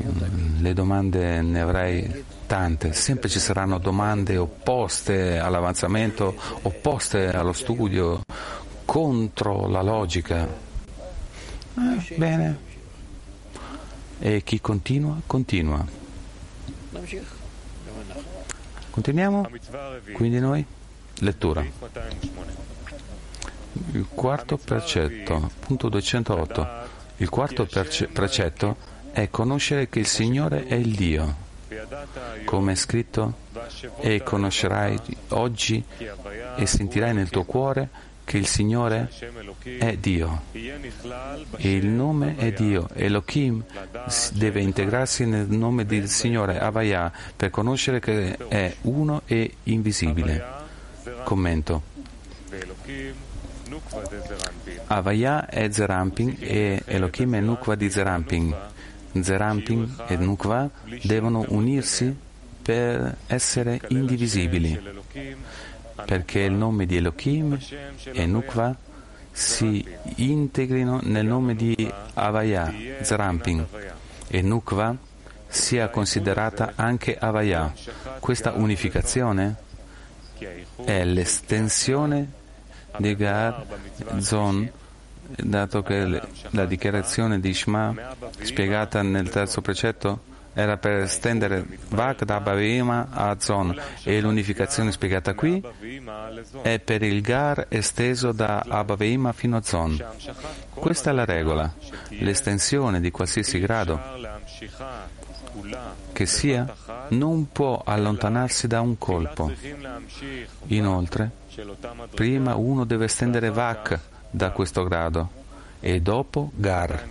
Mm, 0.03 0.63
le 0.63 0.73
domande 0.75 1.41
ne 1.41 1.61
avrai 1.61 2.25
tante, 2.47 2.93
sempre 2.93 3.29
ci 3.29 3.39
saranno 3.39 3.79
domande 3.79 4.37
opposte 4.37 5.39
all'avanzamento, 5.39 6.35
opposte 6.63 7.31
allo 7.31 7.53
studio, 7.53 8.21
contro 8.85 9.67
la 9.69 9.83
logica. 9.83 10.47
Eh, 11.77 12.15
bene. 12.17 12.59
E 14.19 14.43
chi 14.43 14.61
continua, 14.61 15.21
continua. 15.27 15.85
Continuiamo? 18.91 19.49
Quindi 20.13 20.39
noi? 20.39 20.65
Lettura. 21.21 21.65
Il 23.93 24.07
quarto 24.09 24.57
precetto, 24.57 25.51
punto 25.61 25.89
208. 25.89 26.69
Il 27.17 27.29
quarto 27.29 27.67
precetto 27.67 28.77
è 29.11 29.29
conoscere 29.31 29.89
che 29.89 29.99
il 29.99 30.07
Signore 30.07 30.67
è 30.67 30.75
il 30.75 30.95
Dio. 30.95 31.43
Come 32.45 32.73
è 32.73 32.75
scritto, 32.77 33.35
e 34.01 34.23
conoscerai 34.23 34.99
oggi 35.29 35.85
e 36.57 36.67
sentirai 36.67 37.15
nel 37.15 37.31
tuo 37.31 37.45
cuore 37.45 37.89
che 38.25 38.39
il 38.39 38.47
Signore 38.47 39.11
è 39.79 39.97
Dio 39.97 40.43
e 40.53 41.73
il 41.73 41.87
nome 41.87 42.37
è 42.37 42.53
Dio. 42.53 42.89
Elohim 42.95 43.63
deve 44.33 44.61
integrarsi 44.61 45.27
nel 45.27 45.47
nome 45.49 45.85
del 45.85 46.09
Signore 46.09 46.59
Avaya 46.59 47.13
per 47.37 47.51
conoscere 47.51 48.01
che 48.01 48.37
è 48.49 48.75
uno 48.83 49.23
e 49.27 49.55
invisibile. 49.65 50.43
Commento. 51.25 51.83
Avaya 54.87 55.47
è 55.47 55.71
Zerampin 55.71 56.37
e 56.41 56.83
Elohim 56.87 57.35
è 57.37 57.41
Nukva 57.41 57.75
di 57.75 57.91
Zerampin. 57.91 58.55
Zerampin 59.21 59.97
e 60.09 60.17
Nukva 60.17 60.69
devono 61.03 61.45
unirsi 61.49 62.15
per 62.63 63.17
essere 63.27 63.81
indivisibili 63.89 64.81
perché 66.05 66.41
il 66.41 66.53
nome 66.53 66.87
di 66.87 66.97
Elohim 66.97 67.59
e 68.05 68.27
Nukva 68.27 68.77
si 69.31 69.85
integrino 70.17 71.01
nel 71.03 71.27
nome 71.27 71.55
di 71.55 71.93
Avaya, 72.15 72.73
Zrampin, 73.03 73.67
e 74.29 74.43
Nukva 74.43 74.97
sia 75.49 75.89
considerata 75.89 76.73
anche 76.77 77.17
Avaya. 77.17 77.73
Questa 78.21 78.53
unificazione 78.53 79.57
è 80.85 81.05
l'estensione 81.05 82.31
di 82.99 83.17
Gar 83.17 83.65
Zon, 84.19 84.71
dato 85.27 85.83
che 85.83 86.21
la 86.51 86.65
dichiarazione 86.65 87.41
di 87.41 87.53
Shema, 87.53 87.95
spiegata 88.41 89.03
nel 89.03 89.29
terzo 89.31 89.61
precetto, 89.61 90.33
era 90.55 90.77
per 90.77 91.01
estendere 91.01 91.67
Vak 91.89 92.25
da 92.25 92.37
Abavima 92.37 93.09
a 93.11 93.37
Zon 93.41 93.77
e 94.05 94.21
l'unificazione 94.21 94.93
spiegata 94.93 95.35
qui 95.35 95.63
è 96.63 96.79
per 96.79 97.03
il 97.03 97.21
Gar 97.21 97.67
esteso 97.69 98.31
da 98.31 98.65
Abavima 98.67 99.33
fino 99.33 99.57
a 99.57 99.63
Zon. 99.63 100.03
Questa 100.71 101.11
è 101.11 101.13
la 101.13 101.25
regola. 101.25 101.73
L'estensione 102.11 103.01
di 103.01 103.11
qualsiasi 103.11 103.59
grado 103.59 104.01
che 106.13 106.27
sia 106.27 106.73
non 107.09 107.51
può 107.51 107.83
allontanarsi 107.85 108.69
da 108.69 108.81
un 108.81 108.97
colpo. 108.97 109.53
Inoltre, 110.67 111.31
prima 112.15 112.55
uno 112.55 112.85
deve 112.85 113.07
estendere 113.07 113.51
Vak 113.51 113.99
da 114.31 114.51
questo 114.51 114.85
grado 114.85 115.43
e 115.81 116.01
dopo 116.01 116.53
Gar. 116.55 117.09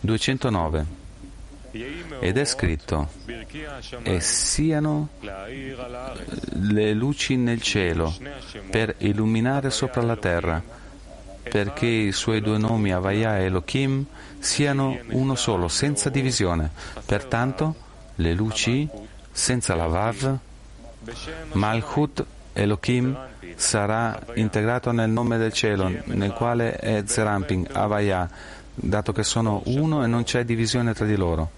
209 0.00 0.97
ed 1.70 2.36
è 2.36 2.44
scritto, 2.44 3.08
e 4.02 4.20
siano 4.20 5.08
le 5.20 6.92
luci 6.92 7.36
nel 7.36 7.60
cielo 7.60 8.14
per 8.70 8.94
illuminare 8.98 9.70
sopra 9.70 10.02
la 10.02 10.16
terra, 10.16 10.62
perché 11.42 11.86
i 11.86 12.12
suoi 12.12 12.40
due 12.40 12.58
nomi 12.58 12.92
Avaya 12.92 13.38
e 13.38 13.44
Elohim 13.44 14.04
siano 14.38 14.98
uno 15.10 15.34
solo, 15.34 15.68
senza 15.68 16.10
divisione. 16.10 16.70
Pertanto 17.04 17.74
le 18.16 18.32
luci 18.34 18.88
senza 19.30 19.74
la 19.74 19.86
Vav 19.86 20.38
Malchut 21.52 22.24
Elohim 22.52 23.16
sarà 23.54 24.20
integrato 24.34 24.90
nel 24.90 25.08
nome 25.08 25.38
del 25.38 25.52
cielo, 25.52 25.90
nel 26.04 26.32
quale 26.32 26.76
è 26.76 27.02
Zeramping, 27.06 27.68
Avaya, 27.72 28.28
dato 28.74 29.12
che 29.12 29.22
sono 29.22 29.62
uno 29.66 30.04
e 30.04 30.06
non 30.06 30.24
c'è 30.24 30.44
divisione 30.44 30.92
tra 30.92 31.06
di 31.06 31.16
loro. 31.16 31.50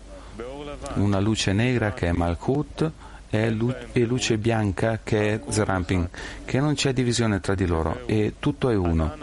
Una 0.94 1.20
luce 1.20 1.52
negra 1.52 1.92
che 1.92 2.08
è 2.08 2.12
Malchut 2.12 2.90
e 3.30 3.50
luce 3.50 4.38
bianca 4.38 5.00
che 5.02 5.34
è 5.34 5.40
Zeramping, 5.48 6.08
che 6.44 6.58
non 6.58 6.74
c'è 6.74 6.92
divisione 6.92 7.40
tra 7.40 7.54
di 7.54 7.66
loro 7.66 8.06
e 8.06 8.34
tutto 8.38 8.70
è 8.70 8.74
uno. 8.74 9.16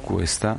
Questa 0.00 0.58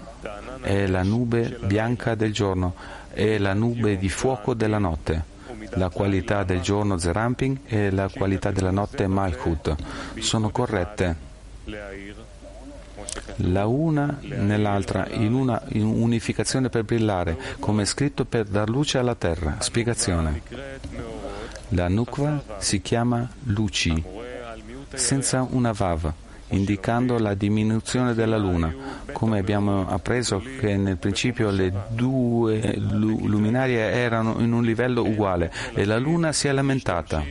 è 0.61 0.87
la 0.87 1.03
nube 1.03 1.57
bianca 1.63 2.15
del 2.15 2.33
giorno 2.33 2.75
e 3.13 3.37
la 3.37 3.53
nube 3.53 3.97
di 3.97 4.09
fuoco 4.09 4.53
della 4.53 4.77
notte. 4.77 5.35
La 5.71 5.89
qualità 5.89 6.43
del 6.43 6.61
giorno 6.61 6.97
Zeramping 6.97 7.59
e 7.65 7.91
la 7.91 8.09
qualità 8.13 8.51
della 8.51 8.71
notte 8.71 9.07
Malchut 9.07 9.75
sono 10.19 10.49
corrette 10.49 11.15
la 13.37 13.65
una 13.65 14.17
nell'altra 14.21 15.07
in 15.09 15.33
una 15.33 15.61
in 15.69 15.85
unificazione 15.85 16.69
per 16.69 16.83
brillare, 16.83 17.37
come 17.59 17.85
scritto 17.85 18.25
per 18.25 18.45
dar 18.45 18.69
luce 18.69 18.97
alla 18.97 19.15
terra. 19.15 19.57
Spiegazione. 19.59 20.41
La 21.69 21.87
Nukva 21.89 22.41
si 22.57 22.81
chiama 22.81 23.29
Luci, 23.43 24.01
senza 24.93 25.45
una 25.49 25.73
Vav, 25.73 26.11
indicando 26.49 27.19
la 27.19 27.33
diminuzione 27.33 28.13
della 28.13 28.37
luna, 28.37 28.73
come 29.11 29.39
abbiamo 29.39 29.87
appreso 29.89 30.41
che 30.59 30.77
nel 30.77 30.97
principio 30.97 31.49
le 31.49 31.73
due 31.89 32.75
luminarie 32.77 33.91
erano 33.91 34.35
in 34.39 34.53
un 34.53 34.63
livello 34.63 35.03
uguale 35.03 35.51
e 35.73 35.83
la 35.83 35.97
luna 35.97 36.31
si 36.31 36.47
è 36.47 36.51
lamentata 36.51 37.23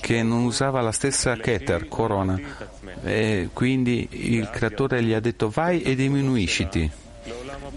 che 0.00 0.22
non 0.22 0.44
usava 0.44 0.80
la 0.80 0.92
stessa 0.92 1.36
Keter, 1.36 1.88
corona, 1.88 2.40
e 3.02 3.50
quindi 3.52 4.08
il 4.10 4.48
creatore 4.50 5.02
gli 5.02 5.12
ha 5.12 5.20
detto 5.20 5.48
vai 5.48 5.82
e 5.82 5.94
diminuisciti. 5.94 6.90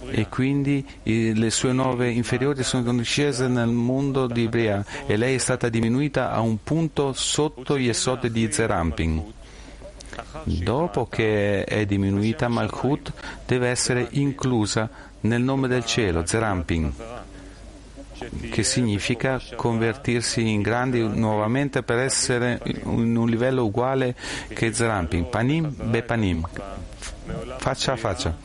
E 0.07 0.27
quindi 0.27 0.85
le 1.03 1.49
sue 1.49 1.71
nove 1.71 2.09
inferiori 2.09 2.63
sono 2.63 3.01
scese 3.03 3.47
nel 3.47 3.69
mondo 3.69 4.27
di 4.27 4.47
Bria 4.47 4.83
e 5.05 5.17
lei 5.17 5.35
è 5.35 5.39
stata 5.39 5.69
diminuita 5.69 6.31
a 6.31 6.41
un 6.41 6.57
punto 6.63 7.13
sotto 7.13 7.77
gli 7.77 7.87
esodi 7.87 8.31
di 8.31 8.51
Zeramping. 8.51 9.23
Dopo 10.43 11.07
che 11.07 11.63
è 11.63 11.85
diminuita, 11.85 12.47
Malchut 12.47 13.11
deve 13.45 13.69
essere 13.69 14.07
inclusa 14.11 14.89
nel 15.21 15.41
nome 15.41 15.67
del 15.67 15.85
cielo, 15.85 16.25
Zeramping 16.25 16.93
che 18.49 18.63
significa 18.63 19.41
convertirsi 19.55 20.47
in 20.47 20.61
grandi 20.61 21.05
nuovamente 21.07 21.83
per 21.83 21.99
essere 21.99 22.61
in 22.63 23.15
un 23.15 23.27
livello 23.27 23.65
uguale 23.65 24.15
che 24.47 24.73
Zeramping, 24.73 25.25
panim 25.25 25.73
be 25.89 26.03
panim, 26.03 26.47
faccia 27.57 27.93
a 27.93 27.95
faccia. 27.95 28.35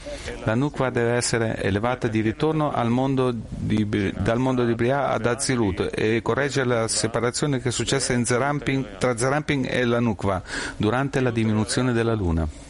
La 0.44 0.54
Nukva 0.54 0.90
deve 0.90 1.12
essere 1.12 1.62
elevata 1.62 2.08
di 2.08 2.20
ritorno 2.20 2.72
mondo 2.88 3.32
di, 3.32 4.12
dal 4.16 4.38
mondo 4.38 4.64
di 4.64 4.74
Bria 4.74 5.08
ad 5.08 5.26
Azilut 5.26 5.90
e 5.94 6.20
correggere 6.22 6.66
la 6.66 6.88
separazione 6.88 7.60
che 7.60 7.68
è 7.68 7.72
successa 7.72 8.12
Zeramping, 8.24 8.98
tra 8.98 9.16
Zeramping 9.16 9.66
e 9.70 9.84
la 9.84 10.00
Nukva 10.00 10.42
durante 10.76 11.20
la 11.20 11.30
diminuzione 11.30 11.92
della 11.92 12.14
Luna. 12.14 12.69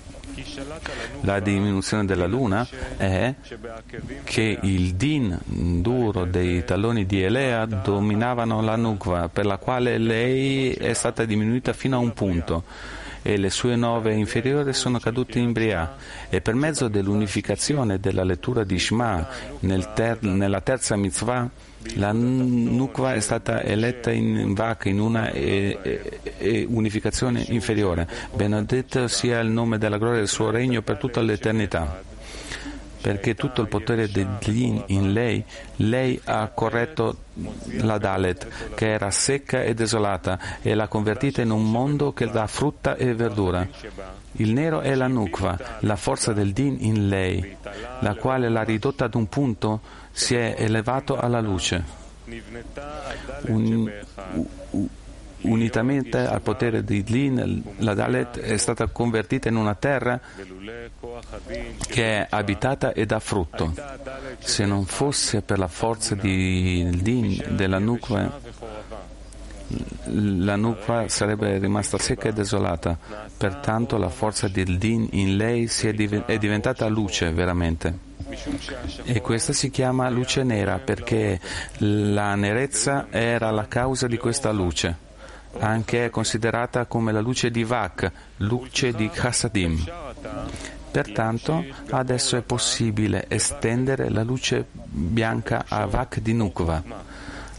La 1.23 1.41
diminuzione 1.41 2.05
della 2.05 2.27
luna 2.27 2.67
è 2.97 3.35
che 4.25 4.59
il 4.63 4.95
din 4.95 5.39
duro 5.83 6.25
dei 6.25 6.65
talloni 6.65 7.07
di 7.07 7.23
Elea 7.23 7.67
dominavano 7.67 8.61
la 8.63 8.77
Nukva, 8.77 9.29
per 9.29 9.47
la 9.47 9.57
quale 9.57 9.99
lei 9.99 10.73
è 10.73 10.93
stata 10.93 11.25
diminuita 11.25 11.73
fino 11.73 11.97
a 11.97 12.01
un 12.01 12.13
punto 12.13 12.65
e 13.23 13.37
le 13.37 13.51
sue 13.51 13.77
nove 13.77 14.15
inferiori 14.15 14.73
sono 14.73 14.99
cadute 14.99 15.39
in 15.39 15.53
Bria. 15.53 15.97
E 16.29 16.41
per 16.41 16.55
mezzo 16.55 16.89
dell'unificazione 16.89 18.01
della 18.01 18.25
lettura 18.25 18.65
di 18.65 18.79
Shema 18.79 19.27
nel 19.61 19.93
ter- 19.93 20.23
nella 20.23 20.61
terza 20.61 20.97
mitzvah 20.97 21.49
la 21.95 22.13
Nukva 22.13 23.15
è 23.15 23.21
stata 23.21 23.63
eletta 23.63 24.11
in 24.11 24.55
Vak 24.55 24.85
in 24.87 25.01
una 25.01 25.31
e, 25.31 25.79
e, 25.83 26.21
e 26.39 26.67
unificazione 26.69 27.45
inferiore. 27.49 28.09
Benedetto 28.35 29.09
sia 29.09 29.41
il 29.41 29.51
nome 29.51 29.79
della 29.79 29.99
gloria 29.99 30.19
del 30.19 30.29
suo 30.29 30.51
regno 30.51 30.83
per 30.83 30.99
tutta 30.99 31.21
l'eternità 31.21 32.09
perché 33.01 33.35
tutto 33.35 33.63
il 33.63 33.69
potere 33.69 34.11
dell'In 34.11 34.83
in 34.89 35.13
lei, 35.13 35.43
lei 35.77 36.21
ha 36.25 36.49
corretto 36.49 37.17
la 37.81 37.97
Dalet, 37.97 38.75
che 38.75 38.91
era 38.91 39.11
secca 39.11 39.63
e 39.63 39.73
desolata, 39.73 40.39
e 40.61 40.75
l'ha 40.75 40.89
convertita 40.89 41.41
in 41.41 41.51
un 41.51 41.71
mondo 41.71 42.13
che 42.13 42.27
dà 42.27 42.47
frutta 42.47 42.97
e 42.97 43.15
verdura. 43.15 43.67
Il 44.33 44.53
nero 44.53 44.81
è 44.81 44.95
la 44.95 45.07
Nukva, 45.07 45.79
la 45.81 45.97
forza 45.97 46.33
del 46.33 46.53
Din 46.53 46.77
in 46.81 47.09
lei, 47.09 47.57
la 48.01 48.15
quale 48.17 48.51
l'ha 48.51 48.63
ridotta 48.63 49.07
ad 49.07 49.15
un 49.15 49.29
punto, 49.29 49.81
si 50.21 50.35
è 50.35 50.55
elevato 50.59 51.19
alla 51.19 51.41
luce. 51.41 51.83
Un, 53.47 53.91
unitamente 55.43 56.19
al 56.19 56.43
potere 56.43 56.85
di 56.85 57.03
Din, 57.03 57.63
la 57.79 57.95
Dalet 57.95 58.39
è 58.39 58.59
stata 58.59 58.87
convertita 58.89 59.49
in 59.49 59.57
una 59.57 59.75
terra 59.75 60.21
che 61.89 62.19
è 62.19 62.27
abitata 62.29 62.93
e 62.93 63.07
dà 63.07 63.19
frutto. 63.19 63.75
Se 64.39 64.67
non 64.67 64.85
fosse 64.85 65.41
per 65.41 65.59
la 65.59 65.69
forza 65.69 66.15
di 66.15 66.91
Din, 67.01 67.57
della 67.57 67.79
Nukva, 67.79 68.39
la 70.05 70.57
Nukva 70.57 71.09
sarebbe 71.09 71.59
rimasta 71.59 71.99
secca 71.99 72.29
e 72.29 72.33
desolata. 72.33 72.99
Pertanto 73.37 73.97
la 73.97 74.09
forza 74.09 74.49
del 74.49 74.79
Din 74.79 75.09
in 75.13 75.37
lei 75.37 75.71
è 76.27 76.39
diventata 76.39 76.87
luce 76.89 77.31
veramente. 77.31 78.09
E 79.05 79.21
questa 79.21 79.53
si 79.53 79.71
chiama 79.71 80.09
luce 80.09 80.45
nera 80.45 80.79
perché 80.79 81.41
la 81.79 82.35
nerezza 82.35 83.07
era 83.11 83.51
la 83.51 83.67
causa 83.67 84.07
di 84.07 84.17
questa 84.17 84.53
luce 84.53 85.09
anche 85.59 86.07
è 86.07 86.11
considerata 86.11 86.87
come 86.87 87.13
la 87.13 87.21
luce 87.21 87.51
di 87.51 87.65
Vak, 87.65 88.11
luce 88.39 88.93
di 88.93 89.11
Chassadim. 89.13 89.85
Pertanto 90.91 91.65
adesso 91.91 92.37
è 92.37 92.43
possibile 92.43 93.27
estendere 93.29 94.11
la 94.11 94.23
luce 94.23 94.67
bianca 94.73 95.65
a 95.69 95.87
Vak 95.87 96.21
di 96.21 96.35
Nukva, 96.35 96.83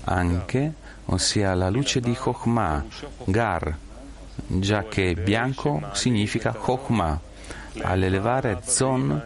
anche, 0.06 0.74
ossia 1.12 1.54
la 1.54 1.70
luce 1.70 2.00
di 2.00 2.14
Chokhmah, 2.14 2.86
Gar, 3.26 3.76
già 4.48 4.84
che 4.84 5.14
bianco 5.16 5.82
significa 5.94 6.52
Chokhmah. 6.52 7.30
All'elevare 7.84 8.60
Zon 8.66 9.24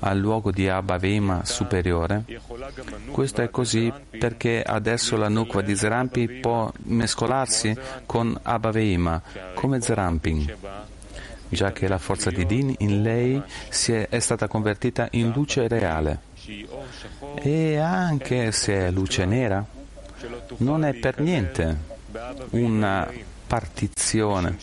al 0.00 0.18
luogo 0.18 0.50
di 0.50 0.68
Abba 0.68 0.98
superiore. 1.44 2.24
Questo 3.12 3.42
è 3.42 3.50
così 3.50 3.92
perché 4.18 4.62
adesso 4.62 5.16
la 5.16 5.28
Nukva 5.28 5.62
di 5.62 5.76
Zerampi 5.76 6.28
può 6.40 6.72
mescolarsi 6.84 7.76
con 8.04 8.36
Abba 8.42 9.22
come 9.54 9.80
Zeramping 9.80 10.56
già 11.48 11.72
che 11.72 11.88
la 11.88 11.98
forza 11.98 12.30
di 12.30 12.44
Din 12.44 12.74
in 12.78 13.02
lei 13.02 13.42
è, 13.86 14.08
è 14.08 14.18
stata 14.18 14.48
convertita 14.48 15.08
in 15.12 15.30
luce 15.30 15.66
reale. 15.66 16.20
E 17.36 17.76
anche 17.78 18.52
se 18.52 18.86
è 18.86 18.90
luce 18.90 19.24
nera, 19.24 19.64
non 20.58 20.84
è 20.84 20.94
per 20.94 21.20
niente 21.20 21.76
una 22.50 23.10
partizione 23.46 24.56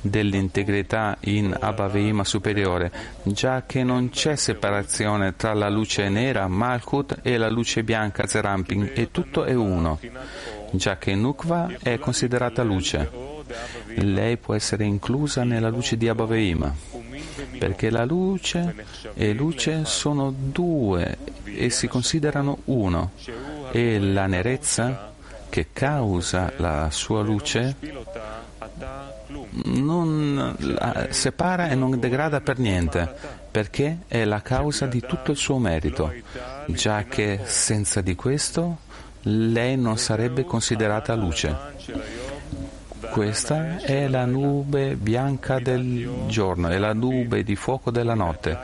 dell'integrità 0.00 1.16
in 1.20 1.54
Abaveima 1.58 2.24
superiore, 2.24 2.90
già 3.22 3.64
che 3.66 3.82
non 3.82 4.10
c'è 4.10 4.36
separazione 4.36 5.36
tra 5.36 5.52
la 5.54 5.68
luce 5.68 6.08
nera 6.08 6.48
Malkut 6.48 7.18
e 7.22 7.36
la 7.36 7.50
luce 7.50 7.82
bianca 7.82 8.26
Zeramping 8.26 8.92
e 8.94 9.10
tutto 9.10 9.44
è 9.44 9.54
uno, 9.54 9.98
già 10.70 10.96
che 10.96 11.14
Nukva 11.14 11.70
è 11.82 11.98
considerata 11.98 12.62
luce. 12.62 13.28
Lei 13.96 14.36
può 14.36 14.54
essere 14.54 14.84
inclusa 14.84 15.42
nella 15.42 15.68
luce 15.68 15.96
di 15.96 16.08
Abaveima, 16.08 16.72
perché 17.58 17.90
la 17.90 18.04
luce 18.04 18.86
e 19.14 19.32
luce 19.32 19.84
sono 19.84 20.32
due 20.34 21.18
e 21.44 21.68
si 21.70 21.88
considerano 21.88 22.58
uno, 22.66 23.10
e 23.72 23.98
la 23.98 24.26
nerezza 24.26 25.12
che 25.48 25.68
causa 25.72 26.52
la 26.56 26.88
sua 26.90 27.22
luce 27.22 27.76
non 29.64 30.56
separa 31.10 31.68
e 31.68 31.74
non 31.74 31.98
degrada 31.98 32.40
per 32.40 32.58
niente, 32.58 33.12
perché 33.50 33.98
è 34.08 34.24
la 34.24 34.42
causa 34.42 34.86
di 34.86 35.00
tutto 35.00 35.32
il 35.32 35.36
suo 35.36 35.58
merito, 35.58 36.12
già 36.66 37.04
che 37.04 37.40
senza 37.44 38.00
di 38.00 38.14
questo 38.14 38.78
lei 39.22 39.76
non 39.76 39.98
sarebbe 39.98 40.44
considerata 40.44 41.14
luce. 41.14 41.56
Questa 43.10 43.78
è 43.78 44.08
la 44.08 44.24
nube 44.24 44.94
bianca 44.94 45.58
del 45.58 46.26
giorno, 46.28 46.68
è 46.68 46.78
la 46.78 46.92
nube 46.92 47.42
di 47.42 47.56
fuoco 47.56 47.90
della 47.90 48.14
notte, 48.14 48.56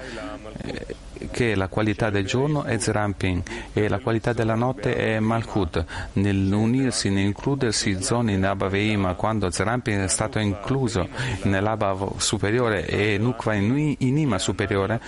che 1.31 1.55
la 1.55 1.69
qualità 1.69 2.11
del 2.11 2.27
giorno 2.27 2.65
è 2.65 2.79
Zerampin 2.79 3.43
e 3.73 3.89
la 3.89 3.99
qualità 3.99 4.33
della 4.33 4.55
notte 4.55 4.95
è 4.97 5.19
Malchut. 5.19 5.85
Nell'unirsi, 6.15 7.11
nell'includersi 7.11 8.03
zone 8.03 8.33
in 8.33 8.45
Abba 8.45 8.69
Veima, 8.69 9.15
quando 9.15 9.51
Zerampin 9.51 10.01
è 10.01 10.09
stato 10.09 10.39
incluso 10.39 11.09
nell'Abba 11.43 11.97
superiore 12.17 12.87
e 12.87 13.19
Nukva 13.19 13.55
in, 13.55 13.95
in 13.99 14.19
Ima 14.19 14.39
superiore, 14.39 15.01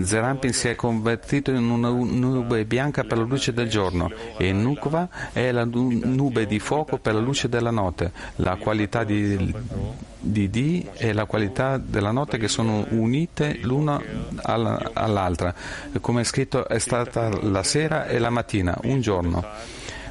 Zerampin 0.00 0.52
si 0.52 0.68
è 0.68 0.74
convertito 0.74 1.50
in 1.50 1.68
una 1.68 1.88
nube 1.90 2.64
bianca 2.64 3.04
per 3.04 3.18
la 3.18 3.24
luce 3.24 3.52
del 3.52 3.68
giorno 3.68 4.10
e 4.38 4.52
Nukva 4.52 5.08
è 5.32 5.50
la 5.52 5.64
nube 5.64 6.46
di 6.46 6.58
fuoco 6.58 6.98
per 6.98 7.14
la 7.14 7.20
luce 7.20 7.48
della 7.48 7.70
notte. 7.70 8.12
La 8.36 8.56
qualità 8.56 9.04
di, 9.04 9.54
di 10.26 10.50
D 10.50 10.86
e 10.94 11.12
la 11.12 11.24
qualità 11.24 11.78
della 11.78 12.10
notte 12.10 12.38
che 12.38 12.48
sono 12.48 12.84
unite 12.90 13.58
l'una 13.62 14.00
all'altra. 14.42 15.54
Come 16.00 16.22
è 16.22 16.24
scritto 16.24 16.66
è 16.68 16.78
stata 16.78 17.28
la 17.42 17.62
sera 17.62 18.06
e 18.06 18.18
la 18.18 18.30
mattina, 18.30 18.76
un 18.84 19.00
giorno. 19.00 19.44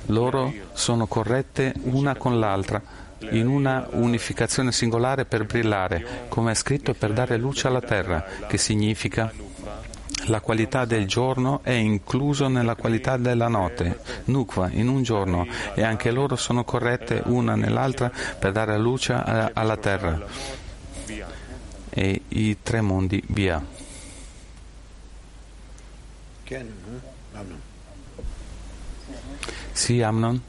Loro 0.07 0.53
sono 0.73 1.07
corrette 1.07 1.73
una 1.83 2.15
con 2.15 2.39
l'altra 2.39 2.81
in 3.31 3.47
una 3.47 3.87
unificazione 3.91 4.71
singolare 4.71 5.25
per 5.25 5.45
brillare, 5.45 6.25
come 6.29 6.51
è 6.51 6.55
scritto 6.55 6.93
per 6.93 7.11
dare 7.11 7.37
luce 7.37 7.67
alla 7.67 7.81
terra, 7.81 8.23
che 8.47 8.57
significa 8.57 9.31
la 10.27 10.39
qualità 10.41 10.85
del 10.85 11.07
giorno 11.07 11.59
è 11.63 11.71
incluso 11.71 12.47
nella 12.47 12.75
qualità 12.75 13.17
della 13.17 13.47
notte, 13.47 13.99
Nukva, 14.25 14.69
in 14.71 14.87
un 14.87 15.03
giorno, 15.03 15.45
e 15.73 15.83
anche 15.83 16.11
loro 16.11 16.35
sono 16.35 16.63
corrette 16.63 17.21
una 17.25 17.55
nell'altra 17.55 18.11
per 18.39 18.51
dare 18.51 18.77
luce 18.77 19.13
alla 19.13 19.77
terra. 19.77 20.25
E 21.89 22.21
i 22.27 22.57
tre 22.61 22.81
mondi 22.81 23.23
via. 23.27 23.63
Sì, 29.71 30.01
Amnon? 30.01 30.41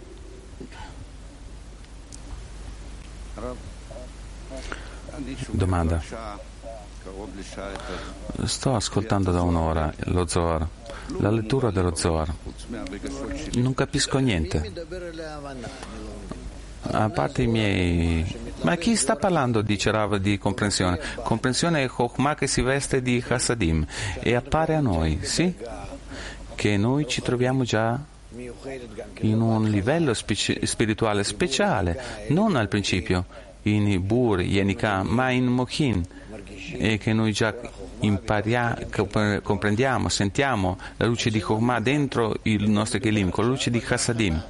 Domanda. 5.51 6.03
Sto 8.45 8.75
ascoltando 8.75 9.31
da 9.33 9.43
un'ora 9.43 9.93
lo 10.05 10.27
Zohar, 10.27 10.67
la 11.19 11.31
lettura 11.31 11.71
dello 11.71 11.95
Zohar. 11.95 12.33
Non 13.55 13.75
capisco 13.75 14.19
niente. 14.19 14.73
A 16.91 17.09
parte 17.11 17.43
i 17.43 17.47
miei... 17.47 18.45
Ma 18.63 18.77
chi 18.77 18.95
sta 18.97 19.17
parlando, 19.17 19.61
dice 19.63 19.91
Rav, 19.91 20.17
di 20.17 20.39
comprensione? 20.39 21.01
Comprensione 21.23 21.83
è 21.83 21.89
Chokhmah 21.89 22.35
che 22.35 22.47
si 22.47 22.63
veste 22.63 23.03
di 23.03 23.23
Hasadim 23.27 23.85
e 24.21 24.35
appare 24.35 24.75
a 24.75 24.81
noi, 24.81 25.19
sì? 25.23 25.55
Che 26.55 26.77
noi 26.77 27.09
ci 27.09 27.23
troviamo 27.23 27.65
già 27.65 27.99
in 29.21 29.41
un 29.41 29.69
livello 29.69 30.15
spirituale 30.15 31.25
speciale, 31.25 32.27
non 32.29 32.57
al 32.57 32.69
principio, 32.69 33.25
in 33.63 34.05
Bur, 34.07 34.43
Yenika, 34.43 35.03
ma 35.03 35.31
in 35.31 35.47
Mochin 35.47 36.07
e 36.73 36.99
che 36.99 37.13
noi 37.13 37.33
già 37.33 37.55
impariamo, 38.01 38.77
comprendiamo, 39.43 40.09
sentiamo 40.09 40.79
la 40.97 41.07
luce 41.07 41.31
di 41.31 41.41
Chokhmah 41.41 41.81
dentro 41.81 42.37
il 42.43 42.69
nostro 42.69 42.99
Kelim, 42.99 43.31
con 43.31 43.45
la 43.45 43.51
luce 43.51 43.71
di 43.71 43.81
Chassadim. 43.81 44.45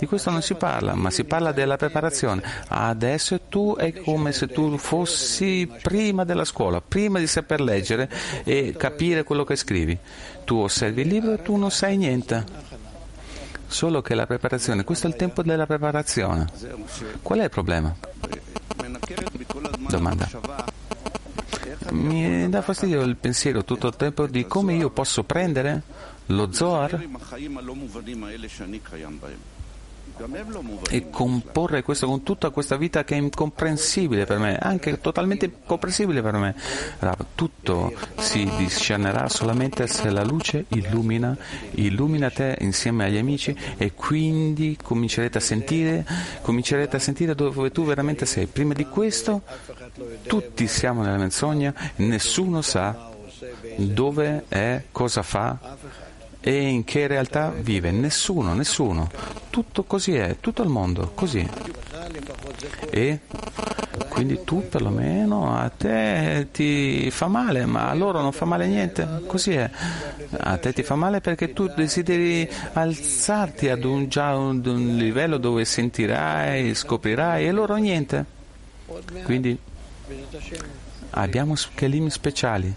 Di 0.00 0.06
questo 0.06 0.30
non 0.30 0.40
si 0.40 0.54
parla, 0.54 0.94
ma 0.94 1.10
si 1.10 1.24
parla 1.24 1.52
della 1.52 1.76
preparazione. 1.76 2.42
Adesso 2.68 3.40
tu 3.50 3.76
è 3.76 3.92
come 3.92 4.32
se 4.32 4.46
tu 4.46 4.78
fossi 4.78 5.70
prima 5.82 6.24
della 6.24 6.46
scuola, 6.46 6.80
prima 6.80 7.18
di 7.18 7.26
saper 7.26 7.60
leggere 7.60 8.10
e 8.44 8.74
capire 8.78 9.24
quello 9.24 9.44
che 9.44 9.56
scrivi. 9.56 9.98
Tu 10.44 10.56
osservi 10.56 11.02
il 11.02 11.08
libro 11.08 11.34
e 11.34 11.42
tu 11.42 11.56
non 11.56 11.70
sai 11.70 11.98
niente. 11.98 12.46
Solo 13.66 14.00
che 14.00 14.14
la 14.14 14.24
preparazione, 14.24 14.84
questo 14.84 15.06
è 15.06 15.10
il 15.10 15.16
tempo 15.16 15.42
della 15.42 15.66
preparazione. 15.66 16.46
Qual 17.20 17.38
è 17.38 17.44
il 17.44 17.50
problema? 17.50 17.94
Domanda. 19.86 20.28
Mi 21.90 22.48
dà 22.48 22.62
fastidio 22.62 23.02
il 23.02 23.16
pensiero 23.16 23.64
tutto 23.64 23.88
il 23.88 23.96
tempo 23.96 24.26
di 24.26 24.46
come 24.46 24.74
io 24.74 24.90
posso 24.90 25.24
prendere 25.24 25.82
lo 26.26 26.52
Zohar 26.52 27.02
e 30.90 31.08
comporre 31.08 31.82
questo 31.82 32.06
con 32.06 32.22
tutta 32.22 32.50
questa 32.50 32.76
vita 32.76 33.04
che 33.04 33.14
è 33.14 33.18
incomprensibile 33.18 34.26
per 34.26 34.38
me, 34.38 34.58
anche 34.58 35.00
totalmente 35.00 35.46
incomprensibile 35.46 36.20
per 36.20 36.34
me. 36.34 36.54
Tutto 37.34 37.92
si 38.18 38.48
discernerà 38.58 39.28
solamente 39.28 39.86
se 39.86 40.10
la 40.10 40.22
luce 40.22 40.66
illumina, 40.68 41.34
illumina 41.72 42.28
te 42.30 42.56
insieme 42.60 43.06
agli 43.06 43.16
amici 43.16 43.56
e 43.78 43.94
quindi 43.94 44.76
comincerete 44.80 45.38
a 45.38 45.40
sentire, 45.40 46.04
comincerete 46.42 46.96
a 46.96 47.00
sentire 47.00 47.34
dove 47.34 47.70
tu 47.70 47.84
veramente 47.84 48.26
sei. 48.26 48.46
Prima 48.46 48.74
di 48.74 48.84
questo 48.86 49.42
tutti 50.26 50.66
siamo 50.66 51.02
nella 51.02 51.16
menzogna, 51.16 51.74
nessuno 51.96 52.62
sa 52.62 53.08
dove 53.76 54.44
è, 54.48 54.84
cosa 54.92 55.22
fa 55.22 55.76
e 56.40 56.68
in 56.68 56.84
che 56.84 57.06
realtà 57.06 57.50
vive. 57.50 57.90
Nessuno, 57.90 58.54
nessuno. 58.54 59.10
Tutto 59.50 59.84
così 59.84 60.14
è, 60.16 60.36
tutto 60.40 60.62
il 60.62 60.68
mondo, 60.68 61.12
così. 61.14 61.46
E 62.90 63.20
quindi 64.08 64.40
tu 64.44 64.68
perlomeno 64.68 65.56
a 65.56 65.68
te 65.68 66.48
ti 66.50 67.10
fa 67.10 67.26
male, 67.26 67.66
ma 67.66 67.90
a 67.90 67.94
loro 67.94 68.20
non 68.20 68.32
fa 68.32 68.46
male 68.46 68.66
niente. 68.66 69.22
Così 69.26 69.52
è. 69.52 69.70
A 70.38 70.56
te 70.56 70.72
ti 70.72 70.82
fa 70.82 70.94
male 70.94 71.20
perché 71.20 71.52
tu 71.52 71.68
desideri 71.68 72.48
alzarti 72.72 73.68
ad 73.68 73.84
un, 73.84 74.08
già 74.08 74.36
un, 74.36 74.62
un 74.64 74.96
livello 74.96 75.36
dove 75.36 75.64
sentirai, 75.64 76.74
scoprirai 76.74 77.46
e 77.46 77.52
loro 77.52 77.76
niente. 77.76 78.38
Quindi 79.24 79.58
abbiamo 81.10 81.54
kelim 81.74 82.08
speciali 82.08 82.74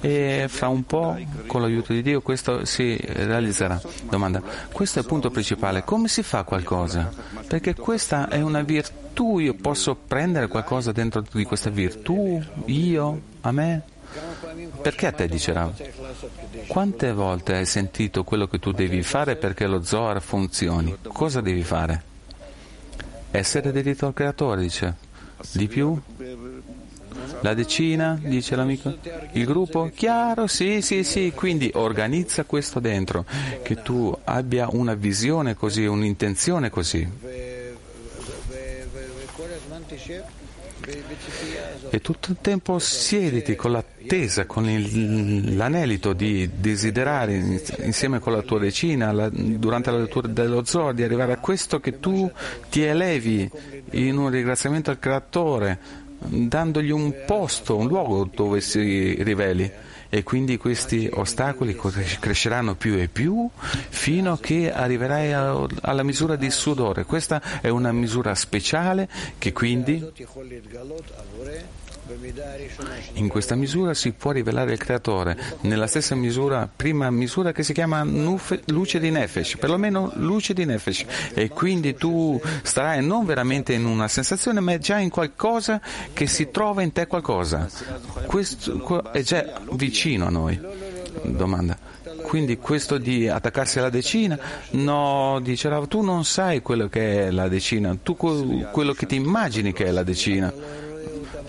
e 0.00 0.46
fra 0.48 0.68
un 0.68 0.84
po', 0.84 1.18
con 1.46 1.60
l'aiuto 1.60 1.92
di 1.92 2.02
Dio, 2.02 2.20
questo 2.20 2.64
si 2.64 2.96
realizzerà. 2.96 3.80
Domanda, 4.08 4.42
questo 4.72 4.98
è 4.98 5.02
il 5.02 5.08
punto 5.08 5.30
principale, 5.30 5.84
come 5.84 6.08
si 6.08 6.22
fa 6.22 6.44
qualcosa? 6.44 7.10
Perché 7.46 7.74
questa 7.74 8.28
è 8.28 8.40
una 8.40 8.62
virtù, 8.62 9.38
io 9.38 9.54
posso 9.54 9.94
prendere 9.94 10.46
qualcosa 10.48 10.92
dentro 10.92 11.24
di 11.32 11.44
questa 11.44 11.70
virtù, 11.70 12.42
io, 12.66 13.20
a 13.40 13.52
me? 13.52 13.82
Perché 14.80 15.06
a 15.06 15.12
te 15.12 15.28
dice 15.28 15.52
Rav? 15.52 15.72
Quante 16.66 17.12
volte 17.12 17.54
hai 17.54 17.66
sentito 17.66 18.24
quello 18.24 18.46
che 18.46 18.58
tu 18.58 18.72
devi 18.72 19.02
fare 19.02 19.36
perché 19.36 19.66
lo 19.66 19.82
Zohar 19.82 20.22
funzioni? 20.22 20.96
Cosa 21.02 21.40
devi 21.40 21.62
fare? 21.62 22.02
Essere 23.30 23.70
dedito 23.72 24.06
al 24.06 24.14
creatore, 24.14 24.62
dice. 24.62 25.07
Di 25.52 25.68
più? 25.68 25.98
La 27.40 27.54
decina, 27.54 28.18
dice 28.20 28.56
l'amico. 28.56 28.96
Il 29.32 29.44
gruppo? 29.44 29.90
Chiaro, 29.94 30.46
sì, 30.46 30.82
sì, 30.82 31.04
sì. 31.04 31.32
Quindi 31.34 31.70
organizza 31.74 32.44
questo 32.44 32.80
dentro, 32.80 33.24
che 33.62 33.82
tu 33.82 34.16
abbia 34.24 34.68
una 34.70 34.94
visione 34.94 35.54
così, 35.54 35.84
un'intenzione 35.86 36.70
così. 36.70 37.08
E 41.90 42.00
tutto 42.00 42.30
il 42.32 42.36
tempo 42.40 42.78
siediti 42.78 43.56
con 43.56 43.72
l'attesa, 43.72 44.44
con 44.44 44.68
il, 44.68 45.56
l'anelito 45.56 46.12
di 46.12 46.50
desiderare 46.54 47.60
insieme 47.78 48.18
con 48.18 48.32
la 48.32 48.42
tua 48.42 48.58
decina, 48.58 49.10
la, 49.12 49.30
durante 49.32 49.90
la 49.90 49.98
lettura 49.98 50.28
dello 50.28 50.64
zoo, 50.64 50.92
di 50.92 51.02
arrivare 51.02 51.32
a 51.32 51.38
questo 51.38 51.80
che 51.80 51.98
tu 51.98 52.30
ti 52.68 52.82
elevi 52.82 53.50
in 53.92 54.18
un 54.18 54.28
ringraziamento 54.28 54.90
al 54.90 54.98
Creatore, 54.98 55.78
dandogli 56.18 56.90
un 56.90 57.14
posto, 57.26 57.76
un 57.76 57.86
luogo 57.86 58.28
dove 58.32 58.60
si 58.60 59.22
riveli 59.22 59.70
e 60.08 60.22
quindi 60.22 60.56
questi 60.56 61.08
ostacoli 61.12 61.76
cresceranno 62.18 62.74
più 62.74 62.94
e 62.94 63.08
più 63.08 63.48
fino 63.88 64.32
a 64.32 64.38
che 64.38 64.72
arriverai 64.72 65.32
alla 65.32 66.02
misura 66.02 66.36
di 66.36 66.50
sudore. 66.50 67.04
Questa 67.04 67.60
è 67.60 67.68
una 67.68 67.92
misura 67.92 68.34
speciale 68.34 69.08
che 69.38 69.52
quindi 69.52 70.04
in 73.14 73.28
questa 73.28 73.54
misura 73.54 73.94
si 73.94 74.12
può 74.12 74.30
rivelare 74.30 74.72
il 74.72 74.78
creatore, 74.78 75.36
nella 75.62 75.86
stessa 75.86 76.14
misura, 76.14 76.68
prima 76.74 77.10
misura 77.10 77.52
che 77.52 77.62
si 77.62 77.72
chiama 77.72 78.02
nufe, 78.02 78.62
luce 78.66 78.98
di 78.98 79.10
Nefesh, 79.10 79.56
perlomeno 79.56 80.12
luce 80.16 80.54
di 80.54 80.64
Nefesh, 80.64 81.04
e 81.34 81.48
quindi 81.48 81.94
tu 81.94 82.40
starai 82.62 83.04
non 83.04 83.24
veramente 83.24 83.72
in 83.72 83.84
una 83.84 84.08
sensazione, 84.08 84.60
ma 84.60 84.78
già 84.78 84.98
in 84.98 85.10
qualcosa 85.10 85.80
che 86.12 86.26
si 86.26 86.50
trova 86.50 86.82
in 86.82 86.92
te 86.92 87.06
qualcosa. 87.06 87.68
Questo 88.26 89.12
è 89.12 89.22
già 89.22 89.60
vicino 89.72 90.26
a 90.26 90.30
noi. 90.30 90.60
Domanda. 91.22 91.76
Quindi 92.22 92.58
questo 92.58 92.98
di 92.98 93.28
attaccarsi 93.28 93.78
alla 93.78 93.90
decina, 93.90 94.38
no, 94.72 95.40
dice 95.42 95.68
tu 95.88 96.02
non 96.02 96.24
sai 96.24 96.62
quello 96.62 96.88
che 96.88 97.26
è 97.26 97.30
la 97.30 97.48
decina, 97.48 97.96
tu 98.02 98.16
quello 98.16 98.92
che 98.92 99.06
ti 99.06 99.16
immagini 99.16 99.72
che 99.72 99.86
è 99.86 99.90
la 99.90 100.02
decina 100.02 100.52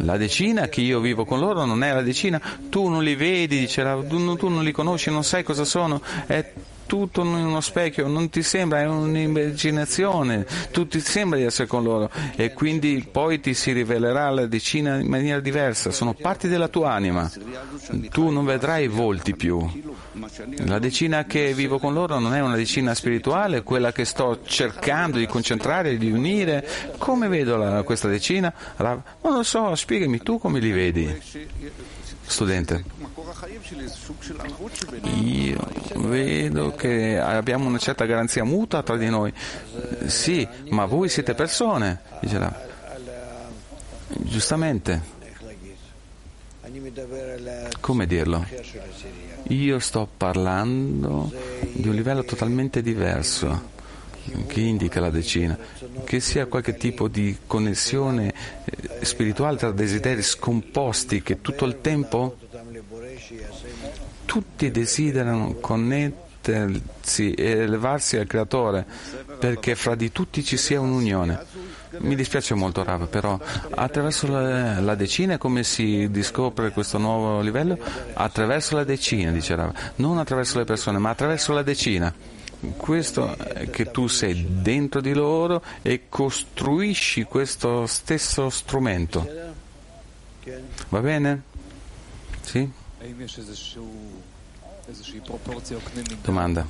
La 0.04 0.18
decina 0.18 0.68
che 0.68 0.82
io 0.82 1.00
vivo 1.00 1.26
con 1.26 1.40
loro 1.40 1.66
non 1.66 1.84
è 1.84 1.94
la 1.94 2.02
decina, 2.02 2.42
tu 2.70 2.88
non 2.88 3.04
li 3.04 3.16
vedi, 3.16 3.60
dice, 3.60 3.84
tu, 4.08 4.48
non 4.50 4.64
li 4.64 4.72
conosci, 4.72 5.10
non 5.10 5.24
sai 5.24 5.44
cosa 5.44 5.66
sono, 5.66 6.02
è 6.26 6.54
tutto 6.90 7.22
in 7.22 7.28
uno 7.28 7.62
specchio, 7.62 8.08
non 8.08 8.30
ti 8.30 8.42
sembra, 8.42 8.80
è 8.82 8.88
un'immaginazione, 8.88 10.44
tu 10.72 10.88
ti 10.88 11.00
sembra 11.00 11.38
di 11.38 11.46
essere 11.46 11.68
con 11.68 11.84
loro 11.84 12.10
e 12.36 12.52
quindi 12.54 13.08
poi 13.10 13.40
ti 13.40 13.54
si 13.54 13.72
rivelerà 13.74 14.32
la 14.32 14.48
decina 14.48 14.98
in 14.98 15.08
maniera 15.08 15.40
diversa, 15.40 15.92
sono 15.92 16.16
parti 16.16 16.48
della 16.48 16.68
tua 16.68 16.92
anima, 16.94 17.30
tu 18.10 18.30
non 18.32 18.44
vedrai 18.44 18.88
volti 18.88 19.36
più. 19.36 19.70
La 20.66 20.80
decina 20.80 21.26
che 21.26 21.54
vivo 21.54 21.78
con 21.78 21.94
loro 21.94 22.18
non 22.18 22.34
è 22.34 22.42
una 22.42 22.56
decina 22.56 22.96
spirituale, 22.96 23.62
quella 23.62 23.92
che 23.92 24.04
sto 24.04 24.40
cercando 24.44 25.20
di 25.20 25.28
concentrare, 25.28 25.96
di 25.96 26.10
unire. 26.10 26.68
Come 26.98 27.28
vedo 27.28 27.56
la, 27.56 27.84
questa 27.84 28.08
decina? 28.08 28.52
Non 28.78 29.04
lo 29.22 29.44
so, 29.44 29.76
spiegami 29.76 30.18
tu 30.24 30.40
come 30.40 30.60
li 30.60 30.72
vedi. 30.72 31.22
Studente, 32.30 32.84
io 35.16 35.68
vedo 35.96 36.76
che 36.76 37.18
abbiamo 37.18 37.68
una 37.68 37.80
certa 37.80 38.06
garanzia 38.06 38.44
mutua 38.44 38.84
tra 38.84 38.98
di 38.98 39.10
noi. 39.10 39.34
Sì, 40.06 40.48
ma 40.70 40.86
voi 40.86 41.10
siete 41.10 41.34
persone, 41.34 42.02
dice 42.22 42.38
la. 42.38 42.68
Giustamente. 44.10 45.02
Come 47.80 48.06
dirlo? 48.06 48.46
Io 49.48 49.80
sto 49.80 50.08
parlando 50.16 51.34
di 51.74 51.88
un 51.88 51.96
livello 51.96 52.24
totalmente 52.24 52.84
diverso 52.84 53.78
che 54.48 54.62
indica 54.62 55.00
la 55.00 55.10
decina, 55.10 55.58
che 56.04 56.20
sia 56.20 56.46
qualche 56.46 56.76
tipo 56.76 57.08
di 57.08 57.38
connessione 57.46 58.34
eh, 58.66 59.06
spirituale 59.06 59.58
tra 59.58 59.72
desideri 59.72 60.22
scomposti 60.22 61.22
che 61.22 61.42
tutto 61.42 61.66
il 61.66 61.82
tempo 61.82 62.38
tutti 64.26 64.70
desiderano 64.70 65.56
connettersi 65.56 67.34
e 67.34 67.50
elevarsi 67.50 68.18
al 68.18 68.28
creatore 68.28 68.86
perché 69.40 69.76
fra 69.76 69.96
di 69.96 70.12
tutti 70.12 70.44
ci 70.44 70.58
sia 70.58 70.80
un'unione. 70.80 71.78
Mi 72.00 72.16
dispiace 72.16 72.54
molto 72.54 72.84
Rav, 72.84 73.08
però 73.08 73.40
attraverso 73.72 74.28
la, 74.28 74.80
la, 74.80 74.94
decina 74.94 75.40
come 75.40 75.64
si 75.64 76.08
scopre 76.22 76.70
questo 76.70 77.00
nuovo 77.00 77.42
livello? 77.42 77.78
Attraverso 78.14 78.76
la 78.76 78.84
decina, 78.84 79.32
dice 79.32 79.56
Rav, 79.56 79.74
non 79.96 80.20
attraverso 80.20 80.60
le 80.60 80.66
persone, 80.66 81.00
ma 81.00 81.10
attraverso 81.10 81.52
la 81.52 81.64
decina 81.64 82.14
questo 82.76 83.38
che 83.72 83.92
tu 83.92 84.08
sei 84.08 84.62
dentro 84.62 85.02
di 85.02 85.14
loro 85.14 85.64
e 85.82 86.04
costruisci 86.10 87.24
questo 87.24 87.86
stesso 87.86 88.50
strumento. 88.50 89.28
Va 90.90 91.00
bene? 91.00 91.44
Sì? 92.42 92.70
Domanda. 96.22 96.68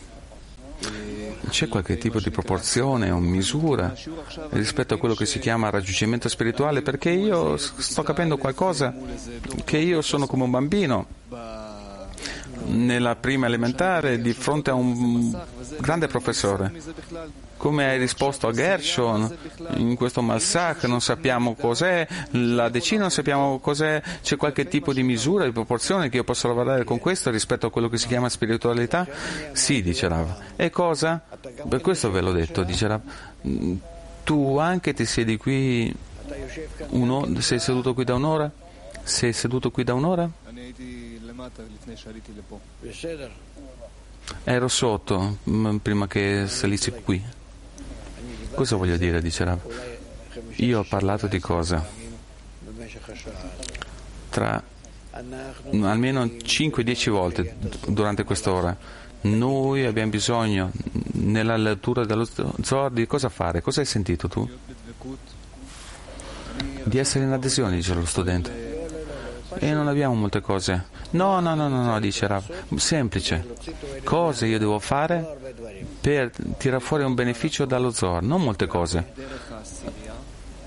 C'è 1.50 1.68
qualche 1.68 1.98
tipo 1.98 2.20
di 2.20 2.30
proporzione 2.30 3.12
o 3.12 3.20
misura 3.20 3.94
rispetto 4.52 4.94
a 4.94 4.98
quello 4.98 5.16
che 5.16 5.26
si 5.26 5.40
chiama 5.40 5.70
raggiungimento 5.70 6.30
spirituale? 6.30 6.82
Perché 6.82 7.10
io 7.10 7.58
sto 7.58 8.04
capendo 8.04 8.38
qualcosa 8.38 8.94
che 9.66 9.78
io 9.78 10.02
sono 10.02 10.26
come 10.26 10.44
un 10.44 10.52
bambino 10.52 11.08
nella 12.66 13.16
prima 13.16 13.46
elementare 13.46 14.22
di 14.22 14.34
fronte 14.34 14.70
a 14.70 14.74
un 14.74 15.38
grande 15.80 16.08
professore. 16.08 16.72
Come 17.58 17.90
hai 17.90 17.98
risposto 17.98 18.48
a 18.48 18.54
Gershon 18.54 19.36
in 19.76 19.96
questo 19.96 20.22
Malsach? 20.22 20.86
Non 20.86 21.02
sappiamo 21.02 21.56
cos'è, 21.56 22.08
la 22.32 22.70
decina 22.70 23.02
non 23.02 23.12
sappiamo 23.12 23.60
cos'è, 23.60 24.02
c'è 24.22 24.38
qualche 24.38 24.68
tipo 24.68 24.94
di 24.94 25.04
misura, 25.04 25.44
di 25.44 25.52
proporzione 25.52 26.08
che 26.08 26.18
io 26.18 26.24
posso 26.24 26.48
lavorare 26.48 26.86
con 26.86 27.00
questo 27.00 27.30
rispetto 27.32 27.68
a 27.68 27.70
quello 27.70 27.90
che 27.90 27.98
si 27.98 28.08
chiama 28.08 28.30
spiritualità? 28.30 29.06
Sì, 29.52 29.82
dice 29.82 30.08
Rav. 30.08 30.38
E 30.56 30.70
cosa? 30.70 31.22
Per 31.68 31.82
questo 31.82 32.12
ve 32.12 32.22
l'ho 32.22 32.32
detto, 32.32 32.64
dice 32.64 32.88
Rav. 32.88 33.02
Tu 34.24 34.58
anche 34.58 34.94
ti 34.94 35.06
siedi 35.06 35.36
qui, 35.36 35.94
uno, 36.92 37.28
sei 37.42 37.60
seduto 37.60 37.94
qui 37.94 38.06
da 38.06 38.16
un'ora? 38.16 38.50
Sei 39.04 39.34
seduto 39.34 39.70
qui 39.70 39.84
da 39.84 39.96
un'ora? 39.96 40.30
Ero 44.44 44.68
sotto 44.68 45.38
mm, 45.50 45.78
prima 45.78 46.08
che 46.08 46.46
salissi 46.48 46.92
qui. 46.92 47.24
Cosa 48.54 48.76
voglio 48.76 48.98
dire, 48.98 49.22
dice 49.22 49.44
Rav? 49.44 49.60
Io 50.58 50.80
ho 50.80 50.84
parlato 50.84 51.28
di 51.28 51.40
cosa? 51.40 51.86
Tra 54.30 54.62
almeno 55.12 56.26
5-10 56.26 57.10
volte 57.10 57.56
durante 57.88 58.24
quest'ora. 58.24 58.76
Noi 59.22 59.86
abbiamo 59.86 60.12
bisogno 60.12 60.72
nella 61.14 61.58
lettura 61.58 62.06
dello 62.06 62.28
Zohar 62.62 62.92
di 62.92 63.06
cosa 63.06 63.30
fare? 63.30 63.62
Cosa 63.62 63.82
hai 63.82 63.86
sentito 63.86 64.28
tu? 64.28 64.50
Di 66.84 66.98
essere 66.98 67.26
in 67.26 67.32
adesione, 67.32 67.76
dice 67.76 67.94
lo 67.94 68.06
studente. 68.06 68.88
E 69.58 69.74
non 69.74 69.88
abbiamo 69.88 70.16
molte 70.16 70.42
cose. 70.42 70.98
No, 71.12 71.40
no, 71.40 71.56
no, 71.56 71.68
no, 71.68 71.84
no 71.84 72.00
dice 72.00 72.28
Rav. 72.28 72.44
Semplice. 72.76 73.56
Cosa 74.04 74.46
io 74.46 74.60
devo 74.60 74.80
fare 74.80 75.26
per 76.02 76.32
tirare 76.58 76.82
fuori 76.82 77.04
un 77.04 77.16
beneficio 77.16 77.66
dallo 77.66 77.92
Zohar? 77.92 78.22
Non 78.22 78.42
molte 78.42 78.68
cose. 78.68 79.14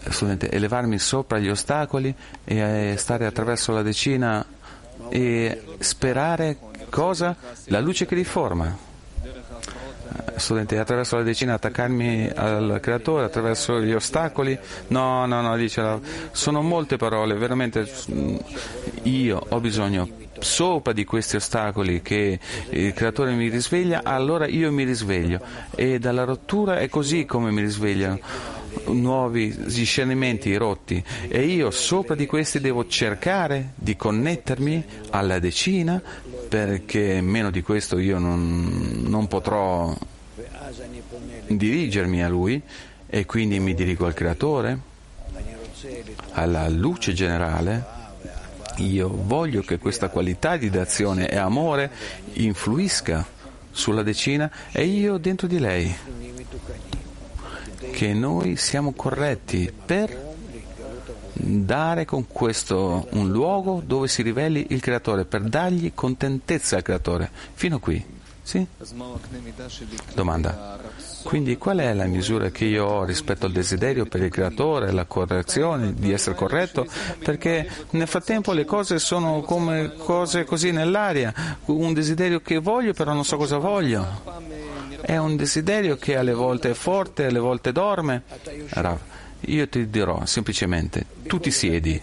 Studente, 0.08 0.50
elevarmi 0.50 0.98
sopra 0.98 1.38
gli 1.38 1.48
ostacoli 1.48 2.12
e 2.44 2.94
stare 2.98 3.24
attraverso 3.24 3.72
la 3.72 3.82
decina 3.82 4.44
e 5.08 5.62
sperare 5.78 6.56
cosa? 6.90 7.36
La 7.66 7.80
luce 7.80 8.04
che 8.04 8.16
riforma 8.16 8.90
studente, 10.36 10.78
attraverso 10.78 11.16
la 11.16 11.22
decina 11.22 11.54
attaccarmi 11.54 12.30
al 12.34 12.78
creatore, 12.80 13.24
attraverso 13.24 13.80
gli 13.80 13.92
ostacoli. 13.92 14.58
No, 14.88 15.24
no, 15.26 15.40
no, 15.40 15.56
dice, 15.56 16.00
sono 16.32 16.62
molte 16.62 16.96
parole, 16.96 17.34
veramente 17.34 17.88
io 19.02 19.46
ho 19.48 19.60
bisogno 19.60 20.08
sopra 20.42 20.92
di 20.92 21.04
questi 21.04 21.36
ostacoli 21.36 22.02
che 22.02 22.38
il 22.70 22.92
creatore 22.92 23.32
mi 23.32 23.48
risveglia, 23.48 24.02
allora 24.04 24.46
io 24.46 24.70
mi 24.72 24.84
risveglio 24.84 25.40
e 25.74 25.98
dalla 25.98 26.24
rottura 26.24 26.78
è 26.78 26.88
così 26.88 27.24
come 27.24 27.50
mi 27.50 27.60
risvegliano 27.60 28.18
nuovi 28.86 29.54
discernimenti 29.66 30.56
rotti 30.56 31.02
e 31.28 31.44
io 31.44 31.70
sopra 31.70 32.14
di 32.14 32.26
questi 32.26 32.58
devo 32.58 32.86
cercare 32.86 33.72
di 33.74 33.96
connettermi 33.96 34.84
alla 35.10 35.38
decina 35.38 36.00
perché 36.48 37.20
meno 37.20 37.50
di 37.50 37.62
questo 37.62 37.98
io 37.98 38.18
non, 38.18 39.02
non 39.06 39.28
potrò 39.28 39.94
dirigermi 41.46 42.22
a 42.22 42.28
Lui 42.28 42.60
e 43.06 43.26
quindi 43.26 43.58
mi 43.58 43.74
dirigo 43.74 44.06
al 44.06 44.14
Creatore, 44.14 44.78
alla 46.32 46.68
luce 46.68 47.12
generale. 47.12 47.91
Io 48.76 49.08
voglio 49.08 49.62
che 49.62 49.78
questa 49.78 50.08
qualità 50.08 50.56
di 50.56 50.70
d'azione 50.70 51.28
e 51.28 51.36
amore 51.36 51.90
influisca 52.34 53.24
sulla 53.70 54.02
decina 54.02 54.50
e 54.70 54.84
io 54.84 55.18
dentro 55.18 55.46
di 55.46 55.58
lei. 55.58 55.94
Che 57.90 58.14
noi 58.14 58.56
siamo 58.56 58.92
corretti 58.92 59.72
per 59.84 60.30
dare 61.32 62.04
con 62.04 62.26
questo 62.28 63.08
un 63.12 63.30
luogo 63.30 63.82
dove 63.84 64.08
si 64.08 64.22
riveli 64.22 64.66
il 64.70 64.80
creatore, 64.80 65.24
per 65.24 65.42
dargli 65.42 65.92
contentezza 65.94 66.76
al 66.76 66.82
creatore. 66.82 67.30
Fino 67.54 67.78
qui. 67.78 68.20
Sì? 68.42 68.66
Domanda. 70.14 70.80
Quindi 71.22 71.56
qual 71.56 71.78
è 71.78 71.94
la 71.94 72.06
misura 72.06 72.50
che 72.50 72.64
io 72.64 72.84
ho 72.84 73.04
rispetto 73.04 73.46
al 73.46 73.52
desiderio 73.52 74.06
per 74.06 74.22
il 74.22 74.30
creatore, 74.30 74.90
la 74.90 75.04
correzione, 75.04 75.94
di 75.94 76.12
essere 76.12 76.34
corretto? 76.34 76.86
Perché 77.22 77.70
nel 77.90 78.08
frattempo 78.08 78.52
le 78.52 78.64
cose 78.64 78.98
sono 78.98 79.42
come 79.42 79.94
cose 79.96 80.44
così 80.44 80.72
nell'aria, 80.72 81.32
un 81.66 81.92
desiderio 81.92 82.40
che 82.40 82.58
voglio 82.58 82.92
però 82.92 83.12
non 83.12 83.24
so 83.24 83.36
cosa 83.36 83.58
voglio. 83.58 84.50
È 85.00 85.16
un 85.16 85.36
desiderio 85.36 85.96
che 85.96 86.16
alle 86.16 86.34
volte 86.34 86.70
è 86.70 86.74
forte, 86.74 87.26
alle 87.26 87.38
volte 87.38 87.70
dorme. 87.72 88.22
Rav, 88.70 88.98
io 89.40 89.68
ti 89.68 89.88
dirò 89.88 90.24
semplicemente, 90.26 91.01
tu 91.32 91.38
ti 91.38 91.50
siedi 91.50 91.98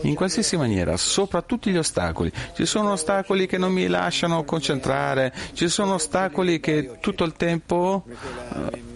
in 0.00 0.14
qualsiasi 0.14 0.56
maniera, 0.56 0.96
sopra 0.96 1.42
tutti 1.42 1.70
gli 1.70 1.76
ostacoli. 1.76 2.32
Ci 2.54 2.64
sono 2.64 2.92
ostacoli 2.92 3.46
che 3.46 3.58
non 3.58 3.70
mi 3.70 3.86
lasciano 3.86 4.44
concentrare, 4.44 5.30
ci 5.52 5.68
sono 5.68 5.94
ostacoli 5.94 6.58
che 6.58 6.96
tutto 7.00 7.24
il 7.24 7.34
tempo 7.34 8.04
uh, 8.06 8.91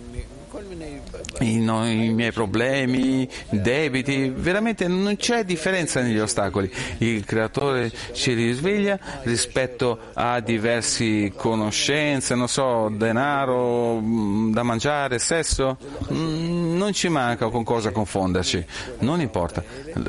i, 1.40 1.58
no, 1.58 1.86
i, 1.86 2.10
miei 2.10 2.32
problemi, 2.32 3.28
debiti, 3.50 4.32
veramente 4.34 4.88
non 4.88 5.16
c'è 5.16 5.44
differenza 5.44 6.00
negli 6.00 6.18
ostacoli. 6.18 6.72
Il 6.98 7.24
creatore 7.24 7.90
ci 8.12 8.32
risveglia 8.32 8.98
rispetto 9.22 9.98
a 10.14 10.40
diverse 10.40 11.32
conoscenze, 11.34 12.34
non 12.34 12.48
so, 12.48 12.88
denaro 12.90 14.00
mm, 14.00 14.52
da 14.52 14.62
mangiare, 14.62 15.18
sesso. 15.18 15.76
Mm, 16.12 16.76
non 16.76 16.92
ci 16.92 17.08
manca 17.08 17.48
con 17.48 17.64
cosa 17.64 17.90
confonderci, 17.90 18.64
non 19.00 19.20
importa. 19.20 19.62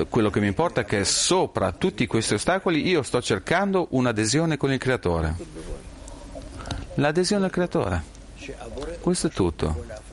Quello 0.09 0.29
che 0.29 0.39
mi 0.39 0.47
importa 0.47 0.81
è 0.81 0.85
che 0.85 1.03
sopra 1.03 1.71
tutti 1.71 2.05
questi 2.07 2.35
ostacoli 2.35 2.87
io 2.87 3.01
sto 3.03 3.21
cercando 3.21 3.87
un'adesione 3.91 4.57
con 4.57 4.71
il 4.71 4.77
Creatore. 4.77 5.35
L'adesione 6.95 7.45
al 7.45 7.51
Creatore. 7.51 8.15
Questo 9.01 9.27
è 9.27 9.29
tutto. 9.29 10.05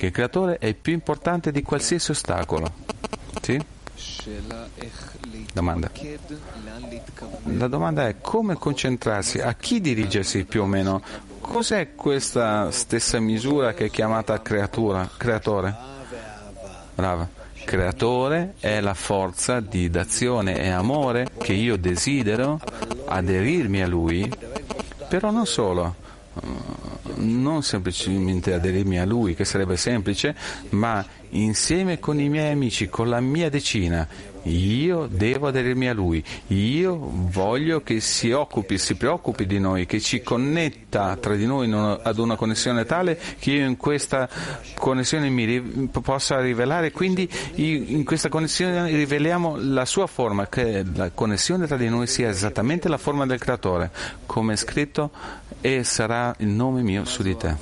Che 0.00 0.06
il 0.06 0.12
Creatore 0.12 0.56
è 0.56 0.72
più 0.72 0.94
importante 0.94 1.52
di 1.52 1.60
qualsiasi 1.60 2.12
ostacolo. 2.12 2.72
Sì? 3.42 3.62
Domanda. 5.52 5.90
La 7.42 7.66
domanda 7.66 8.08
è 8.08 8.16
come 8.18 8.54
concentrarsi, 8.54 9.40
a 9.40 9.52
chi 9.52 9.78
dirigersi 9.82 10.46
più 10.46 10.62
o 10.62 10.64
meno. 10.64 11.02
Cos'è 11.42 11.94
questa 11.94 12.70
stessa 12.70 13.20
misura 13.20 13.74
che 13.74 13.84
è 13.84 13.90
chiamata 13.90 14.40
creatura, 14.40 15.06
creatore? 15.18 15.76
Brava. 16.94 17.28
Creatore 17.62 18.54
è 18.58 18.80
la 18.80 18.94
forza 18.94 19.60
di 19.60 19.90
d'azione 19.90 20.62
e 20.62 20.70
amore 20.70 21.28
che 21.36 21.52
io 21.52 21.76
desidero 21.76 22.58
aderirmi 23.04 23.82
a 23.82 23.86
lui, 23.86 24.32
però 25.08 25.30
non 25.30 25.44
solo, 25.44 25.96
non 27.16 27.62
semplicemente 27.62 28.52
aderirmi 28.52 28.98
a 28.98 29.04
lui, 29.04 29.34
che 29.34 29.44
sarebbe 29.44 29.76
semplice, 29.76 30.34
ma 30.70 31.04
insieme 31.30 31.98
con 31.98 32.18
i 32.20 32.28
miei 32.28 32.52
amici, 32.52 32.88
con 32.88 33.08
la 33.08 33.20
mia 33.20 33.48
decina, 33.48 34.06
io 34.44 35.06
devo 35.10 35.48
aderirmi 35.48 35.88
a 35.88 35.94
Lui, 35.94 36.22
io 36.48 36.96
voglio 36.98 37.82
che 37.82 38.00
si 38.00 38.30
occupi, 38.30 38.78
si 38.78 38.94
preoccupi 38.96 39.46
di 39.46 39.58
noi, 39.58 39.86
che 39.86 40.00
ci 40.00 40.22
connetta 40.22 41.16
tra 41.16 41.34
di 41.34 41.46
noi 41.46 41.70
ad 41.72 42.18
una 42.18 42.36
connessione 42.36 42.84
tale 42.84 43.18
che 43.38 43.52
io 43.52 43.66
in 43.66 43.76
questa 43.76 44.28
connessione 44.74 45.28
mi 45.28 45.88
possa 45.88 46.40
rivelare, 46.40 46.90
quindi 46.90 47.28
in 47.54 48.04
questa 48.04 48.28
connessione 48.28 48.88
riveliamo 48.90 49.56
la 49.58 49.84
sua 49.84 50.06
forma, 50.06 50.48
che 50.48 50.84
la 50.94 51.10
connessione 51.10 51.66
tra 51.66 51.76
di 51.76 51.88
noi 51.88 52.06
sia 52.06 52.28
esattamente 52.28 52.88
la 52.88 52.98
forma 52.98 53.26
del 53.26 53.38
Creatore, 53.38 53.90
come 54.26 54.54
è 54.54 54.56
scritto, 54.56 55.10
e 55.60 55.84
sarà 55.84 56.34
il 56.38 56.48
nome 56.48 56.82
mio 56.82 57.04
su 57.04 57.22
di 57.22 57.36
te. 57.36 57.54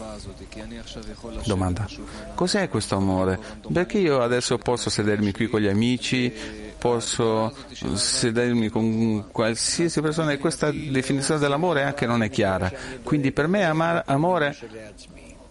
Domanda, 1.45 1.87
cos'è 2.35 2.69
questo 2.69 2.97
amore? 2.97 3.39
Perché 3.73 3.99
io 3.99 4.21
adesso 4.21 4.57
posso 4.59 4.91
sedermi 4.91 5.33
qui 5.33 5.49
con 5.49 5.61
gli 5.61 5.67
amici, 5.67 6.33
posso 6.79 7.53
sedermi 7.95 8.69
con 8.69 9.27
qualsiasi 9.31 10.01
persona 10.01 10.33
e 10.33 10.39
questa 10.39 10.71
definizione 10.71 11.41
dell'amore 11.41 11.83
anche 11.83 12.07
non 12.07 12.23
è 12.23 12.31
chiara. 12.31 12.71
Quindi 13.03 13.33
per 13.33 13.49
me 13.49 13.65
amare, 13.65 14.03
amore 14.07 14.57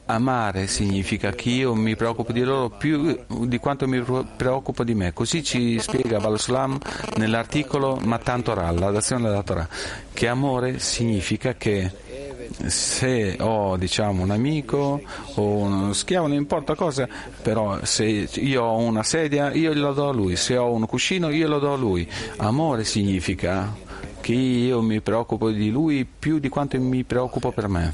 Amare 0.09 0.67
significa 0.67 1.31
che 1.31 1.49
io 1.49 1.75
mi 1.75 1.97
preoccupo 1.97 2.31
di 2.31 2.41
loro 2.41 2.69
più 2.69 3.25
di 3.27 3.57
quanto 3.57 3.89
mi 3.89 4.01
preoccupo 4.01 4.85
di 4.85 4.95
me. 4.95 5.11
Così 5.11 5.43
ci 5.43 5.77
spiega 5.79 6.19
Balsulam 6.19 6.77
nell'articolo 7.17 7.99
Matan 8.01 8.41
Torah, 8.41 8.71
la 8.71 8.89
dazione 8.89 9.27
della 9.27 9.43
Torah, 9.43 9.67
che 10.13 10.29
amore 10.29 10.79
significa 10.79 11.55
che 11.55 11.91
se 12.65 13.37
ho 13.39 13.77
diciamo, 13.77 14.23
un 14.23 14.31
amico 14.31 15.01
o 15.35 15.41
uno 15.41 15.93
schiavo, 15.93 16.27
non 16.27 16.37
importa 16.37 16.75
cosa, 16.75 17.07
però 17.41 17.79
se 17.83 18.05
io 18.05 18.63
ho 18.63 18.77
una 18.77 19.03
sedia 19.03 19.51
io 19.53 19.73
glielo 19.73 19.93
do 19.93 20.09
a 20.09 20.13
lui, 20.13 20.35
se 20.35 20.57
ho 20.57 20.71
un 20.71 20.85
cuscino 20.85 21.29
io 21.29 21.47
lo 21.47 21.59
do 21.59 21.73
a 21.73 21.77
lui. 21.77 22.07
Amore 22.37 22.83
significa 22.83 23.73
che 24.21 24.33
io 24.33 24.81
mi 24.81 25.01
preoccupo 25.01 25.51
di 25.51 25.69
lui 25.69 26.05
più 26.05 26.39
di 26.39 26.49
quanto 26.49 26.79
mi 26.79 27.03
preoccupo 27.03 27.51
per 27.51 27.67
me. 27.67 27.93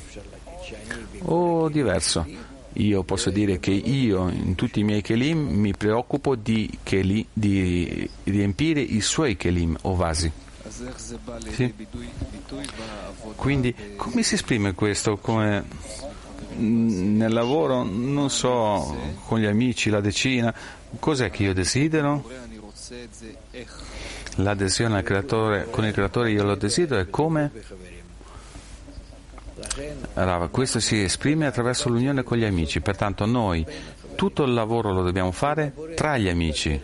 O 1.26 1.70
diverso. 1.70 2.26
Io 2.78 3.04
posso 3.04 3.30
dire 3.30 3.60
che 3.60 3.70
io 3.70 4.30
in 4.30 4.56
tutti 4.56 4.80
i 4.80 4.84
miei 4.84 5.02
kelim 5.02 5.38
mi 5.38 5.74
preoccupo 5.76 6.36
di, 6.36 6.68
keli, 6.82 7.26
di 7.32 8.10
riempire 8.24 8.82
i 8.82 9.00
suoi 9.00 9.36
kelim 9.38 9.78
o 9.82 9.96
vasi. 9.96 10.32
Sì. 11.52 11.74
Quindi 13.36 13.76
come 13.96 14.24
si 14.24 14.36
esprime 14.36 14.74
questo? 14.74 15.18
Come 15.18 15.66
nel 16.56 17.34
lavoro, 17.34 17.84
non 17.84 18.30
so, 18.30 18.96
con 19.26 19.40
gli 19.40 19.46
amici, 19.46 19.90
la 19.90 20.02
decina, 20.02 20.54
cos'è 21.00 21.30
che 21.30 21.44
io 21.44 21.54
desidero? 21.54 22.30
L'adesione 24.38 24.98
al 24.98 25.04
creatore, 25.04 25.68
con 25.70 25.86
il 25.86 25.94
creatore 25.94 26.32
io 26.32 26.44
lo 26.44 26.56
desidero 26.56 27.02
e 27.02 27.10
come? 27.10 27.52
Rava, 30.14 30.48
questo 30.50 30.80
si 30.80 31.02
esprime 31.02 31.48
attraverso 31.48 31.90
l'unione 31.90 32.24
con 32.24 32.38
gli 32.38 32.44
amici, 32.44 32.82
pertanto 32.82 33.26
noi 33.26 33.66
tutto 34.16 34.44
il 34.44 34.54
lavoro 34.54 34.92
lo 34.92 35.04
dobbiamo 35.04 35.32
fare 35.32 35.74
tra 35.96 36.18
gli 36.18 36.30
amici, 36.30 36.80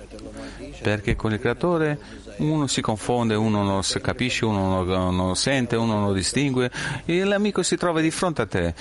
perché 0.82 1.16
con 1.16 1.34
il 1.34 1.40
creatore 1.40 2.00
uno 2.40 2.68
si 2.68 2.82
confonde, 2.82 3.36
uno 3.36 3.64
non 3.64 3.82
capisce, 4.02 4.46
uno 4.46 4.84
non 4.84 5.16
lo 5.16 5.34
sente, 5.36 5.76
uno 5.76 6.00
non 6.00 6.14
distingue 6.14 6.72
e 7.06 7.24
l'amico 7.24 7.64
si 7.64 7.78
trova 7.78 8.02
di 8.02 8.12
fronte 8.12 8.42
a 8.42 8.46
te. 8.46 8.74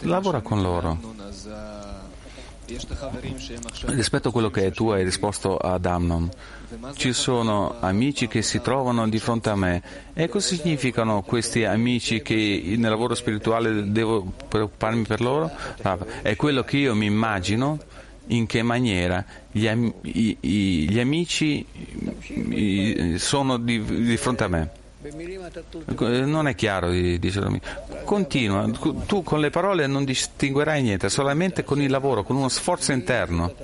Lavora 0.00 0.40
con 0.40 0.62
loro. 0.62 1.12
Rispetto 3.86 4.28
a 4.28 4.32
quello 4.32 4.50
che 4.50 4.70
tu 4.70 4.88
hai 4.88 5.04
risposto 5.04 5.58
ad 5.58 5.84
Amnon, 5.84 6.30
ci 6.94 7.12
sono 7.12 7.76
amici 7.78 8.26
che 8.26 8.40
si 8.40 8.62
trovano 8.62 9.06
di 9.06 9.18
fronte 9.18 9.50
a 9.50 9.54
me 9.54 9.82
e 10.14 10.28
cosa 10.30 10.54
significano 10.54 11.20
questi 11.22 11.64
amici 11.64 12.22
che 12.22 12.74
nel 12.78 12.90
lavoro 12.90 13.14
spirituale 13.14 13.92
devo 13.92 14.32
preoccuparmi 14.48 15.04
per 15.04 15.20
loro? 15.20 15.50
È 16.22 16.34
quello 16.36 16.64
che 16.64 16.78
io 16.78 16.94
mi 16.94 17.04
immagino 17.04 17.78
in 18.28 18.46
che 18.46 18.62
maniera 18.62 19.24
gli, 19.50 19.66
am- 19.66 19.92
i- 20.02 20.36
i- 20.40 20.88
gli 20.90 20.98
amici 20.98 21.64
i- 22.48 23.14
sono 23.18 23.56
di-, 23.58 23.82
di, 23.82 24.16
fronte 24.16 24.44
a 24.44 24.48
me. 24.48 24.70
Non 26.24 26.48
è 26.48 26.54
chiaro, 26.54 26.90
dice 26.90 27.40
l'amico. 27.40 27.66
Continua, 28.04 28.66
tu 29.06 29.22
con 29.22 29.38
le 29.40 29.50
parole 29.50 29.86
non 29.86 30.04
distinguerai 30.04 30.80
niente, 30.82 31.10
solamente 31.10 31.62
con 31.62 31.82
il 31.82 31.90
lavoro, 31.90 32.22
con 32.22 32.36
uno 32.36 32.48
sforzo 32.48 32.92
interno. 32.92 33.54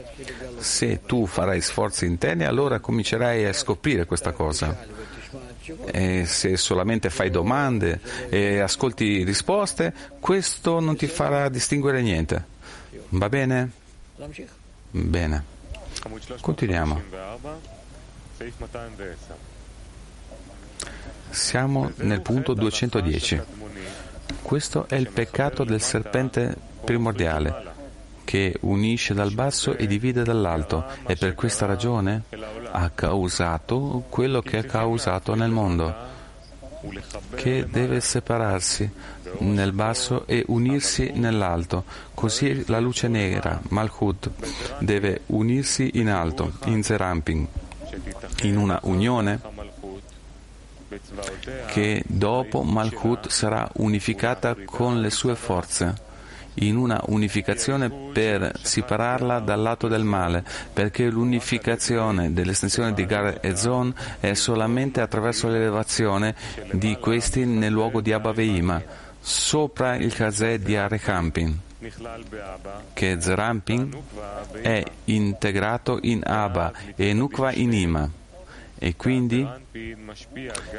Se 0.59 1.01
tu 1.07 1.24
farai 1.24 1.62
sforzi 1.62 2.05
interni, 2.05 2.45
allora 2.45 2.78
comincerai 2.81 3.47
a 3.47 3.55
scoprire 3.55 4.05
questa 4.05 4.32
cosa. 4.32 4.87
E 5.93 6.24
se 6.27 6.57
solamente 6.59 7.09
fai 7.09 7.31
domande 7.31 8.01
e 8.28 8.59
ascolti 8.59 9.24
risposte, 9.24 9.95
questo 10.20 10.78
non 10.81 10.95
ti 10.97 11.07
farà 11.07 11.49
distinguere 11.49 12.03
niente. 12.03 12.45
Va 13.11 13.28
bene? 13.31 13.70
Bene, 14.91 15.45
continuiamo. 16.41 17.01
Siamo 21.31 21.91
nel 21.97 22.21
punto 22.21 22.53
210. 22.53 23.41
Questo 24.43 24.87
è 24.89 24.97
il 24.97 25.11
peccato 25.11 25.65
del 25.65 25.81
serpente 25.81 26.55
primordiale 26.85 27.69
che 28.25 28.57
unisce 28.61 29.15
dal 29.15 29.33
basso 29.33 29.75
e 29.77 29.87
divide 29.87 30.23
dall'alto 30.23 30.85
e 31.07 31.17
per 31.17 31.35
questa 31.35 31.67
ragione 31.67 32.25
ha 32.71 32.91
causato 32.91 34.05
quello 34.09 34.43
che 34.43 34.59
ha 34.59 34.65
causato 34.65 35.35
nel 35.35 35.51
mondo 35.51 36.10
che 37.35 37.66
deve 37.69 38.01
separarsi 38.01 38.90
nel 39.39 39.73
basso 39.73 40.27
e 40.27 40.44
unirsi 40.48 41.12
nell'alto. 41.15 41.85
Così 42.15 42.65
la 42.66 42.81
luce 42.81 43.09
nera, 43.09 43.61
Malchut, 43.69 44.31
deve 44.78 45.23
unirsi 45.27 45.90
in 45.94 46.09
alto, 46.09 46.52
in 46.65 46.82
Zeramping, 46.82 47.47
in 48.43 48.57
una 48.57 48.78
unione 48.82 49.40
che 51.66 52.02
dopo 52.07 52.62
Malchut 52.62 53.28
sarà 53.28 53.69
unificata 53.74 54.57
con 54.65 55.01
le 55.01 55.11
sue 55.11 55.36
forze 55.36 56.09
in 56.55 56.77
una 56.77 57.01
unificazione 57.06 57.90
per 58.12 58.52
separarla 58.60 59.40
dal 59.40 59.60
lato 59.60 59.89
del 59.89 60.05
male, 60.05 60.44
perché 60.72 61.09
l'unificazione 61.09 62.32
dell'estensione 62.32 62.93
di 62.93 63.06
Gar 63.06 63.39
e 63.40 63.56
Zon 63.56 63.94
è 64.20 64.35
solamente 64.35 65.01
attraverso 65.01 65.48
l'elevazione 65.48 66.35
di 66.72 66.97
questi 66.97 67.44
nel 67.44 67.72
luogo 67.72 68.01
di 68.01 68.12
Abba 68.12 68.32
Veima, 68.32 68.82
sopra 69.20 69.97
il 69.97 70.14
Kazè 70.14 70.59
di 70.59 70.77
Arechampin 70.77 71.68
che 72.93 73.20
Zerampin 73.20 73.90
è 74.60 74.85
integrato 75.05 75.98
in 76.02 76.20
Abba 76.22 76.72
e 76.94 77.14
Nukva 77.14 77.52
in 77.52 77.72
Ima 77.72 78.10
e 78.78 78.97
quindi 78.97 79.47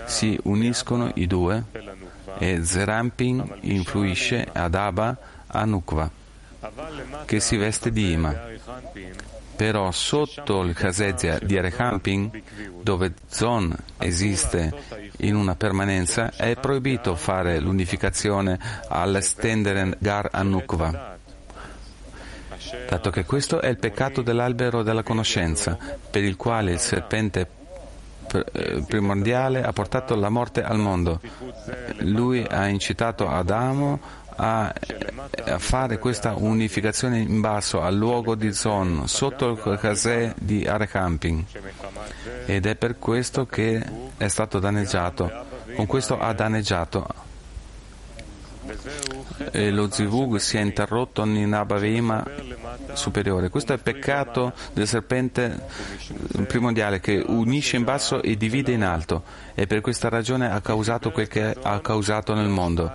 si 0.05 0.37
uniscono 0.43 1.11
i 1.15 1.25
due 1.25 1.63
e 2.37 2.63
Zerampin 2.63 3.57
influisce 3.61 4.47
ad 4.51 4.75
Abba 4.75 5.17
Anukva, 5.51 6.09
che 7.25 7.39
si 7.39 7.57
veste 7.57 7.91
di 7.91 8.11
Ima. 8.11 8.33
Però 9.55 9.91
sotto 9.91 10.61
il 10.63 10.73
Chazezia 10.73 11.37
di 11.37 11.57
Arechampin, 11.57 12.41
dove 12.81 13.13
Zon 13.27 13.75
esiste 13.97 14.73
in 15.17 15.35
una 15.35 15.55
permanenza, 15.55 16.31
è 16.35 16.55
proibito 16.55 17.15
fare 17.15 17.59
l'unificazione 17.59 18.57
all'estendere 18.87 19.97
Gar 19.99 20.29
Anukva. 20.31 21.17
dato 22.87 23.09
che 23.09 23.25
questo 23.25 23.61
è 23.61 23.67
il 23.67 23.77
peccato 23.77 24.21
dell'albero 24.21 24.81
della 24.81 25.03
conoscenza, 25.03 25.77
per 26.09 26.23
il 26.23 26.37
quale 26.37 26.71
il 26.71 26.79
serpente 26.79 27.59
eh, 28.33 28.83
primordiale 28.87 29.61
ha 29.61 29.73
portato 29.73 30.15
la 30.15 30.29
morte 30.29 30.63
al 30.63 30.77
mondo. 30.77 31.19
Lui 31.99 32.45
ha 32.49 32.67
incitato 32.67 33.27
Adamo 33.27 33.99
a, 34.41 34.73
a, 35.45 35.59
fare 35.59 35.99
questa 35.99 36.33
unificazione 36.35 37.19
in 37.19 37.39
basso 37.41 37.81
al 37.81 37.95
luogo 37.95 38.33
di 38.33 38.51
Zon, 38.51 39.07
sotto 39.07 39.51
il 39.51 39.77
casè 39.79 40.33
di 40.35 40.65
Arecamping. 40.65 41.43
Ed 42.47 42.65
è 42.65 42.75
per 42.75 42.97
questo 42.97 43.45
che 43.45 43.83
è 44.17 44.27
stato 44.27 44.57
danneggiato. 44.57 45.31
Con 45.75 45.85
questo 45.85 46.19
ha 46.19 46.33
danneggiato 46.33 47.29
e 49.51 49.71
lo 49.71 49.89
zivug 49.89 50.37
si 50.37 50.57
è 50.57 50.61
interrotto 50.61 51.23
in 51.23 51.53
Abavima 51.53 52.23
superiore. 52.93 53.49
Questo 53.49 53.73
è 53.73 53.75
il 53.75 53.81
peccato 53.81 54.53
del 54.73 54.87
serpente 54.87 55.65
primordiale 56.47 56.99
che 56.99 57.23
unisce 57.25 57.77
in 57.77 57.83
basso 57.83 58.21
e 58.21 58.37
divide 58.37 58.71
in 58.71 58.83
alto 58.83 59.23
e 59.53 59.67
per 59.67 59.81
questa 59.81 60.09
ragione 60.09 60.51
ha 60.51 60.61
causato 60.61 61.11
quel 61.11 61.27
che 61.27 61.55
ha 61.61 61.79
causato 61.79 62.33
nel 62.33 62.49
mondo. 62.49 62.91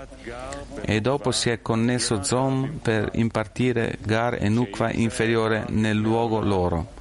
E 0.82 1.00
dopo 1.00 1.32
si 1.32 1.50
è 1.50 1.62
connesso 1.62 2.22
Zom 2.22 2.78
per 2.82 3.10
impartire 3.14 3.98
Gar 4.00 4.38
e 4.40 4.48
Nukva 4.48 4.92
inferiore 4.92 5.64
nel 5.68 5.96
luogo 5.96 6.40
loro. 6.40 6.94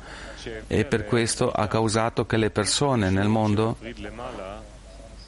E 0.68 0.86
per 0.86 1.06
questo 1.06 1.52
ha 1.52 1.68
causato 1.68 2.26
che 2.26 2.38
le 2.38 2.50
persone 2.50 3.10
nel 3.10 3.28
mondo 3.28 3.78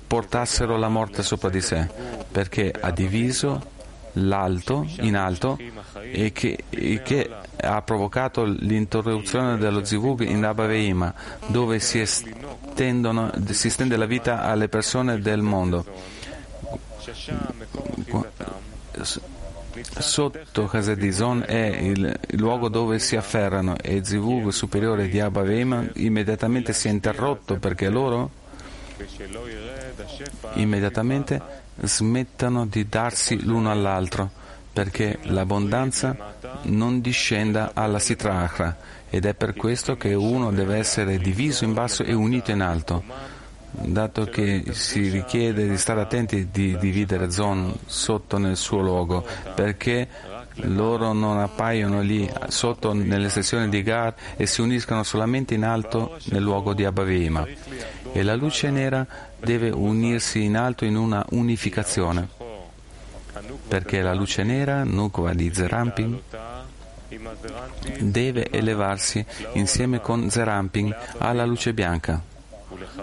portassero 0.05 0.77
la 0.77 0.89
morte 0.89 1.23
sopra 1.23 1.49
di 1.49 1.61
sé, 1.61 1.87
perché 2.31 2.73
ha 2.79 2.91
diviso 2.91 3.75
l'alto 4.13 4.87
in 5.01 5.15
alto 5.15 5.59
e 6.01 6.31
che, 6.31 6.63
e 6.69 7.01
che 7.03 7.29
ha 7.59 7.81
provocato 7.81 8.43
l'interruzione 8.43 9.57
dello 9.57 9.83
zivug 9.83 10.21
in 10.21 10.43
Abaveima, 10.43 11.13
dove 11.47 11.79
si, 11.79 12.05
si 12.05 12.33
estende 12.75 13.97
la 13.97 14.05
vita 14.05 14.43
alle 14.43 14.69
persone 14.69 15.19
del 15.19 15.41
mondo. 15.41 15.85
Sotto 19.99 20.65
Casadison 20.65 21.43
è 21.45 21.77
il, 21.81 22.19
luogo 22.31 22.67
dove 22.67 22.99
si 22.99 23.15
afferrano 23.15 23.77
e 23.77 24.03
zivug 24.03 24.49
superiore 24.49 25.07
di 25.07 25.19
Abaveima 25.19 25.87
immediatamente 25.95 26.73
si 26.73 26.87
è 26.87 26.91
interrotto 26.91 27.57
perché 27.57 27.89
loro 27.89 28.31
immediatamente 30.53 31.41
smettano 31.81 32.65
di 32.65 32.89
darsi 32.89 33.43
l'uno 33.43 33.69
all'altro 33.69 34.31
perché 34.73 35.19
l'abbondanza 35.23 36.35
non 36.63 37.01
discenda 37.01 37.71
alla 37.73 37.99
sitrahra 37.99 38.77
ed 39.09 39.25
è 39.25 39.33
per 39.33 39.53
questo 39.53 39.95
che 39.95 40.13
uno 40.13 40.51
deve 40.51 40.77
essere 40.77 41.17
diviso 41.17 41.63
in 41.63 41.73
basso 41.73 42.03
e 42.03 42.13
unito 42.13 42.51
in 42.51 42.61
alto. 42.61 43.03
Dato 43.69 44.25
che 44.25 44.63
si 44.71 45.09
richiede 45.09 45.67
di 45.67 45.77
stare 45.77 46.01
attenti 46.01 46.49
di 46.51 46.77
dividere 46.77 47.29
Zon 47.29 47.73
sotto 47.85 48.37
nel 48.37 48.55
suo 48.57 48.81
luogo, 48.81 49.25
perché 49.55 50.07
loro 50.61 51.13
non 51.13 51.37
appaiono 51.37 52.01
lì 52.01 52.27
sotto 52.47 52.93
nelle 52.93 53.29
sezioni 53.29 53.69
di 53.69 53.83
Gar 53.83 54.15
e 54.35 54.45
si 54.47 54.61
uniscono 54.61 55.03
solamente 55.03 55.53
in 55.53 55.63
alto 55.63 56.17
nel 56.25 56.41
luogo 56.41 56.73
di 56.73 56.85
Abavima. 56.85 57.45
E 58.11 58.23
la 58.23 58.35
luce 58.35 58.71
nera 58.71 59.05
deve 59.37 59.69
unirsi 59.69 60.43
in 60.43 60.57
alto 60.57 60.85
in 60.85 60.95
una 60.95 61.23
unificazione, 61.29 62.27
perché 63.67 64.01
la 64.01 64.13
luce 64.13 64.43
nera, 64.43 64.83
Nukva 64.83 65.33
di 65.33 65.53
Zerampin, 65.53 66.19
deve 67.99 68.49
elevarsi 68.49 69.23
insieme 69.53 70.01
con 70.01 70.29
Zerampin 70.29 70.95
alla 71.19 71.45
luce 71.45 71.73
bianca, 71.73 72.21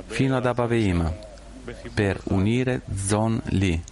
fino 0.06 0.36
ad 0.36 0.46
Abaveima, 0.46 1.12
per 1.92 2.20
unire 2.24 2.82
Zon 2.94 3.40
Li 3.46 3.82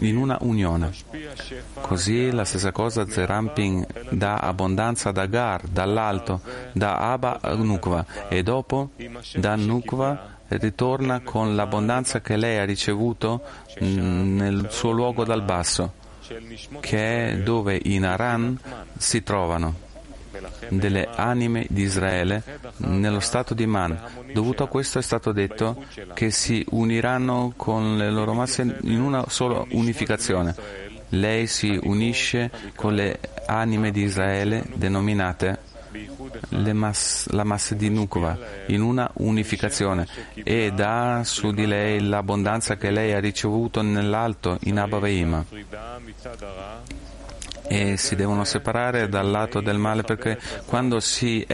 in 0.00 0.16
una 0.16 0.38
unione. 0.40 0.92
Così 1.80 2.30
la 2.30 2.44
stessa 2.44 2.72
cosa 2.72 3.06
Zerampin 3.08 3.86
dà 4.10 4.38
abbondanza 4.38 5.12
da 5.12 5.26
Gar, 5.26 5.66
dall'alto, 5.68 6.40
da 6.72 7.12
Abba 7.12 7.38
a 7.40 7.54
Nukva 7.54 8.04
e 8.28 8.42
dopo 8.42 8.90
da 9.34 9.54
Nukva 9.54 10.34
ritorna 10.48 11.20
con 11.20 11.54
l'abbondanza 11.54 12.20
che 12.20 12.36
lei 12.36 12.58
ha 12.58 12.64
ricevuto 12.64 13.42
nel 13.80 14.68
suo 14.70 14.90
luogo 14.90 15.24
dal 15.24 15.42
basso, 15.42 15.94
che 16.80 17.30
è 17.30 17.38
dove 17.38 17.78
in 17.82 18.04
Aran 18.04 18.58
si 18.96 19.22
trovano 19.22 19.84
delle 20.68 21.08
anime 21.14 21.66
di 21.68 21.82
Israele 21.82 22.42
nello 22.78 23.20
stato 23.20 23.54
di 23.54 23.66
Man. 23.66 23.98
Dovuto 24.32 24.64
a 24.64 24.68
questo 24.68 24.98
è 24.98 25.02
stato 25.02 25.32
detto 25.32 25.84
che 26.14 26.30
si 26.30 26.64
uniranno 26.70 27.52
con 27.56 27.96
le 27.96 28.10
loro 28.10 28.32
masse 28.32 28.78
in 28.82 29.00
una 29.00 29.24
sola 29.28 29.64
unificazione. 29.70 30.54
Lei 31.10 31.46
si 31.46 31.78
unisce 31.82 32.50
con 32.74 32.94
le 32.94 33.20
anime 33.46 33.90
di 33.90 34.02
Israele 34.02 34.64
denominate 34.74 35.74
mass, 36.72 37.28
la 37.28 37.44
massa 37.44 37.74
di 37.74 37.88
Nukva 37.88 38.38
in 38.66 38.82
una 38.82 39.10
unificazione 39.14 40.06
e 40.34 40.72
dà 40.74 41.22
su 41.24 41.52
di 41.52 41.66
lei 41.66 42.00
l'abbondanza 42.00 42.76
che 42.76 42.90
lei 42.90 43.12
ha 43.12 43.20
ricevuto 43.20 43.82
nell'alto 43.82 44.58
in 44.62 44.78
Abba 44.78 44.98
e 47.68 47.96
si 47.96 48.14
devono 48.14 48.44
separare 48.44 49.08
dal 49.08 49.30
lato 49.30 49.60
del 49.60 49.78
male 49.78 50.02
perché 50.02 50.38
quando 50.66 51.00
si, 51.00 51.44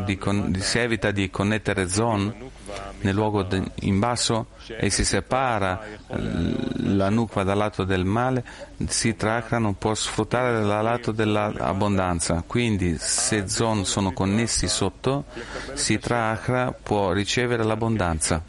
di, 0.00 0.16
si 0.60 0.78
evita 0.78 1.10
di 1.10 1.30
connettere 1.30 1.88
Zon 1.88 2.52
nel 3.00 3.14
luogo 3.14 3.46
in 3.80 3.98
basso 3.98 4.46
e 4.66 4.88
si 4.88 5.04
separa 5.04 5.82
la 6.08 7.10
nukva 7.10 7.42
dal 7.42 7.58
lato 7.58 7.84
del 7.84 8.04
male, 8.04 8.44
si 8.86 9.14
tracra 9.14 9.58
non 9.58 9.76
può 9.76 9.94
sfruttare 9.94 10.64
dal 10.64 10.82
lato 10.82 11.12
dell'abbondanza. 11.12 12.42
Quindi 12.46 12.96
se 12.98 13.46
Zon 13.48 13.84
sono 13.84 14.12
connessi 14.12 14.68
sotto, 14.68 15.24
si 15.74 15.98
tracra 15.98 16.72
può 16.72 17.12
ricevere 17.12 17.62
l'abbondanza 17.62 18.42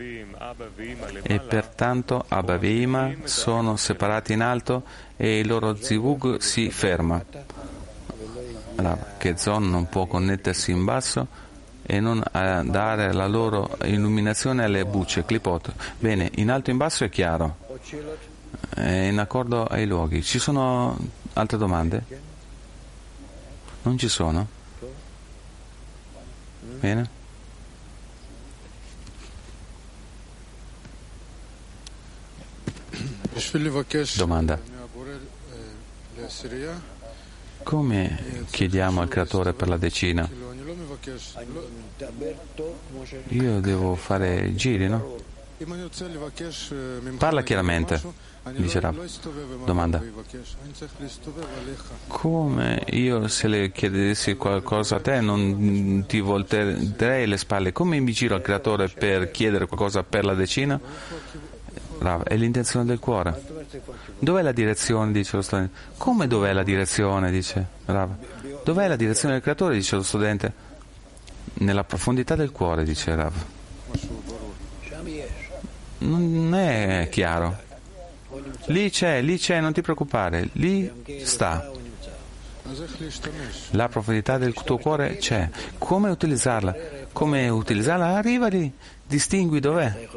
e 1.21 1.39
pertanto 1.39 2.23
e 2.27 3.17
sono 3.23 3.75
separati 3.75 4.33
in 4.33 4.41
alto 4.41 4.83
e 5.17 5.39
il 5.39 5.47
loro 5.47 5.75
zivug 5.75 6.37
si 6.39 6.69
ferma. 6.69 7.23
Che 9.17 9.37
Zon 9.37 9.69
non 9.69 9.87
può 9.87 10.05
connettersi 10.05 10.71
in 10.71 10.83
basso 10.83 11.27
e 11.81 11.99
non 11.99 12.23
dare 12.31 13.13
la 13.13 13.27
loro 13.27 13.77
illuminazione 13.83 14.63
alle 14.63 14.85
bucce, 14.85 15.23
clipot. 15.23 15.73
Bene, 15.97 16.29
in 16.35 16.51
alto 16.51 16.69
e 16.69 16.73
in 16.73 16.77
basso 16.77 17.03
è 17.05 17.09
chiaro, 17.09 17.57
è 18.69 18.81
in 18.81 19.19
accordo 19.19 19.65
ai 19.65 19.85
luoghi. 19.85 20.21
Ci 20.21 20.39
sono 20.39 20.97
altre 21.33 21.57
domande? 21.57 22.03
Non 23.83 23.97
ci 23.97 24.09
sono? 24.09 24.47
Bene? 26.79 27.09
Domanda. 34.15 34.74
Come 37.63 38.45
chiediamo 38.49 39.01
al 39.01 39.07
creatore 39.07 39.53
per 39.53 39.67
la 39.67 39.77
decina? 39.77 40.29
Io 43.29 43.59
devo 43.59 43.95
fare 43.95 44.53
giri, 44.55 44.87
no? 44.87 45.15
Parla 47.17 47.41
chiaramente, 47.43 48.01
dice 48.55 48.79
Rav. 48.81 49.63
Domanda. 49.63 50.03
Come 52.07 52.83
io 52.89 53.27
se 53.29 53.47
le 53.47 53.71
chiedessi 53.71 54.35
qualcosa 54.35 54.97
a 54.97 54.99
te 54.99 55.21
non 55.21 56.03
ti 56.07 56.19
volterei 56.19 57.25
le 57.25 57.37
spalle? 57.37 57.71
Come 57.71 57.99
mi 57.99 58.11
giro 58.11 58.35
al 58.35 58.41
creatore 58.41 58.89
per 58.89 59.31
chiedere 59.31 59.65
qualcosa 59.65 60.03
per 60.03 60.25
la 60.25 60.33
decina? 60.33 60.79
Rav, 61.99 62.23
è 62.23 62.35
l'intenzione 62.35 62.85
del 62.85 62.99
cuore. 62.99 63.41
Dov'è 64.19 64.41
la 64.41 64.51
direzione? 64.51 65.11
dice 65.11 65.35
lo 65.35 65.41
studente. 65.41 65.73
Come 65.97 66.27
dov'è 66.27 66.53
la 66.53 66.63
direzione? 66.63 67.31
dice 67.31 67.65
Rav. 67.85 68.11
Dov'è 68.63 68.87
la 68.87 68.95
direzione 68.95 69.35
del 69.35 69.43
creatore? 69.43 69.75
dice 69.75 69.95
lo 69.95 70.03
studente. 70.03 70.53
Nella 71.55 71.83
profondità 71.83 72.35
del 72.35 72.51
cuore, 72.51 72.83
dice 72.83 73.15
Rav. 73.15 73.33
Non 75.99 76.53
è 76.55 77.07
chiaro. 77.11 77.63
Lì 78.67 78.89
c'è, 78.89 79.21
lì 79.21 79.37
c'è, 79.37 79.59
non 79.59 79.73
ti 79.73 79.81
preoccupare, 79.81 80.49
lì 80.53 80.91
sta. 81.23 81.71
La 83.71 83.87
profondità 83.87 84.37
del 84.37 84.53
tuo 84.53 84.77
cuore 84.77 85.17
c'è. 85.17 85.49
Come 85.77 86.09
utilizzarla? 86.09 86.75
Come 87.11 87.47
utilizzarla? 87.47 88.15
Arriva 88.15 88.47
lì, 88.47 88.71
distingui 89.05 89.59
dov'è. 89.59 90.07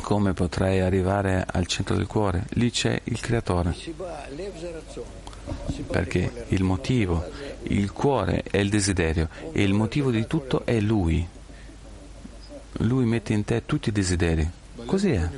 Come 0.00 0.32
potrei 0.32 0.80
arrivare 0.80 1.44
al 1.50 1.66
centro 1.66 1.96
del 1.96 2.06
cuore? 2.06 2.44
Lì 2.50 2.70
c'è 2.70 3.00
il 3.04 3.20
creatore. 3.20 3.74
Perché 5.86 6.46
il 6.48 6.62
motivo, 6.62 7.24
il 7.64 7.92
cuore 7.92 8.42
è 8.42 8.58
il 8.58 8.70
desiderio 8.70 9.28
e 9.52 9.62
il 9.62 9.74
motivo 9.74 10.10
di 10.10 10.26
tutto 10.26 10.64
è 10.64 10.78
Lui. 10.80 11.26
Lui 12.78 13.04
mette 13.04 13.32
in 13.32 13.44
te 13.44 13.64
tutti 13.66 13.90
i 13.90 13.92
desideri. 13.92 14.48
Così 14.84 15.10
è. 15.10 15.28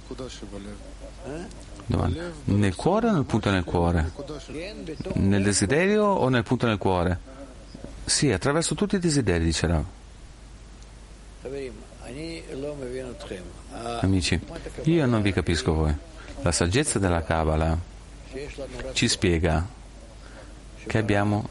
Domanda. 1.86 2.32
Nel 2.44 2.74
cuore 2.74 3.08
o 3.08 3.12
nel 3.12 3.24
punto 3.24 3.50
nel 3.50 3.64
cuore? 3.64 4.12
Nel 5.14 5.42
desiderio 5.42 6.04
o 6.04 6.28
nel 6.28 6.42
punto 6.42 6.66
nel 6.66 6.78
cuore? 6.78 7.18
Sì, 8.04 8.30
attraverso 8.32 8.74
tutti 8.74 8.96
i 8.96 8.98
desideri, 8.98 9.44
dice 9.44 9.66
Rav. 9.66 9.84
Amici, 14.00 14.40
io 14.84 15.06
non 15.06 15.22
vi 15.22 15.32
capisco 15.32 15.72
voi. 15.72 15.94
La 16.42 16.50
saggezza 16.50 16.98
della 16.98 17.22
Kabbalah 17.22 17.78
ci 18.92 19.06
spiega 19.08 19.66
che 20.86 20.98
abbiamo 20.98 21.48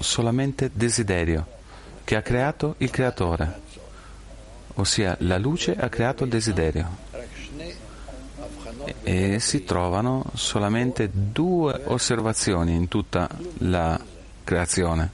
solamente 0.00 0.70
desiderio, 0.72 1.46
che 2.04 2.16
ha 2.16 2.22
creato 2.22 2.74
il 2.78 2.90
creatore, 2.90 3.60
ossia 4.74 5.16
la 5.20 5.38
luce 5.38 5.76
ha 5.76 5.88
creato 5.88 6.24
il 6.24 6.30
desiderio. 6.30 7.06
E 9.02 9.38
si 9.40 9.64
trovano 9.64 10.24
solamente 10.34 11.10
due 11.12 11.82
osservazioni 11.84 12.74
in 12.74 12.88
tutta 12.88 13.28
la 13.58 14.00
creazione, 14.42 15.10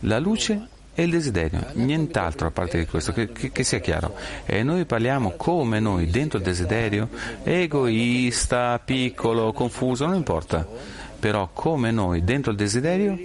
la 0.00 0.18
luce 0.18 0.68
e 0.98 1.02
il 1.02 1.10
desiderio, 1.10 1.66
nient'altro 1.74 2.46
a 2.46 2.50
parte 2.50 2.78
di 2.78 2.86
questo, 2.86 3.12
che, 3.12 3.30
che, 3.30 3.52
che, 3.52 3.64
sia 3.64 3.80
chiaro. 3.80 4.16
E 4.46 4.62
noi 4.62 4.86
parliamo 4.86 5.34
come 5.36 5.78
noi 5.78 6.06
dentro 6.06 6.38
il 6.38 6.44
desiderio, 6.44 7.10
egoista, 7.42 8.80
piccolo, 8.82 9.52
confuso, 9.52 10.06
non 10.06 10.14
importa, 10.14 10.66
però 11.20 11.50
come 11.52 11.90
noi 11.90 12.24
dentro 12.24 12.50
il 12.50 12.56
desiderio 12.56 13.18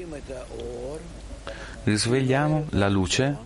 risvegliamo 1.83 2.65
la 2.71 2.89
luce 2.89 3.37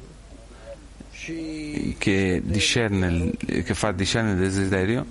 che, 2.00 2.42
discerne, 2.44 3.32
che 3.38 3.74
fa 3.76 3.92
discernere 3.92 4.34
il 4.34 4.42
desiderio 4.42 5.06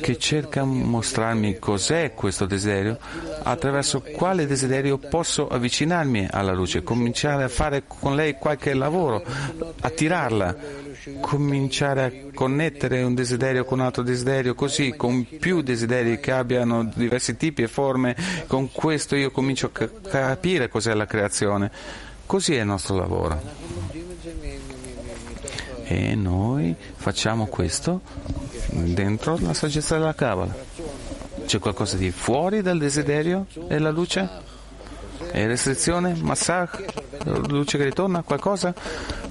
che 0.00 0.18
cerca 0.18 0.64
mostrarmi 0.64 1.58
cos'è 1.58 2.12
questo 2.14 2.46
desiderio, 2.46 2.98
attraverso 3.42 4.00
quale 4.00 4.46
desiderio 4.46 4.98
posso 4.98 5.46
avvicinarmi 5.48 6.28
alla 6.30 6.52
luce, 6.52 6.82
cominciare 6.82 7.44
a 7.44 7.48
fare 7.48 7.84
con 7.86 8.16
lei 8.16 8.34
qualche 8.34 8.74
lavoro, 8.74 9.24
attirarla, 9.80 10.56
cominciare 11.20 12.04
a 12.04 12.12
connettere 12.34 13.02
un 13.02 13.14
desiderio 13.14 13.64
con 13.64 13.78
un 13.78 13.84
altro 13.84 14.02
desiderio, 14.02 14.54
così 14.54 14.94
con 14.96 15.24
più 15.38 15.62
desideri 15.62 16.18
che 16.18 16.32
abbiano 16.32 16.84
diversi 16.84 17.36
tipi 17.36 17.62
e 17.62 17.68
forme, 17.68 18.16
con 18.46 18.72
questo 18.72 19.14
io 19.14 19.30
comincio 19.30 19.70
a 19.72 19.88
capire 20.08 20.68
cos'è 20.68 20.94
la 20.94 21.06
creazione. 21.06 21.70
Così 22.26 22.56
è 22.56 22.60
il 22.60 22.66
nostro 22.66 22.96
lavoro. 22.96 23.40
E 25.84 26.14
noi 26.14 26.74
facciamo 26.96 27.46
questo 27.46 28.02
dentro 28.70 29.38
la 29.40 29.54
saggezza 29.54 29.96
della 29.96 30.14
Kabbalah. 30.14 30.54
C'è 31.46 31.58
qualcosa 31.58 31.96
di 31.96 32.10
fuori 32.10 32.62
dal 32.62 32.78
desiderio 32.78 33.46
e 33.68 33.78
la 33.78 33.90
luce? 33.90 34.28
È 35.30 35.46
restrizione? 35.46 36.14
Massacro? 36.14 36.84
Luce 37.48 37.78
che 37.78 37.84
ritorna? 37.84 38.22
Qualcosa? 38.22 38.74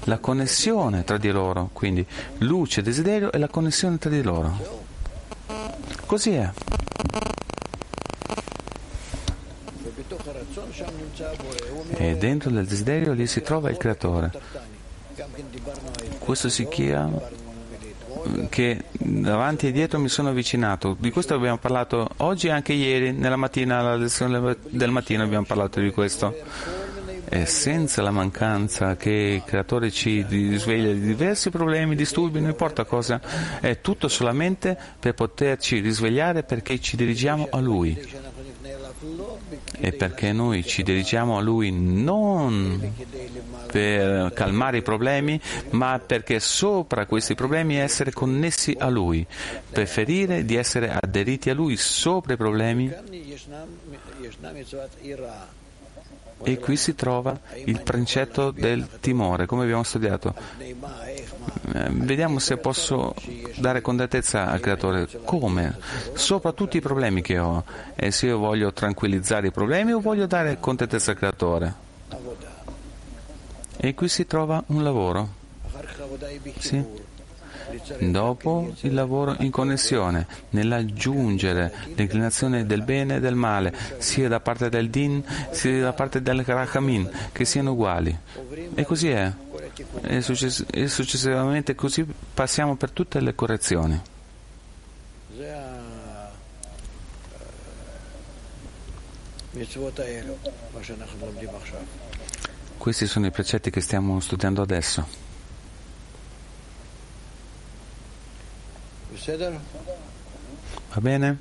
La 0.04 0.18
connessione 0.18 1.04
tra 1.04 1.18
di 1.18 1.30
loro, 1.30 1.70
quindi 1.72 2.04
luce, 2.38 2.82
desiderio 2.82 3.30
e 3.32 3.38
la 3.38 3.48
connessione 3.48 3.98
tra 3.98 4.10
di 4.10 4.22
loro. 4.22 4.86
Così 6.06 6.34
è. 6.34 6.50
E 11.90 12.16
dentro 12.16 12.50
del 12.50 12.66
desiderio 12.66 13.12
lì 13.12 13.26
si 13.26 13.42
trova 13.42 13.70
il 13.70 13.76
creatore. 13.76 14.30
Questo 16.18 16.48
si 16.48 16.66
chiama 16.68 17.18
che 18.48 18.84
davanti 18.92 19.68
e 19.68 19.72
dietro 19.72 19.98
mi 19.98 20.08
sono 20.08 20.30
avvicinato. 20.30 20.96
Di 20.98 21.10
questo 21.10 21.34
abbiamo 21.34 21.58
parlato 21.58 22.08
oggi 22.18 22.48
e 22.48 22.50
anche 22.50 22.72
ieri, 22.72 23.12
nella 23.12 23.36
mattina, 23.36 23.78
alla 23.78 23.96
lezione 23.96 24.56
del 24.68 24.90
mattino 24.90 25.22
abbiamo 25.22 25.44
parlato 25.44 25.80
di 25.80 25.90
questo. 25.90 26.34
E 27.30 27.44
senza 27.44 28.00
la 28.00 28.10
mancanza 28.10 28.96
che 28.96 29.10
il 29.10 29.44
creatore 29.44 29.90
ci 29.90 30.24
risveglia 30.26 30.92
di 30.92 31.00
diversi 31.00 31.50
problemi, 31.50 31.94
disturbi, 31.94 32.40
non 32.40 32.50
importa 32.50 32.84
cosa, 32.84 33.20
è 33.60 33.80
tutto 33.82 34.08
solamente 34.08 34.78
per 34.98 35.12
poterci 35.12 35.80
risvegliare 35.80 36.42
perché 36.42 36.80
ci 36.80 36.96
dirigiamo 36.96 37.48
a 37.50 37.60
Lui 37.60 38.27
e 39.78 39.92
perché 39.92 40.32
noi 40.32 40.64
ci 40.64 40.82
dirigiamo 40.82 41.36
a 41.36 41.40
Lui 41.40 41.70
non 41.70 42.94
per 43.70 44.32
calmare 44.32 44.78
i 44.78 44.82
problemi, 44.82 45.40
ma 45.70 46.00
perché 46.04 46.40
sopra 46.40 47.06
questi 47.06 47.34
problemi 47.34 47.76
essere 47.76 48.12
connessi 48.12 48.74
a 48.78 48.88
Lui, 48.88 49.26
preferire 49.70 50.44
di 50.44 50.56
essere 50.56 50.90
aderiti 50.90 51.50
a 51.50 51.54
Lui 51.54 51.76
sopra 51.76 52.34
i 52.34 52.36
problemi. 52.36 52.92
E 56.42 56.58
qui 56.58 56.76
si 56.76 56.94
trova 56.94 57.38
il 57.64 57.82
concetto 57.82 58.50
del 58.50 58.86
timore, 59.00 59.46
come 59.46 59.64
abbiamo 59.64 59.82
studiato. 59.82 60.34
Eh, 61.74 61.88
vediamo 61.90 62.38
se 62.38 62.56
posso 62.56 63.14
dare 63.56 63.80
contentezza 63.80 64.46
al 64.46 64.60
creatore. 64.60 65.08
Come? 65.24 65.76
Sopra 66.14 66.52
tutti 66.52 66.76
i 66.76 66.80
problemi 66.80 67.22
che 67.22 67.38
ho. 67.38 67.64
E 67.94 68.10
se 68.10 68.26
io 68.26 68.38
voglio 68.38 68.72
tranquillizzare 68.72 69.48
i 69.48 69.52
problemi 69.52 69.92
o 69.92 70.00
voglio 70.00 70.26
dare 70.26 70.58
contentezza 70.60 71.10
al 71.10 71.16
creatore? 71.16 71.74
E 73.76 73.94
qui 73.94 74.08
si 74.08 74.26
trova 74.26 74.62
un 74.68 74.82
lavoro. 74.82 75.36
Sì. 76.58 77.06
Dopo 77.98 78.72
il 78.80 78.94
lavoro 78.94 79.36
in 79.40 79.50
connessione, 79.50 80.26
nell'aggiungere 80.50 81.72
l'inclinazione 81.94 82.66
del 82.66 82.82
bene 82.82 83.16
e 83.16 83.20
del 83.20 83.34
male, 83.34 83.74
sia 83.98 84.28
da 84.28 84.40
parte 84.40 84.68
del 84.68 84.90
Din 84.90 85.22
sia 85.50 85.80
da 85.80 85.92
parte 85.92 86.22
del 86.22 86.42
Rachamin, 86.44 87.10
che 87.32 87.44
siano 87.44 87.72
uguali. 87.72 88.16
E 88.74 88.84
così 88.84 89.10
è. 89.10 89.32
E, 90.02 90.20
success- 90.22 90.64
e 90.70 90.88
successivamente 90.88 91.74
così 91.74 92.06
passiamo 92.34 92.76
per 92.76 92.90
tutte 92.90 93.20
le 93.20 93.34
correzioni. 93.34 94.00
Questi 102.76 103.06
sono 103.06 103.26
i 103.26 103.30
precetti 103.30 103.70
che 103.70 103.80
stiamo 103.80 104.20
studiando 104.20 104.62
adesso. 104.62 105.27
Va 110.94 111.00
bene? 111.00 111.38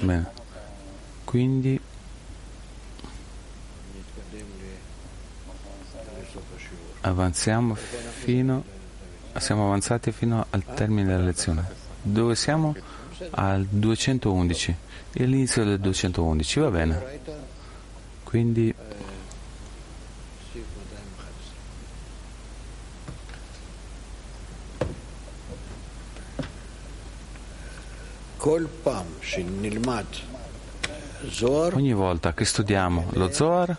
Bene. 0.00 0.30
Quindi 1.24 1.80
avanziamo 7.02 7.74
fino 7.74 8.64
siamo 9.40 9.66
avanzati 9.66 10.12
fino 10.12 10.46
al 10.50 10.64
termine 10.74 11.08
della 11.08 11.24
lezione. 11.24 11.64
Dove 12.02 12.34
siamo? 12.34 12.74
Al 13.30 13.64
211, 13.64 14.76
l'inizio 15.12 15.64
del 15.64 15.78
211, 15.78 16.60
va 16.60 16.70
bene. 16.70 17.20
Quindi 18.24 18.74
Ogni 31.76 31.92
volta 31.92 32.34
che 32.34 32.44
studiamo 32.44 33.10
lo 33.12 33.30
Zohar 33.30 33.76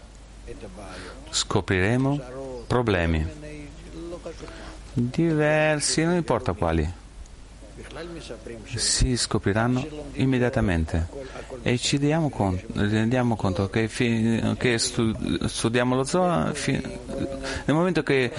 scopriremo 1.30 2.22
problemi. 2.66 3.28
Diversi, 4.94 6.04
non 6.06 6.16
importa 6.16 6.54
quali 6.54 6.90
si 8.76 9.18
scopriranno 9.18 9.86
immediatamente. 10.14 11.08
E 11.62 11.78
ci 11.78 11.98
conto, 12.30 12.66
rendiamo 12.74 13.36
conto 13.36 13.70
che, 13.70 13.90
che 14.58 14.78
studiamo 14.78 15.96
lo 15.96 16.04
zoo, 16.04 16.54
nel 17.66 17.76
momento 17.76 18.04
che 18.04 18.32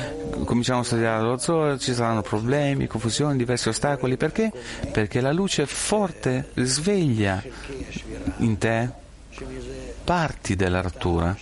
cominciamo 0.44 0.80
a 0.80 0.84
studiare 0.84 1.22
lo 1.22 1.38
zoo 1.38 1.78
ci 1.78 1.94
saranno 1.94 2.22
problemi, 2.22 2.86
confusioni, 2.86 3.36
diversi 3.36 3.68
ostacoli, 3.68 4.16
perché? 4.16 4.52
Perché 4.92 5.20
la 5.20 5.32
luce 5.32 5.66
forte 5.66 6.50
sveglia 6.54 7.42
in 8.38 8.58
te 8.58 9.02
parti 10.04 10.54
della 10.54 10.82
rottura 10.82 11.36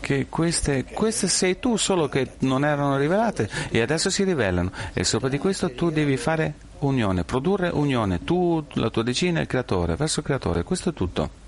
che 0.00 0.26
queste, 0.28 0.84
queste 0.84 1.28
sei 1.28 1.58
tu 1.58 1.76
solo 1.76 2.08
che 2.08 2.32
non 2.40 2.64
erano 2.64 2.96
rivelate 2.96 3.48
e 3.70 3.80
adesso 3.80 4.10
si 4.10 4.24
rivelano. 4.24 4.70
E 4.92 5.04
sopra 5.04 5.28
di 5.28 5.38
questo 5.38 5.72
tu 5.72 5.90
devi 5.90 6.16
fare 6.16 6.54
unione, 6.80 7.24
produrre 7.24 7.68
unione, 7.68 8.22
tu, 8.24 8.64
la 8.74 8.90
tua 8.90 9.02
decina 9.02 9.38
e 9.38 9.42
il 9.42 9.48
creatore, 9.48 9.96
verso 9.96 10.20
il 10.20 10.26
creatore, 10.26 10.62
questo 10.62 10.90
è 10.90 10.92
tutto. 10.92 11.42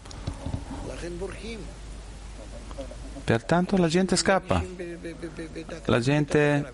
Pertanto 3.24 3.76
la 3.76 3.88
gente 3.88 4.14
scappa, 4.16 4.62
la 5.84 6.00
gente 6.00 6.72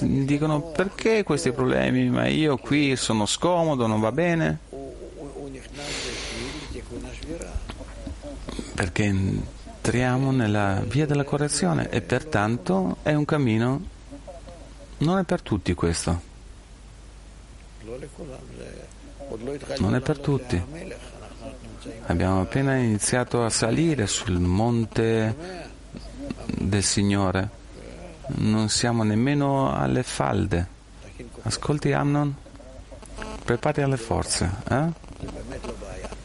dicono 0.00 0.62
perché 0.62 1.22
questi 1.22 1.52
problemi, 1.52 2.08
ma 2.08 2.26
io 2.26 2.56
qui 2.56 2.96
sono 2.96 3.26
scomodo, 3.26 3.86
non 3.86 4.00
va 4.00 4.10
bene. 4.10 4.58
Perché 8.80 9.04
entriamo 9.04 10.30
nella 10.30 10.80
via 10.86 11.04
della 11.04 11.22
correzione 11.22 11.90
e 11.90 12.00
pertanto 12.00 12.96
è 13.02 13.12
un 13.12 13.26
cammino, 13.26 13.82
non 14.96 15.18
è 15.18 15.24
per 15.24 15.42
tutti 15.42 15.74
questo. 15.74 16.18
Non 19.80 19.94
è 19.94 20.00
per 20.00 20.18
tutti. 20.18 20.62
Abbiamo 22.06 22.40
appena 22.40 22.74
iniziato 22.76 23.44
a 23.44 23.50
salire 23.50 24.06
sul 24.06 24.38
monte 24.38 25.36
del 26.46 26.82
Signore. 26.82 27.50
Non 28.28 28.70
siamo 28.70 29.02
nemmeno 29.02 29.76
alle 29.76 30.02
falde. 30.02 30.66
Ascolti 31.42 31.92
Amnon? 31.92 32.34
Prepari 33.44 33.82
alle 33.82 33.98
forze. 33.98 34.50
Eh? 34.70 35.09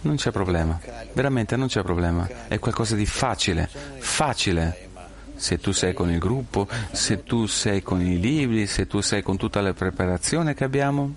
Non 0.06 0.18
c'è 0.18 0.30
problema. 0.30 0.80
Veramente 1.14 1.56
non 1.56 1.68
c'è 1.68 1.82
problema. 1.82 2.30
È 2.48 2.60
qualcosa 2.60 2.94
di 2.96 3.08
facile. 3.08 3.68
Facile. 3.98 4.90
Se 5.36 5.58
tu 5.58 5.72
sei 5.72 5.94
con 5.94 6.12
il 6.12 6.20
gruppo, 6.20 6.68
se 6.92 7.24
tu 7.24 7.48
sei 7.48 7.82
con 7.82 8.02
i 8.02 8.20
libri, 8.20 8.68
se 8.68 8.86
tu 8.86 9.02
sei 9.02 9.24
con 9.24 9.36
tutta 9.36 9.62
la 9.62 9.74
preparazione 9.74 10.54
che 10.54 10.64
abbiamo. 10.64 11.16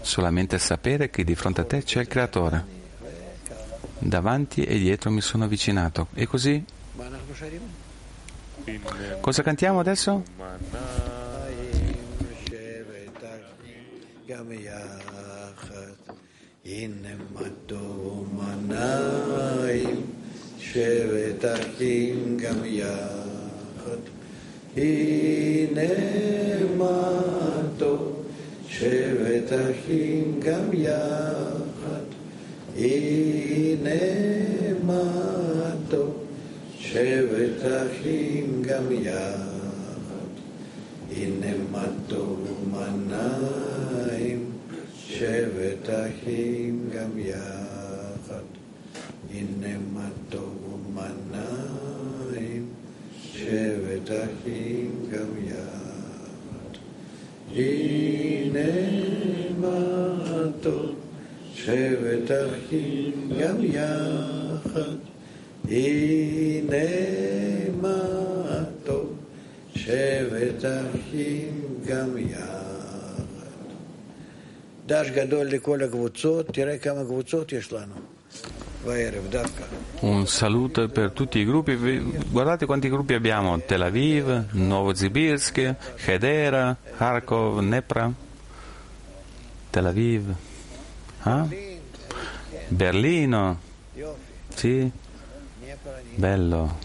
Solamente 0.00 0.58
sapere 0.58 1.10
che 1.10 1.24
di 1.24 1.34
fronte 1.34 1.60
a 1.62 1.64
te 1.64 1.82
c'è 1.82 2.00
il 2.00 2.06
Creatore. 2.06 2.64
Davanti 3.98 4.62
e 4.62 4.78
dietro 4.78 5.10
mi 5.10 5.20
sono 5.20 5.44
avvicinato. 5.44 6.06
E 6.14 6.26
così? 6.26 6.64
Cosa 9.20 9.42
cantiamo 9.42 9.80
adesso? 9.80 10.22
הנמתו 16.70 18.24
מנעים, 18.36 20.00
שבט 20.58 21.44
אחים 21.44 22.36
גם 22.36 22.64
יחד. 22.64 23.98
הנמתו, 24.76 25.92
שבט 28.68 29.52
אחים 29.52 30.40
גם 30.40 30.70
יחד. 30.72 32.04
הנמתו, 32.76 33.84
שבט 36.78 37.62
אחים 37.62 38.62
גם 38.62 38.92
יחד. 38.92 39.38
הנמתו 41.16 42.36
מנעים, 42.70 44.47
שבט 45.07 45.89
אחים 45.89 46.89
גם 46.95 47.19
יחד. 47.19 48.43
הנה 49.33 49.77
מה 49.93 50.09
טוב 50.29 50.79
מנעים. 50.93 52.67
שבט 53.33 54.11
אחים 54.11 54.91
גם 55.11 55.27
יחד. 55.47 56.77
הנה 57.55 58.71
מה 59.59 60.49
טוב, 60.61 60.95
שבט 61.55 62.31
אחים 62.31 63.29
גם 63.39 63.55
יחד. 63.61 64.95
הנה 65.69 66.77
מה 67.81 68.63
טוב, 68.83 69.15
שבט 69.75 70.65
אחים 70.65 71.61
גם 71.87 72.17
יחד. 72.17 72.66
Un 80.00 80.26
saluto 80.26 80.88
per 80.88 81.10
tutti 81.10 81.40
i 81.40 81.44
gruppi. 81.44 81.76
Guardate 82.30 82.64
quanti 82.64 82.88
gruppi 82.88 83.12
abbiamo: 83.12 83.60
Tel 83.60 83.82
Aviv, 83.82 84.46
Novosibirsk, 84.52 85.74
Hedera, 86.06 86.74
Kharkov, 86.96 87.58
Nepra, 87.58 88.10
Tel 89.68 89.86
Aviv, 89.86 90.34
eh? 91.24 91.80
Berlino. 92.68 93.60
Sì, 94.54 94.90
bello. 96.14 96.78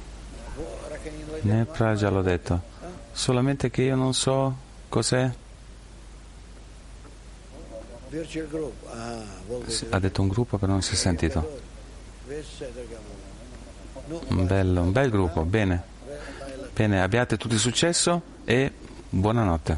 Nepra 1.42 1.96
già 1.96 2.10
l'ho 2.10 2.22
detto. 2.22 2.62
Solamente 3.14 3.70
che 3.70 3.84
io 3.84 3.96
non 3.96 4.14
so 4.14 4.56
cos'è. 4.90 5.32
Ha 9.90 10.00
detto 10.00 10.22
un 10.22 10.28
gruppo 10.28 10.58
però 10.58 10.72
non 10.72 10.82
si 10.84 10.94
è 10.94 10.96
sentito. 10.96 11.62
Bello, 14.30 14.82
un 14.82 14.92
bel 14.92 15.10
gruppo, 15.10 15.44
bene. 15.44 15.84
Bene, 16.74 17.02
abbiate 17.02 17.38
tutti 17.38 17.58
successo 17.58 18.22
e 18.46 18.72
buonanotte. 19.10 19.78